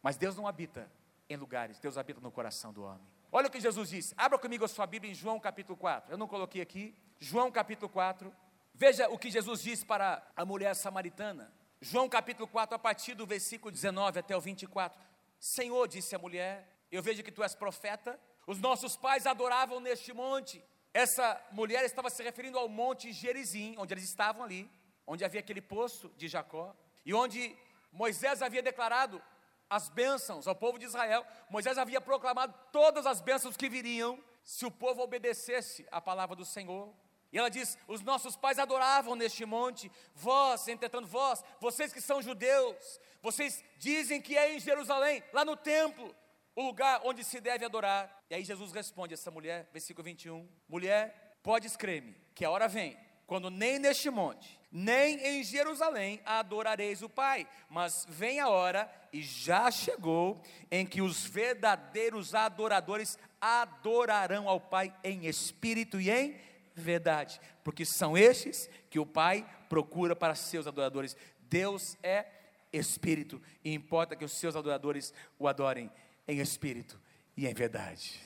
Mas 0.00 0.16
Deus 0.16 0.36
não 0.36 0.46
habita 0.46 0.90
em 1.28 1.36
lugares, 1.36 1.80
Deus 1.80 1.98
habita 1.98 2.20
no 2.20 2.30
coração 2.30 2.72
do 2.72 2.84
homem. 2.84 3.06
Olha 3.30 3.48
o 3.48 3.50
que 3.50 3.60
Jesus 3.60 3.88
disse. 3.88 4.14
Abra 4.16 4.38
comigo 4.38 4.64
a 4.64 4.68
sua 4.68 4.86
Bíblia 4.86 5.10
em 5.10 5.14
João 5.14 5.40
capítulo 5.40 5.76
4. 5.76 6.12
Eu 6.12 6.18
não 6.18 6.28
coloquei 6.28 6.62
aqui. 6.62 6.94
João 7.18 7.50
capítulo 7.50 7.88
4. 7.88 8.32
Veja 8.74 9.08
o 9.08 9.18
que 9.18 9.30
Jesus 9.30 9.62
disse 9.62 9.84
para 9.84 10.22
a 10.36 10.44
mulher 10.44 10.74
samaritana. 10.74 11.52
João 11.80 12.08
capítulo 12.08 12.46
4, 12.46 12.76
a 12.76 12.78
partir 12.78 13.14
do 13.14 13.26
versículo 13.26 13.72
19 13.72 14.20
até 14.20 14.36
o 14.36 14.40
24. 14.40 15.00
Senhor, 15.42 15.88
disse 15.88 16.14
a 16.14 16.18
mulher, 16.18 16.54
eu 16.90 17.02
vejo 17.02 17.22
que 17.22 17.32
tu 17.32 17.42
és 17.42 17.54
profeta. 17.54 18.18
Os 18.46 18.58
nossos 18.58 18.96
pais 18.96 19.26
adoravam 19.26 19.80
neste 19.80 20.12
monte. 20.12 20.62
Essa 20.94 21.26
mulher 21.50 21.84
estava 21.84 22.10
se 22.10 22.22
referindo 22.22 22.58
ao 22.58 22.68
monte 22.68 23.12
Gerizim, 23.12 23.74
onde 23.78 23.92
eles 23.94 24.04
estavam 24.04 24.44
ali 24.44 24.70
onde 25.06 25.24
havia 25.24 25.40
aquele 25.40 25.60
poço 25.60 26.08
de 26.16 26.28
Jacó, 26.28 26.74
e 27.04 27.12
onde 27.12 27.56
Moisés 27.90 28.40
havia 28.42 28.62
declarado 28.62 29.22
as 29.68 29.88
bênçãos 29.88 30.46
ao 30.46 30.54
povo 30.54 30.78
de 30.78 30.84
Israel, 30.84 31.26
Moisés 31.50 31.78
havia 31.78 32.00
proclamado 32.00 32.54
todas 32.70 33.06
as 33.06 33.20
bênçãos 33.20 33.56
que 33.56 33.68
viriam 33.68 34.22
se 34.44 34.66
o 34.66 34.70
povo 34.70 35.02
obedecesse 35.02 35.86
à 35.90 36.00
palavra 36.00 36.36
do 36.36 36.44
Senhor. 36.44 36.94
E 37.32 37.38
ela 37.38 37.48
diz: 37.48 37.78
Os 37.88 38.02
nossos 38.02 38.36
pais 38.36 38.58
adoravam 38.58 39.16
neste 39.16 39.44
monte, 39.46 39.90
vós, 40.14 40.68
entretanto, 40.68 41.08
vós, 41.08 41.42
vocês 41.58 41.92
que 41.92 42.00
são 42.00 42.20
judeus, 42.20 43.00
vocês 43.22 43.64
dizem 43.78 44.20
que 44.20 44.36
é 44.36 44.54
em 44.54 44.60
Jerusalém, 44.60 45.22
lá 45.32 45.44
no 45.44 45.56
templo, 45.56 46.14
o 46.54 46.62
lugar 46.62 47.00
onde 47.04 47.24
se 47.24 47.40
deve 47.40 47.64
adorar. 47.64 48.22
E 48.28 48.34
aí 48.34 48.44
Jesus 48.44 48.72
responde 48.72 49.14
a 49.14 49.16
essa 49.16 49.30
mulher, 49.30 49.68
versículo 49.72 50.04
21, 50.04 50.46
mulher, 50.68 51.38
podes 51.42 51.76
crer-me, 51.76 52.14
que 52.34 52.44
a 52.44 52.50
hora 52.50 52.68
vem, 52.68 52.98
quando 53.26 53.48
nem 53.48 53.78
neste 53.78 54.10
monte, 54.10 54.60
nem 54.70 55.18
em 55.26 55.42
Jerusalém 55.42 56.20
adorareis 56.24 57.00
o 57.00 57.08
Pai, 57.08 57.48
mas 57.68 58.06
vem 58.08 58.40
a 58.40 58.48
hora, 58.48 58.90
e 59.10 59.22
já 59.22 59.70
chegou, 59.70 60.42
em 60.70 60.84
que 60.84 61.00
os 61.00 61.24
verdadeiros 61.24 62.34
adoradores 62.34 63.18
adorarão 63.40 64.48
ao 64.48 64.60
Pai 64.60 64.94
em 65.02 65.26
espírito 65.26 65.98
e 65.98 66.10
em 66.10 66.51
verdade, 66.74 67.40
porque 67.62 67.84
são 67.84 68.16
estes 68.16 68.68
que 68.90 68.98
o 68.98 69.06
Pai 69.06 69.46
procura 69.68 70.14
para 70.14 70.34
seus 70.34 70.66
adoradores. 70.66 71.16
Deus 71.40 71.96
é 72.02 72.26
espírito, 72.72 73.40
e 73.62 73.74
importa 73.74 74.16
que 74.16 74.24
os 74.24 74.32
seus 74.32 74.56
adoradores 74.56 75.12
o 75.38 75.46
adorem 75.46 75.90
em 76.26 76.38
espírito 76.38 77.00
e 77.36 77.46
em 77.46 77.52
verdade. 77.54 78.20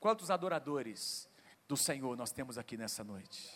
Quantos 0.00 0.30
adoradores 0.30 1.28
do 1.68 1.76
Senhor 1.76 2.16
nós 2.16 2.32
temos 2.32 2.58
aqui 2.58 2.76
nessa 2.76 3.04
noite? 3.04 3.48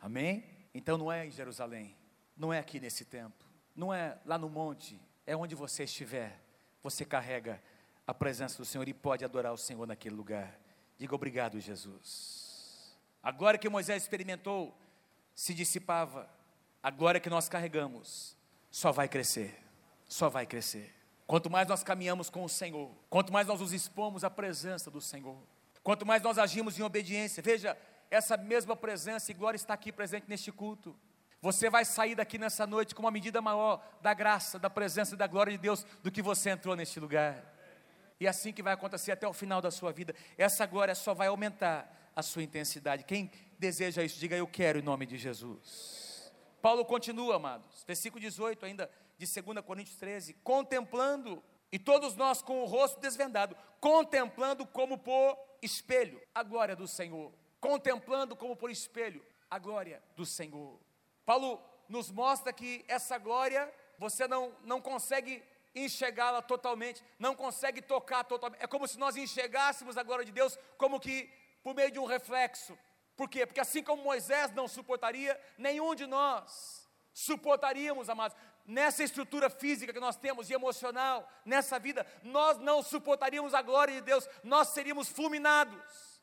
Amém? 0.00 0.44
Então 0.74 0.98
não 0.98 1.10
é 1.10 1.26
em 1.26 1.30
Jerusalém, 1.30 1.96
não 2.36 2.52
é 2.52 2.58
aqui 2.58 2.78
nesse 2.78 3.04
templo, 3.04 3.48
não 3.74 3.92
é 3.92 4.18
lá 4.26 4.36
no 4.36 4.50
monte, 4.50 5.00
é 5.26 5.34
onde 5.34 5.54
você 5.54 5.84
estiver. 5.84 6.40
Você 6.82 7.04
carrega 7.04 7.60
a 8.06 8.14
presença 8.14 8.56
do 8.56 8.64
Senhor 8.64 8.86
e 8.88 8.94
pode 8.94 9.24
adorar 9.24 9.52
o 9.52 9.58
Senhor 9.58 9.86
naquele 9.86 10.14
lugar. 10.14 10.58
Diga 10.96 11.14
obrigado, 11.14 11.60
Jesus. 11.60 12.47
A 13.22 13.30
glória 13.30 13.58
que 13.58 13.68
Moisés 13.68 14.02
experimentou 14.02 14.76
se 15.34 15.54
dissipava, 15.54 16.28
a 16.82 16.90
glória 16.90 17.20
que 17.20 17.30
nós 17.30 17.48
carregamos 17.48 18.36
só 18.70 18.92
vai 18.92 19.08
crescer, 19.08 19.62
só 20.08 20.28
vai 20.28 20.46
crescer. 20.46 20.94
Quanto 21.26 21.50
mais 21.50 21.68
nós 21.68 21.82
caminhamos 21.82 22.30
com 22.30 22.44
o 22.44 22.48
Senhor, 22.48 22.90
quanto 23.10 23.32
mais 23.32 23.46
nós 23.46 23.60
nos 23.60 23.72
expomos 23.72 24.24
à 24.24 24.30
presença 24.30 24.90
do 24.90 25.00
Senhor, 25.00 25.36
quanto 25.82 26.06
mais 26.06 26.22
nós 26.22 26.38
agimos 26.38 26.78
em 26.78 26.82
obediência, 26.82 27.42
veja, 27.42 27.76
essa 28.10 28.36
mesma 28.36 28.74
presença 28.74 29.30
e 29.30 29.34
glória 29.34 29.56
está 29.56 29.74
aqui 29.74 29.92
presente 29.92 30.24
neste 30.28 30.50
culto. 30.50 30.96
Você 31.40 31.68
vai 31.68 31.84
sair 31.84 32.14
daqui 32.14 32.38
nessa 32.38 32.66
noite 32.66 32.94
com 32.94 33.02
uma 33.02 33.10
medida 33.10 33.40
maior 33.40 33.84
da 34.00 34.12
graça, 34.14 34.58
da 34.58 34.70
presença 34.70 35.14
e 35.14 35.18
da 35.18 35.26
glória 35.26 35.52
de 35.52 35.58
Deus 35.58 35.84
do 36.02 36.10
que 36.10 36.22
você 36.22 36.50
entrou 36.50 36.74
neste 36.74 36.98
lugar. 36.98 37.44
E 38.18 38.26
é 38.26 38.28
assim 38.28 38.52
que 38.52 38.62
vai 38.62 38.72
acontecer 38.72 39.12
até 39.12 39.28
o 39.28 39.32
final 39.32 39.60
da 39.60 39.70
sua 39.70 39.92
vida. 39.92 40.14
Essa 40.36 40.66
glória 40.66 40.94
só 40.94 41.14
vai 41.14 41.28
aumentar 41.28 41.97
a 42.18 42.22
sua 42.22 42.42
intensidade. 42.42 43.04
Quem 43.04 43.30
deseja 43.58 44.02
isso, 44.02 44.18
diga 44.18 44.36
eu 44.36 44.46
quero 44.46 44.78
em 44.78 44.82
nome 44.82 45.06
de 45.06 45.16
Jesus. 45.16 46.32
Paulo 46.60 46.84
continua, 46.84 47.36
amados, 47.36 47.84
versículo 47.86 48.20
18 48.20 48.66
ainda 48.66 48.90
de 49.16 49.26
2 49.26 49.64
Coríntios 49.64 49.96
13, 49.96 50.34
contemplando, 50.42 51.42
e 51.70 51.78
todos 51.78 52.16
nós 52.16 52.42
com 52.42 52.62
o 52.62 52.66
rosto 52.66 53.00
desvendado, 53.00 53.56
contemplando 53.80 54.66
como 54.66 54.98
por 54.98 55.38
espelho 55.62 56.20
a 56.34 56.42
glória 56.42 56.74
do 56.74 56.88
Senhor 56.88 57.32
contemplando 57.60 58.36
como 58.36 58.56
por 58.56 58.70
espelho 58.70 59.24
a 59.50 59.58
glória 59.58 60.02
do 60.16 60.24
Senhor. 60.24 60.78
Paulo 61.24 61.62
nos 61.88 62.10
mostra 62.10 62.52
que 62.52 62.84
essa 62.88 63.18
glória 63.18 63.72
você 63.98 64.28
não, 64.28 64.54
não 64.62 64.80
consegue 64.80 65.42
enxergá-la 65.74 66.40
totalmente, 66.40 67.04
não 67.18 67.34
consegue 67.34 67.82
tocar 67.82 68.24
totalmente. 68.24 68.62
É 68.62 68.66
como 68.66 68.86
se 68.86 68.98
nós 68.98 69.16
enxergássemos 69.16 69.96
a 69.96 70.02
glória 70.02 70.24
de 70.24 70.32
Deus 70.32 70.58
como 70.76 71.00
que 71.00 71.30
por 71.62 71.74
meio 71.74 71.90
de 71.90 71.98
um 71.98 72.04
reflexo. 72.04 72.78
Por 73.16 73.28
quê? 73.28 73.46
Porque 73.46 73.60
assim 73.60 73.82
como 73.82 74.02
Moisés 74.02 74.52
não 74.52 74.68
suportaria, 74.68 75.38
nenhum 75.58 75.94
de 75.94 76.06
nós 76.06 76.88
suportaríamos, 77.18 78.08
amados. 78.08 78.36
Nessa 78.64 79.02
estrutura 79.02 79.50
física 79.50 79.92
que 79.92 79.98
nós 79.98 80.16
temos 80.16 80.50
e 80.50 80.54
emocional, 80.54 81.28
nessa 81.44 81.78
vida, 81.78 82.06
nós 82.22 82.58
não 82.58 82.82
suportaríamos 82.82 83.54
a 83.54 83.62
glória 83.62 83.94
de 83.94 84.02
Deus, 84.02 84.28
nós 84.44 84.68
seríamos 84.68 85.08
fulminados 85.08 86.20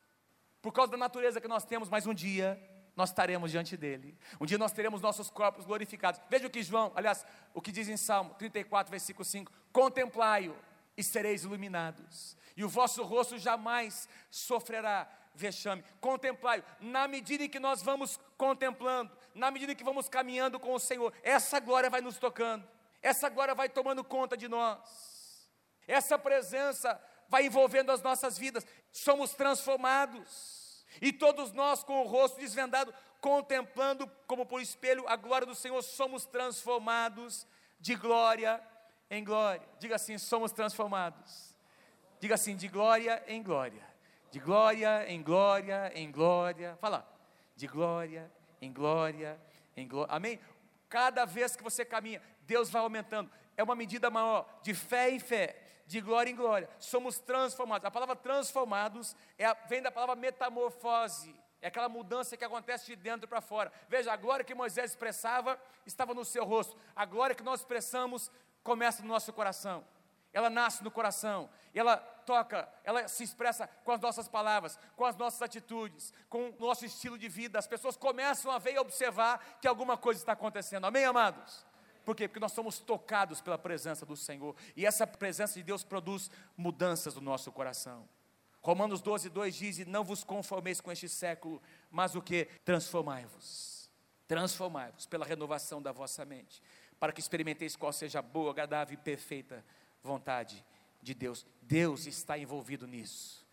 por 0.61 0.71
causa 0.71 0.91
da 0.91 0.97
natureza 0.97 1.41
que 1.41 1.47
nós 1.47 1.65
temos, 1.65 1.89
mas 1.89 2.07
um 2.07 2.13
dia 2.13 2.57
nós 2.95 3.09
estaremos 3.09 3.51
diante 3.51 3.75
dele. 3.75 4.17
Um 4.39 4.45
dia 4.45 4.57
nós 4.57 4.71
teremos 4.71 5.01
nossos 5.01 5.29
corpos 5.29 5.65
glorificados. 5.65 6.21
Veja 6.29 6.47
o 6.47 6.49
que 6.49 6.63
João, 6.63 6.93
aliás, 6.95 7.25
o 7.53 7.61
que 7.61 7.73
diz 7.73 7.89
em 7.89 7.97
Salmo 7.97 8.33
34, 8.36 8.89
versículo 8.89 9.25
5: 9.25 9.51
Contemplai-o 9.73 10.55
e 10.95 11.03
sereis 11.03 11.43
iluminados, 11.43 12.38
e 12.55 12.63
o 12.63 12.69
vosso 12.69 13.03
rosto 13.03 13.38
jamais 13.38 14.07
sofrerá 14.31 15.11
vexame. 15.36 15.83
Contemplai-o, 15.99 16.63
na 16.79 17.07
medida 17.07 17.43
em 17.43 17.49
que 17.49 17.59
nós 17.59 17.81
vamos 17.81 18.19
contemplando, 18.38 19.15
na 19.33 19.51
medida 19.51 19.73
em 19.73 19.75
que 19.75 19.83
vamos 19.83 20.09
caminhando 20.09 20.59
com 20.59 20.73
o 20.73 20.79
Senhor, 20.79 21.13
essa 21.21 21.59
glória 21.59 21.89
vai 21.89 22.01
nos 22.01 22.17
tocando, 22.17 22.67
essa 23.01 23.29
glória 23.29 23.53
vai 23.53 23.69
tomando 23.69 24.03
conta 24.03 24.36
de 24.36 24.47
nós, 24.47 25.49
essa 25.88 26.17
presença 26.17 26.99
vai 27.27 27.45
envolvendo 27.45 27.91
as 27.91 28.01
nossas 28.01 28.38
vidas, 28.38 28.65
somos 28.91 29.33
transformados, 29.33 30.86
e 31.01 31.11
todos 31.11 31.51
nós 31.51 31.83
com 31.83 32.01
o 32.01 32.07
rosto 32.07 32.39
desvendado, 32.39 32.93
contemplando 33.19 34.09
como 34.27 34.45
por 34.45 34.61
espelho 34.61 35.07
a 35.07 35.15
glória 35.15 35.45
do 35.45 35.55
Senhor, 35.55 35.81
somos 35.81 36.25
transformados 36.25 37.45
de 37.79 37.95
glória 37.95 38.61
em 39.09 39.23
glória. 39.23 39.67
Diga 39.79 39.95
assim: 39.95 40.17
somos 40.17 40.51
transformados. 40.51 41.55
Diga 42.19 42.36
assim: 42.36 42.55
de 42.55 42.67
glória 42.67 43.23
em 43.27 43.41
glória. 43.41 43.94
De 44.36 44.41
glória 44.41 45.05
em 45.07 45.23
glória 45.23 45.93
em 45.95 46.11
glória. 46.11 46.77
Fala. 46.81 47.07
De 47.55 47.67
glória 47.67 48.29
em 48.61 48.69
glória 48.69 49.39
em 49.77 49.88
glória. 49.88 50.13
Amém? 50.13 50.41
Cada 50.89 51.23
vez 51.23 51.55
que 51.55 51.63
você 51.63 51.86
caminha, 51.86 52.21
Deus 52.41 52.69
vai 52.69 52.81
aumentando. 52.81 53.31
É 53.55 53.63
uma 53.63 53.75
medida 53.75 54.09
maior, 54.11 54.45
de 54.61 54.73
fé 54.73 55.09
em 55.09 55.19
fé, 55.19 55.55
de 55.88 56.01
glória 56.01 56.29
em 56.29 56.36
glória. 56.36 56.69
Somos 56.79 57.17
transformados. 57.17 57.86
A 57.86 57.89
palavra 57.89 58.13
transformados 58.13 59.15
é 59.38 59.45
a, 59.45 59.53
vem 59.53 59.81
da 59.81 59.89
palavra 59.89 60.17
metamorfose. 60.17 61.33
É 61.61 61.69
aquela 61.69 61.88
mudança 61.88 62.36
que 62.36 62.43
acontece 62.43 62.88
de 62.88 62.97
dentro 62.97 63.29
para 63.29 63.39
fora. 63.39 63.71
Veja, 63.88 64.11
a 64.11 64.17
glória 64.17 64.43
que 64.43 64.53
Moisés 64.53 64.91
expressava 64.91 65.57
estava 65.86 66.13
no 66.13 66.25
seu 66.25 66.43
rosto. 66.43 66.75
A 66.93 67.05
glória 67.05 67.38
que 67.38 67.41
nós 67.41 67.61
expressamos 67.61 68.29
começa 68.61 69.01
no 69.01 69.07
nosso 69.07 69.31
coração. 69.31 69.88
Ela 70.33 70.49
nasce 70.49 70.83
no 70.83 70.91
coração, 70.91 71.49
ela 71.80 71.97
toca, 71.97 72.67
ela 72.84 73.07
se 73.07 73.23
expressa 73.23 73.67
com 73.84 73.91
as 73.91 73.99
nossas 73.99 74.28
palavras, 74.28 74.80
com 74.95 75.05
as 75.05 75.15
nossas 75.15 75.41
atitudes, 75.41 76.13
com 76.30 76.49
o 76.49 76.55
nosso 76.59 76.86
estilo 76.86 77.17
de 77.17 77.28
vida. 77.28 77.59
As 77.59 77.67
pessoas 77.67 77.97
começam 77.97 78.51
a 78.51 78.57
ver 78.57 78.73
e 78.73 78.80
observar 78.80 79.57
que 79.61 79.67
alguma 79.67 79.97
coisa 79.97 80.21
está 80.21 80.34
acontecendo. 80.34 80.86
Amém, 80.86 81.05
amados? 81.05 81.65
Por 82.03 82.15
quê? 82.15 82.28
Porque 82.28 82.39
nós 82.39 82.51
somos 82.51 82.80
tocados 82.80 83.41
pela 83.41 83.57
presença 83.57 84.05
do 84.05 84.15
Senhor. 84.15 84.55
E 84.76 84.86
essa 84.86 85.05
presença 85.05 85.55
de 85.55 85.63
Deus 85.63 85.84
produz 85.84 86.30
mudanças 86.55 87.15
no 87.15 87.21
nosso 87.21 87.51
coração. 87.51 88.07
Romanos 88.61 89.01
12, 89.01 89.30
2 89.30 89.55
diz: 89.55 89.88
Não 89.88 90.03
vos 90.03 90.23
conformeis 90.23 90.80
com 90.80 90.91
este 90.91 91.09
século, 91.09 91.61
mas 91.91 92.15
o 92.15 92.21
que? 92.21 92.45
Transformai-vos. 92.63 93.89
Transformai-vos 94.28 95.05
pela 95.05 95.26
renovação 95.26 95.82
da 95.82 95.91
vossa 95.91 96.26
mente 96.26 96.61
para 96.99 97.11
que 97.11 97.19
experimenteis 97.19 97.76
qual 97.76 97.91
seja 97.91 98.19
a 98.19 98.21
boa, 98.21 98.51
agradável 98.51 98.93
e 98.93 98.97
perfeita 98.97 99.63
vontade 100.01 100.63
de 101.05 101.13
Deus. 101.13 101.45
Deus 101.61 102.05
está 102.07 102.37
envolvido 102.37 102.85
nisso. 102.87 103.45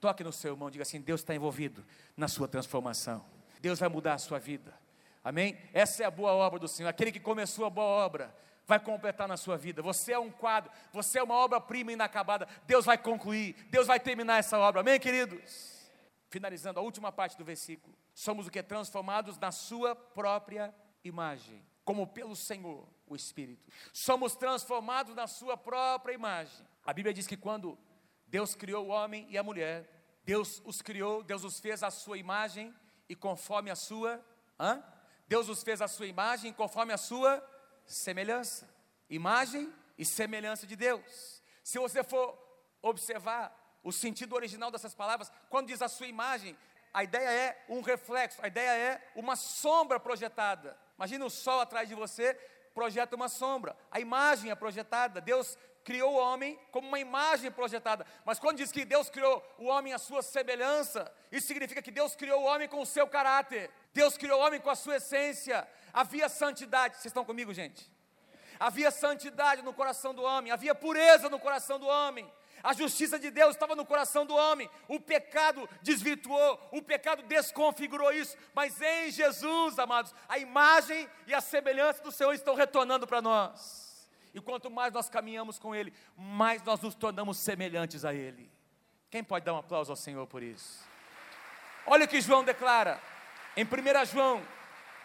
Toque 0.00 0.24
no 0.24 0.32
seu 0.32 0.52
irmão, 0.52 0.70
diga 0.70 0.82
assim: 0.82 1.00
Deus 1.00 1.20
está 1.20 1.34
envolvido 1.34 1.84
na 2.16 2.26
sua 2.26 2.48
transformação. 2.48 3.24
Deus 3.60 3.78
vai 3.78 3.88
mudar 3.88 4.14
a 4.14 4.18
sua 4.18 4.38
vida. 4.38 4.74
Amém? 5.22 5.56
Essa 5.72 6.02
é 6.02 6.06
a 6.06 6.10
boa 6.10 6.32
obra 6.32 6.58
do 6.58 6.68
Senhor. 6.68 6.88
Aquele 6.88 7.12
que 7.12 7.20
começou 7.20 7.64
a 7.64 7.70
boa 7.70 7.86
obra 7.86 8.34
vai 8.66 8.80
completar 8.80 9.28
na 9.28 9.36
sua 9.36 9.56
vida. 9.56 9.80
Você 9.82 10.12
é 10.12 10.18
um 10.18 10.30
quadro, 10.30 10.70
você 10.92 11.18
é 11.18 11.22
uma 11.22 11.34
obra-prima 11.34 11.92
inacabada. 11.92 12.48
Deus 12.66 12.84
vai 12.84 12.98
concluir, 12.98 13.54
Deus 13.70 13.86
vai 13.86 14.00
terminar 14.00 14.38
essa 14.38 14.58
obra. 14.58 14.80
Amém, 14.80 14.98
queridos? 14.98 15.90
Finalizando 16.28 16.80
a 16.80 16.82
última 16.82 17.12
parte 17.12 17.38
do 17.38 17.44
versículo. 17.44 17.96
Somos 18.14 18.46
o 18.46 18.50
que? 18.50 18.62
Transformados 18.62 19.38
na 19.38 19.52
sua 19.52 19.94
própria 19.94 20.74
imagem 21.02 21.64
como 21.84 22.06
pelo 22.06 22.34
Senhor, 22.34 22.88
o 23.06 23.14
Espírito. 23.14 23.70
Somos 23.92 24.34
transformados 24.34 25.14
na 25.14 25.26
Sua 25.26 25.56
própria 25.56 26.14
imagem. 26.14 26.66
A 26.84 26.92
Bíblia 26.92 27.14
diz 27.14 27.26
que 27.26 27.36
quando 27.36 27.78
Deus 28.26 28.54
criou 28.54 28.86
o 28.86 28.88
homem 28.90 29.26
e 29.30 29.38
a 29.38 29.42
mulher, 29.42 29.88
Deus 30.22 30.60
os 30.64 30.82
criou, 30.82 31.22
Deus 31.22 31.42
os 31.42 31.58
fez 31.58 31.82
à 31.82 31.90
Sua 31.90 32.18
imagem 32.18 32.74
e 33.08 33.16
conforme 33.16 33.70
a 33.70 33.76
Sua. 33.76 34.24
Hã? 34.60 34.84
Deus 35.26 35.48
os 35.48 35.62
fez 35.62 35.80
à 35.80 35.88
Sua 35.88 36.06
imagem 36.06 36.50
e 36.50 36.54
conforme 36.54 36.92
a 36.92 36.98
Sua 36.98 37.42
semelhança. 37.86 38.68
Imagem 39.08 39.72
e 39.96 40.04
semelhança 40.04 40.66
de 40.66 40.76
Deus. 40.76 41.42
Se 41.62 41.78
você 41.78 42.04
for 42.04 42.38
observar 42.82 43.80
o 43.82 43.92
sentido 43.92 44.34
original 44.34 44.70
dessas 44.70 44.94
palavras, 44.94 45.30
quando 45.48 45.68
diz 45.68 45.80
a 45.80 45.88
sua 45.88 46.06
imagem, 46.06 46.56
a 46.92 47.04
ideia 47.04 47.30
é 47.30 47.64
um 47.68 47.80
reflexo, 47.80 48.40
a 48.42 48.48
ideia 48.48 48.70
é 48.70 49.12
uma 49.14 49.36
sombra 49.36 49.98
projetada. 49.98 50.76
Imagina 50.96 51.24
o 51.24 51.30
sol 51.30 51.60
atrás 51.60 51.88
de 51.88 51.94
você, 51.94 52.34
projeta 52.74 53.16
uma 53.16 53.28
sombra. 53.28 53.76
A 53.90 54.00
imagem 54.00 54.50
é 54.50 54.54
projetada. 54.54 55.20
Deus 55.20 55.56
criou 55.84 56.14
o 56.14 56.16
homem 56.16 56.58
como 56.72 56.88
uma 56.88 56.98
imagem 56.98 57.50
projetada. 57.50 58.06
Mas 58.24 58.38
quando 58.38 58.56
diz 58.56 58.72
que 58.72 58.84
Deus 58.84 59.10
criou 59.10 59.44
o 59.58 59.66
homem 59.66 59.92
à 59.92 59.98
sua 59.98 60.22
semelhança, 60.22 61.12
isso 61.30 61.46
significa 61.46 61.82
que 61.82 61.90
Deus 61.90 62.16
criou 62.16 62.40
o 62.40 62.44
homem 62.44 62.66
com 62.66 62.80
o 62.80 62.86
seu 62.86 63.06
caráter. 63.06 63.70
Deus 63.92 64.16
criou 64.16 64.40
o 64.40 64.42
homem 64.42 64.60
com 64.60 64.70
a 64.70 64.74
sua 64.74 64.96
essência. 64.96 65.68
Havia 65.92 66.28
santidade. 66.28 66.94
Vocês 66.94 67.06
estão 67.06 67.24
comigo, 67.24 67.52
gente? 67.52 67.92
Havia 68.58 68.90
santidade 68.90 69.62
no 69.62 69.74
coração 69.74 70.14
do 70.14 70.22
homem, 70.22 70.52
havia 70.52 70.74
pureza 70.74 71.28
no 71.28 71.38
coração 71.38 71.78
do 71.78 71.86
homem. 71.86 72.30
A 72.62 72.72
justiça 72.72 73.18
de 73.18 73.30
Deus 73.30 73.54
estava 73.54 73.76
no 73.76 73.84
coração 73.84 74.24
do 74.24 74.34
homem. 74.34 74.70
O 74.88 74.98
pecado 74.98 75.68
desvirtuou, 75.82 76.58
o 76.72 76.80
pecado 76.80 77.22
desconfigurou 77.24 78.10
isso. 78.10 78.38
Mas 78.54 78.80
em 78.80 79.10
Jesus, 79.10 79.78
amados, 79.78 80.14
a 80.26 80.38
imagem 80.38 81.06
e 81.26 81.34
a 81.34 81.42
semelhança 81.42 82.02
do 82.02 82.10
Senhor 82.10 82.32
estão 82.32 82.54
retornando 82.54 83.06
para 83.06 83.20
nós. 83.20 83.83
E 84.34 84.40
quanto 84.40 84.68
mais 84.68 84.92
nós 84.92 85.08
caminhamos 85.08 85.58
com 85.58 85.74
Ele, 85.74 85.92
mais 86.16 86.60
nós 86.64 86.80
nos 86.80 86.94
tornamos 86.94 87.38
semelhantes 87.38 88.04
a 88.04 88.12
Ele. 88.12 88.50
Quem 89.08 89.22
pode 89.22 89.44
dar 89.44 89.54
um 89.54 89.58
aplauso 89.58 89.92
ao 89.92 89.96
Senhor 89.96 90.26
por 90.26 90.42
isso? 90.42 90.84
Olha 91.86 92.04
o 92.04 92.08
que 92.08 92.20
João 92.20 92.42
declara 92.42 93.00
em 93.56 93.64
1 93.64 94.04
João, 94.06 94.42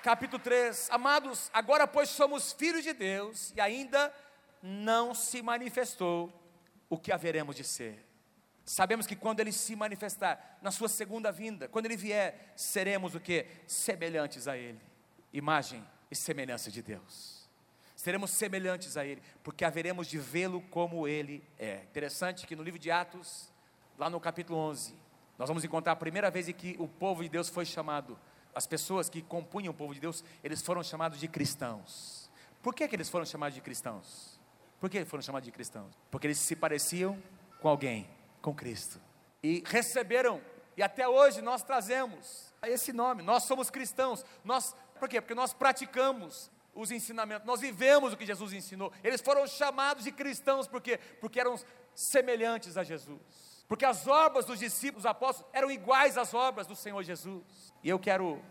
capítulo 0.02 0.42
3: 0.42 0.90
Amados, 0.90 1.52
agora 1.54 1.86
pois 1.86 2.10
somos 2.10 2.52
filhos 2.52 2.84
de 2.84 2.92
Deus 2.92 3.54
e 3.56 3.62
ainda 3.62 4.12
não 4.64 5.14
se 5.14 5.44
manifestou 5.44 6.34
o 6.90 6.98
que 6.98 7.12
haveremos 7.12 7.56
de 7.56 7.64
ser. 7.64 8.04
Sabemos 8.66 9.06
que 9.06 9.16
quando 9.16 9.40
ele 9.40 9.52
se 9.52 9.76
manifestar 9.76 10.58
na 10.62 10.72
sua 10.72 10.90
segunda 10.90 11.32
vinda, 11.32 11.68
quando 11.68 11.86
ele 11.86 11.98
vier, 11.98 12.54
seremos 12.56 13.14
o 13.14 13.20
que? 13.20 13.46
Semelhantes 13.68 14.48
a 14.48 14.58
ele. 14.58 14.82
Imagem 15.32 15.88
e 16.10 16.16
semelhança 16.16 16.72
de 16.72 16.82
Deus. 16.82 17.39
Seremos 18.00 18.32
semelhantes 18.32 18.96
a 18.96 19.06
ele, 19.06 19.22
porque 19.44 19.66
haveremos 19.66 20.08
de 20.08 20.18
vê-lo 20.18 20.62
como 20.72 21.06
ele 21.06 21.44
é. 21.58 21.82
Interessante 21.84 22.48
que 22.48 22.56
no 22.56 22.64
livro 22.64 22.80
de 22.80 22.90
Atos, 22.90 23.52
lá 23.98 24.10
no 24.10 24.22
capítulo 24.22 24.58
11, 24.58 24.96
nós 25.38 25.50
vamos 25.50 25.66
encontrar 25.66 25.92
a 25.92 25.96
primeira 25.98 26.32
vez 26.32 26.48
em 26.48 26.54
que 26.54 26.78
o 26.80 26.88
povo 26.88 27.24
de 27.24 27.28
Deus 27.28 27.50
foi 27.50 27.66
chamado, 27.66 28.18
as 28.56 28.66
pessoas 28.66 29.10
que 29.10 29.22
compunham 29.22 29.72
o 29.72 29.74
povo 29.74 29.94
de 29.94 30.00
Deus, 30.00 30.24
eles 30.42 30.62
foram 30.62 30.82
chamados 30.82 31.20
de 31.20 31.28
cristãos. 31.28 32.32
Por 32.64 32.74
que, 32.74 32.88
que 32.88 32.96
eles 32.96 33.10
foram 33.10 33.26
chamados 33.26 33.54
de 33.54 33.60
cristãos? 33.60 34.40
Por 34.80 34.90
que 34.90 35.04
foram 35.04 35.22
chamados 35.22 35.46
de 35.46 35.52
cristãos? 35.52 35.94
Porque 36.10 36.26
eles 36.26 36.38
se 36.38 36.56
pareciam 36.56 37.22
com 37.60 37.68
alguém, 37.68 38.10
com 38.42 38.56
Cristo. 38.56 38.98
E 39.44 39.62
receberam, 39.66 40.40
e 40.78 40.82
até 40.82 41.06
hoje 41.06 41.42
nós 41.42 41.64
trazemos 41.64 42.54
esse 42.64 42.94
nome. 42.94 43.24
Nós 43.24 43.44
somos 43.44 43.70
cristãos. 43.70 44.26
Nós, 44.42 44.74
por 44.98 45.10
quê? 45.10 45.20
Porque 45.20 45.36
nós 45.36 45.54
praticamos 45.54 46.50
os 46.80 46.92
ensinamentos, 46.92 47.46
nós 47.46 47.60
vivemos 47.60 48.14
o 48.14 48.18
que 48.18 48.26
Jesus 48.26 48.54
ensinou. 48.54 48.92
Eles 49.04 49.22
foram 49.22 49.46
chamados 49.46 50.04
de 50.04 50.12
cristãos 50.12 50.68
por 50.68 50.82
quê? 50.82 51.00
Porque 51.20 51.40
eram 51.40 51.60
semelhantes 51.94 52.78
a 52.78 52.84
Jesus. 52.84 53.20
Porque 53.68 53.86
as 53.86 54.08
obras 54.08 54.46
dos 54.46 54.60
discípulos, 54.60 55.06
apóstolos, 55.06 55.52
eram 55.54 55.70
iguais 55.70 56.18
às 56.18 56.34
obras 56.34 56.66
do 56.66 56.76
Senhor 56.76 57.04
Jesus. 57.04 57.44
E 57.84 57.90
eu 57.90 58.00
quero 58.00 58.42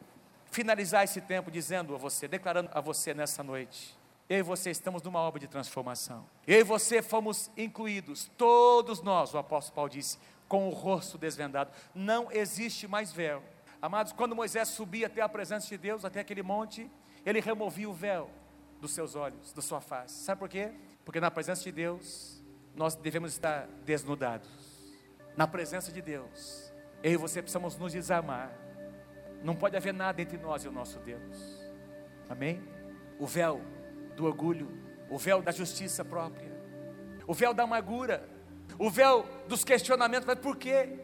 finalizar 0.51 1.05
esse 1.05 1.21
tempo 1.21 1.51
dizendo 1.51 1.95
a 1.95 1.99
você, 1.99 2.29
declarando 2.29 2.71
a 2.73 2.81
você 2.81 3.13
nessa 3.13 3.43
noite, 3.43 3.97
eu 4.29 4.39
e 4.39 4.43
você 4.43 4.71
estamos 4.71 5.03
numa 5.03 5.21
obra 5.21 5.41
de 5.41 5.49
transformação. 5.49 6.25
Eu 6.47 6.61
e 6.61 6.63
você 6.63 7.01
fomos 7.01 7.51
incluídos, 7.57 8.31
todos 8.37 9.03
nós, 9.03 9.33
o 9.33 9.39
apóstolo 9.39 9.75
Paulo 9.75 9.91
disse, 9.91 10.19
com 10.47 10.69
o 10.69 10.71
rosto 10.71 11.17
desvendado. 11.17 11.73
Não 11.95 12.31
existe 12.31 12.87
mais 12.87 13.11
véu. 13.11 13.43
Amados, 13.81 14.13
quando 14.13 14.37
Moisés 14.37 14.69
subia 14.69 15.07
até 15.07 15.23
a 15.23 15.29
presença 15.29 15.67
de 15.69 15.79
Deus, 15.79 16.05
até 16.05 16.21
aquele 16.21 16.43
monte, 16.43 16.91
ele 17.25 17.41
removia 17.41 17.89
o 17.89 17.93
véu 17.93 18.31
dos 18.81 18.93
seus 18.93 19.15
olhos, 19.15 19.53
da 19.53 19.63
sua 19.63 19.81
face. 19.81 20.25
Sabe 20.25 20.39
por 20.39 20.49
quê? 20.49 20.73
Porque 21.05 21.21
na 21.21 21.31
presença 21.31 21.63
de 21.65 21.73
Deus, 21.73 22.43
nós 22.75 22.95
devemos 22.95 23.33
estar 23.33 23.67
desnudados. 23.85 24.49
Na 25.37 25.47
presença 25.47 25.91
de 25.93 26.01
Deus, 26.01 26.73
eu 27.03 27.13
e 27.13 27.17
você 27.17 27.41
precisamos 27.43 27.77
nos 27.77 27.93
desarmar. 27.93 28.53
Não 29.43 29.55
pode 29.55 29.77
haver 29.77 29.95
nada 29.95 30.21
entre 30.21 30.37
nós 30.37 30.65
e 30.65 30.69
o 30.69 30.73
nosso 30.73 30.99
Deus. 31.01 31.61
Amém? 32.29 32.63
O 33.19 33.27
véu 33.27 33.61
do 34.17 34.25
orgulho, 34.25 34.69
o 35.09 35.17
véu 35.17 35.41
da 35.41 35.53
justiça 35.53 36.05
própria, 36.05 36.51
o 37.27 37.35
véu 37.35 37.55
da 37.55 37.63
amargura, 37.63 38.29
o 38.79 38.91
véu 38.91 39.27
dos 39.47 39.65
questionamentos, 39.65 40.27
mas 40.27 40.39
por 40.39 40.57
quê? 40.57 40.99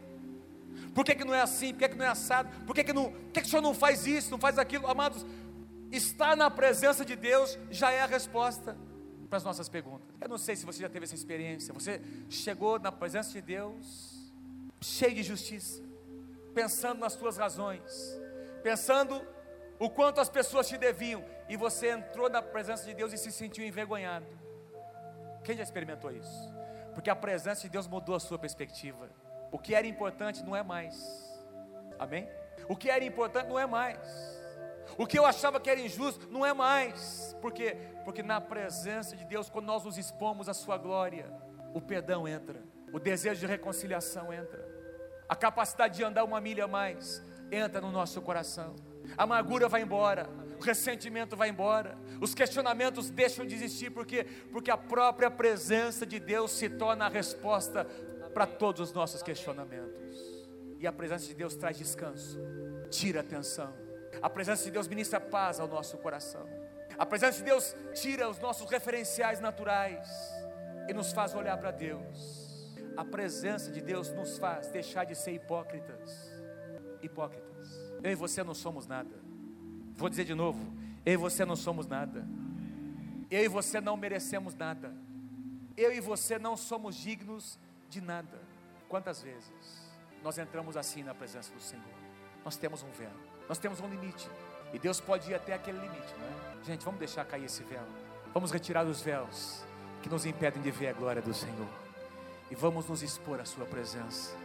Por 0.95 1.05
que, 1.05 1.15
que 1.15 1.25
não 1.25 1.35
é 1.35 1.41
assim? 1.41 1.73
Por 1.73 1.81
que, 1.81 1.89
que 1.89 1.97
não 1.97 2.05
é 2.05 2.09
assado? 2.09 2.49
Por 2.65 2.75
que, 2.75 2.85
que, 2.85 2.93
não, 2.93 3.11
por 3.11 3.33
que, 3.33 3.41
que 3.41 3.47
o 3.47 3.51
Senhor 3.51 3.63
não 3.63 3.75
faz 3.75 4.07
isso, 4.07 4.31
não 4.31 4.39
faz 4.39 4.59
aquilo? 4.59 4.87
Amados, 4.87 5.25
estar 5.97 6.37
na 6.37 6.51
presença 6.51 7.05
de 7.05 7.17
Deus 7.17 7.59
já 7.71 7.91
é 7.91 8.01
a 8.01 8.07
resposta 8.07 8.77
para 9.29 9.39
as 9.39 9.45
nossas 9.45 9.69
perguntas. 9.69 10.09
Eu 10.21 10.29
não 10.29 10.39
sei 10.39 10.57
se 10.57 10.65
você 10.65 10.81
já 10.81 10.89
teve 10.89 11.05
essa 11.05 11.15
experiência. 11.15 11.75
Você 11.75 12.01
chegou 12.29 12.79
na 12.79 12.93
presença 12.93 13.33
de 13.33 13.41
Deus, 13.41 14.33
cheio 14.81 15.15
de 15.15 15.23
justiça, 15.23 15.83
pensando 16.55 17.01
nas 17.01 17.15
suas 17.15 17.37
razões, 17.37 17.83
pensando 18.63 19.21
o 19.79 19.91
quanto 19.91 20.21
as 20.21 20.29
pessoas 20.29 20.69
te 20.69 20.79
deviam, 20.79 21.25
e 21.49 21.57
você 21.57 21.91
entrou 21.91 22.31
na 22.31 22.41
presença 22.41 22.85
de 22.85 22.95
Deus 22.95 23.13
e 23.13 23.19
se 23.19 23.33
sentiu 23.33 23.65
envergonhado. 23.65 24.27
Quem 25.43 25.57
já 25.57 25.63
experimentou 25.63 26.11
isso? 26.11 26.55
Porque 26.95 27.11
a 27.11 27.17
presença 27.17 27.63
de 27.63 27.69
Deus 27.69 27.87
mudou 27.87 28.15
a 28.15 28.21
sua 28.21 28.39
perspectiva. 28.39 29.11
O 29.51 29.59
que 29.59 29.75
era 29.75 29.87
importante 29.87 30.43
não 30.43 30.55
é 30.55 30.63
mais. 30.63 30.97
Amém? 31.99 32.29
O 32.69 32.77
que 32.77 32.89
era 32.89 33.05
importante 33.05 33.49
não 33.49 33.59
é 33.59 33.67
mais. 33.67 34.44
O 34.97 35.07
que 35.07 35.19
eu 35.19 35.27
achava 35.27 35.61
que 35.61 35.69
era 35.69 35.81
injusto 35.81 36.29
não 36.31 36.45
é 36.45 36.53
mais. 36.53 37.37
Por 37.41 37.53
quê? 37.53 37.77
Porque 38.05 38.23
na 38.23 38.41
presença 38.41 39.17
de 39.17 39.25
Deus, 39.25 39.49
quando 39.51 39.67
nós 39.67 39.85
nos 39.85 39.99
expomos 39.99 40.49
à 40.49 40.55
Sua 40.55 40.79
glória, 40.79 41.33
o 41.75 41.81
perdão 41.81 42.29
entra, 42.29 42.63
o 42.93 42.99
desejo 42.99 43.41
de 43.41 43.47
reconciliação 43.47 44.33
entra, 44.33 44.65
a 45.29 45.35
capacidade 45.35 45.97
de 45.97 46.05
andar 46.05 46.25
uma 46.25 46.41
milha 46.41 46.65
a 46.65 46.69
mais 46.69 47.23
entra 47.51 47.81
no 47.81 47.91
nosso 47.91 48.21
coração. 48.23 48.75
A 49.17 49.25
amargura 49.25 49.69
vai 49.69 49.83
embora, 49.83 50.29
o 50.59 50.63
ressentimento 50.63 51.37
vai 51.37 51.49
embora, 51.49 51.99
os 52.21 52.35
questionamentos 52.35 53.11
deixam 53.11 53.45
de 53.45 53.55
existir, 53.55 53.91
porque 53.91 54.25
porque 54.53 54.71
a 54.71 54.77
própria 54.77 55.31
presença 55.31 56.07
de 56.07 56.21
Deus 56.21 56.53
se 56.53 56.69
torna 56.69 57.07
a 57.07 57.09
resposta 57.09 57.85
para 58.33 58.47
todos 58.47 58.89
os 58.89 58.93
nossos 58.93 59.23
questionamentos. 59.23 60.45
E 60.79 60.87
a 60.87 60.93
presença 60.93 61.27
de 61.27 61.35
Deus 61.35 61.55
traz 61.55 61.79
descanso, 61.79 62.39
tira 62.91 63.21
a 63.21 63.25
tensão. 63.25 63.84
A 64.23 64.31
presença 64.31 64.65
de 64.65 64.71
Deus 64.71 64.89
ministra 64.89 65.21
paz 65.21 65.61
ao 65.61 65.69
nosso 65.69 65.99
coração. 65.99 66.47
A 66.99 67.05
presença 67.05 67.39
de 67.39 67.45
Deus 67.45 67.75
tira 67.95 68.29
os 68.29 68.39
nossos 68.39 68.71
referenciais 68.71 69.41
naturais 69.41 70.09
e 70.89 70.93
nos 70.93 71.13
faz 71.13 71.35
olhar 71.35 71.57
para 71.59 71.71
Deus. 71.71 72.45
A 72.97 73.05
presença 73.05 73.71
de 73.71 73.81
Deus 73.81 74.11
nos 74.11 74.39
faz 74.39 74.69
deixar 74.69 75.05
de 75.05 75.15
ser 75.15 75.33
hipócritas. 75.33 76.33
Hipócritas. 77.03 77.69
Eu 78.03 78.13
e 78.13 78.15
você 78.15 78.45
não 78.45 78.55
somos 78.55 78.87
nada. 78.87 79.15
Vou 79.97 80.09
dizer 80.09 80.25
de 80.25 80.35
novo: 80.35 80.61
eu 81.05 81.15
e 81.15 81.17
você 81.17 81.45
não 81.45 81.57
somos 81.57 81.87
nada. 81.87 82.25
Eu 83.31 83.45
e 83.45 83.49
você 83.49 83.81
não 83.81 83.97
merecemos 83.97 84.55
nada. 84.55 84.95
Eu 85.77 85.93
e 85.93 86.01
você 86.01 86.39
não 86.39 86.57
somos 86.57 86.95
dignos 86.95 87.59
de 87.91 88.01
nada. 88.01 88.41
Quantas 88.89 89.21
vezes 89.21 89.91
nós 90.23 90.39
entramos 90.39 90.77
assim 90.77 91.03
na 91.03 91.15
presença 91.15 91.53
do 91.53 91.61
Senhor? 91.61 91.83
Nós 92.45 92.57
temos 92.57 92.83
um 92.83 92.91
véu, 92.91 93.11
nós 93.49 93.59
temos 93.59 93.81
um 93.81 93.89
limite. 93.89 94.29
E 94.73 94.79
Deus 94.79 95.01
pode 95.01 95.31
ir 95.31 95.35
até 95.35 95.55
aquele 95.55 95.79
limite, 95.79 96.15
não 96.19 96.27
é? 96.27 96.65
Gente, 96.65 96.85
vamos 96.85 96.99
deixar 96.99 97.25
cair 97.25 97.45
esse 97.45 97.63
véu. 97.63 97.85
Vamos 98.33 98.51
retirar 98.51 98.85
os 98.85 99.01
véus 99.01 99.65
que 100.03 100.09
nos 100.09 100.27
impedem 100.27 100.61
de 100.61 100.71
ver 100.71 100.89
a 100.89 100.93
glória 100.93 101.23
do 101.23 101.33
Senhor. 101.33 101.69
E 102.51 102.55
vamos 102.55 102.89
nos 102.89 103.03
expor 103.03 103.41
à 103.41 103.45
Sua 103.45 103.65
presença, 103.65 104.37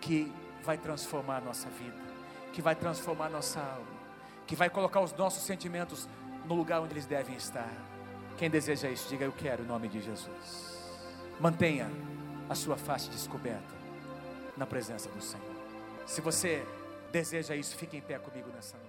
que 0.00 0.32
vai 0.62 0.76
transformar 0.76 1.38
a 1.38 1.40
nossa 1.40 1.68
vida, 1.70 1.96
que 2.52 2.60
vai 2.60 2.74
transformar 2.74 3.26
a 3.26 3.30
nossa 3.30 3.60
alma, 3.60 3.98
que 4.46 4.54
vai 4.54 4.68
colocar 4.68 5.00
os 5.00 5.12
nossos 5.14 5.44
sentimentos 5.44 6.08
no 6.46 6.54
lugar 6.54 6.80
onde 6.80 6.92
eles 6.92 7.06
devem 7.06 7.36
estar. 7.36 7.72
Quem 8.36 8.50
deseja 8.50 8.88
isso, 8.88 9.08
diga 9.08 9.24
eu 9.24 9.32
quero 9.32 9.62
em 9.62 9.66
nome 9.66 9.88
de 9.88 10.00
Jesus. 10.00 10.78
Mantenha 11.40 11.90
a 12.48 12.54
sua 12.54 12.76
face 12.76 13.08
descoberta 13.10 13.74
na 14.56 14.66
presença 14.66 15.08
do 15.08 15.20
Senhor. 15.20 15.56
Se 16.06 16.20
você 16.20 16.64
deseja 17.10 17.54
isso, 17.54 17.76
fique 17.76 17.96
em 17.96 18.00
pé 18.00 18.18
comigo 18.18 18.50
nessa 18.54 18.76
noite. 18.76 18.87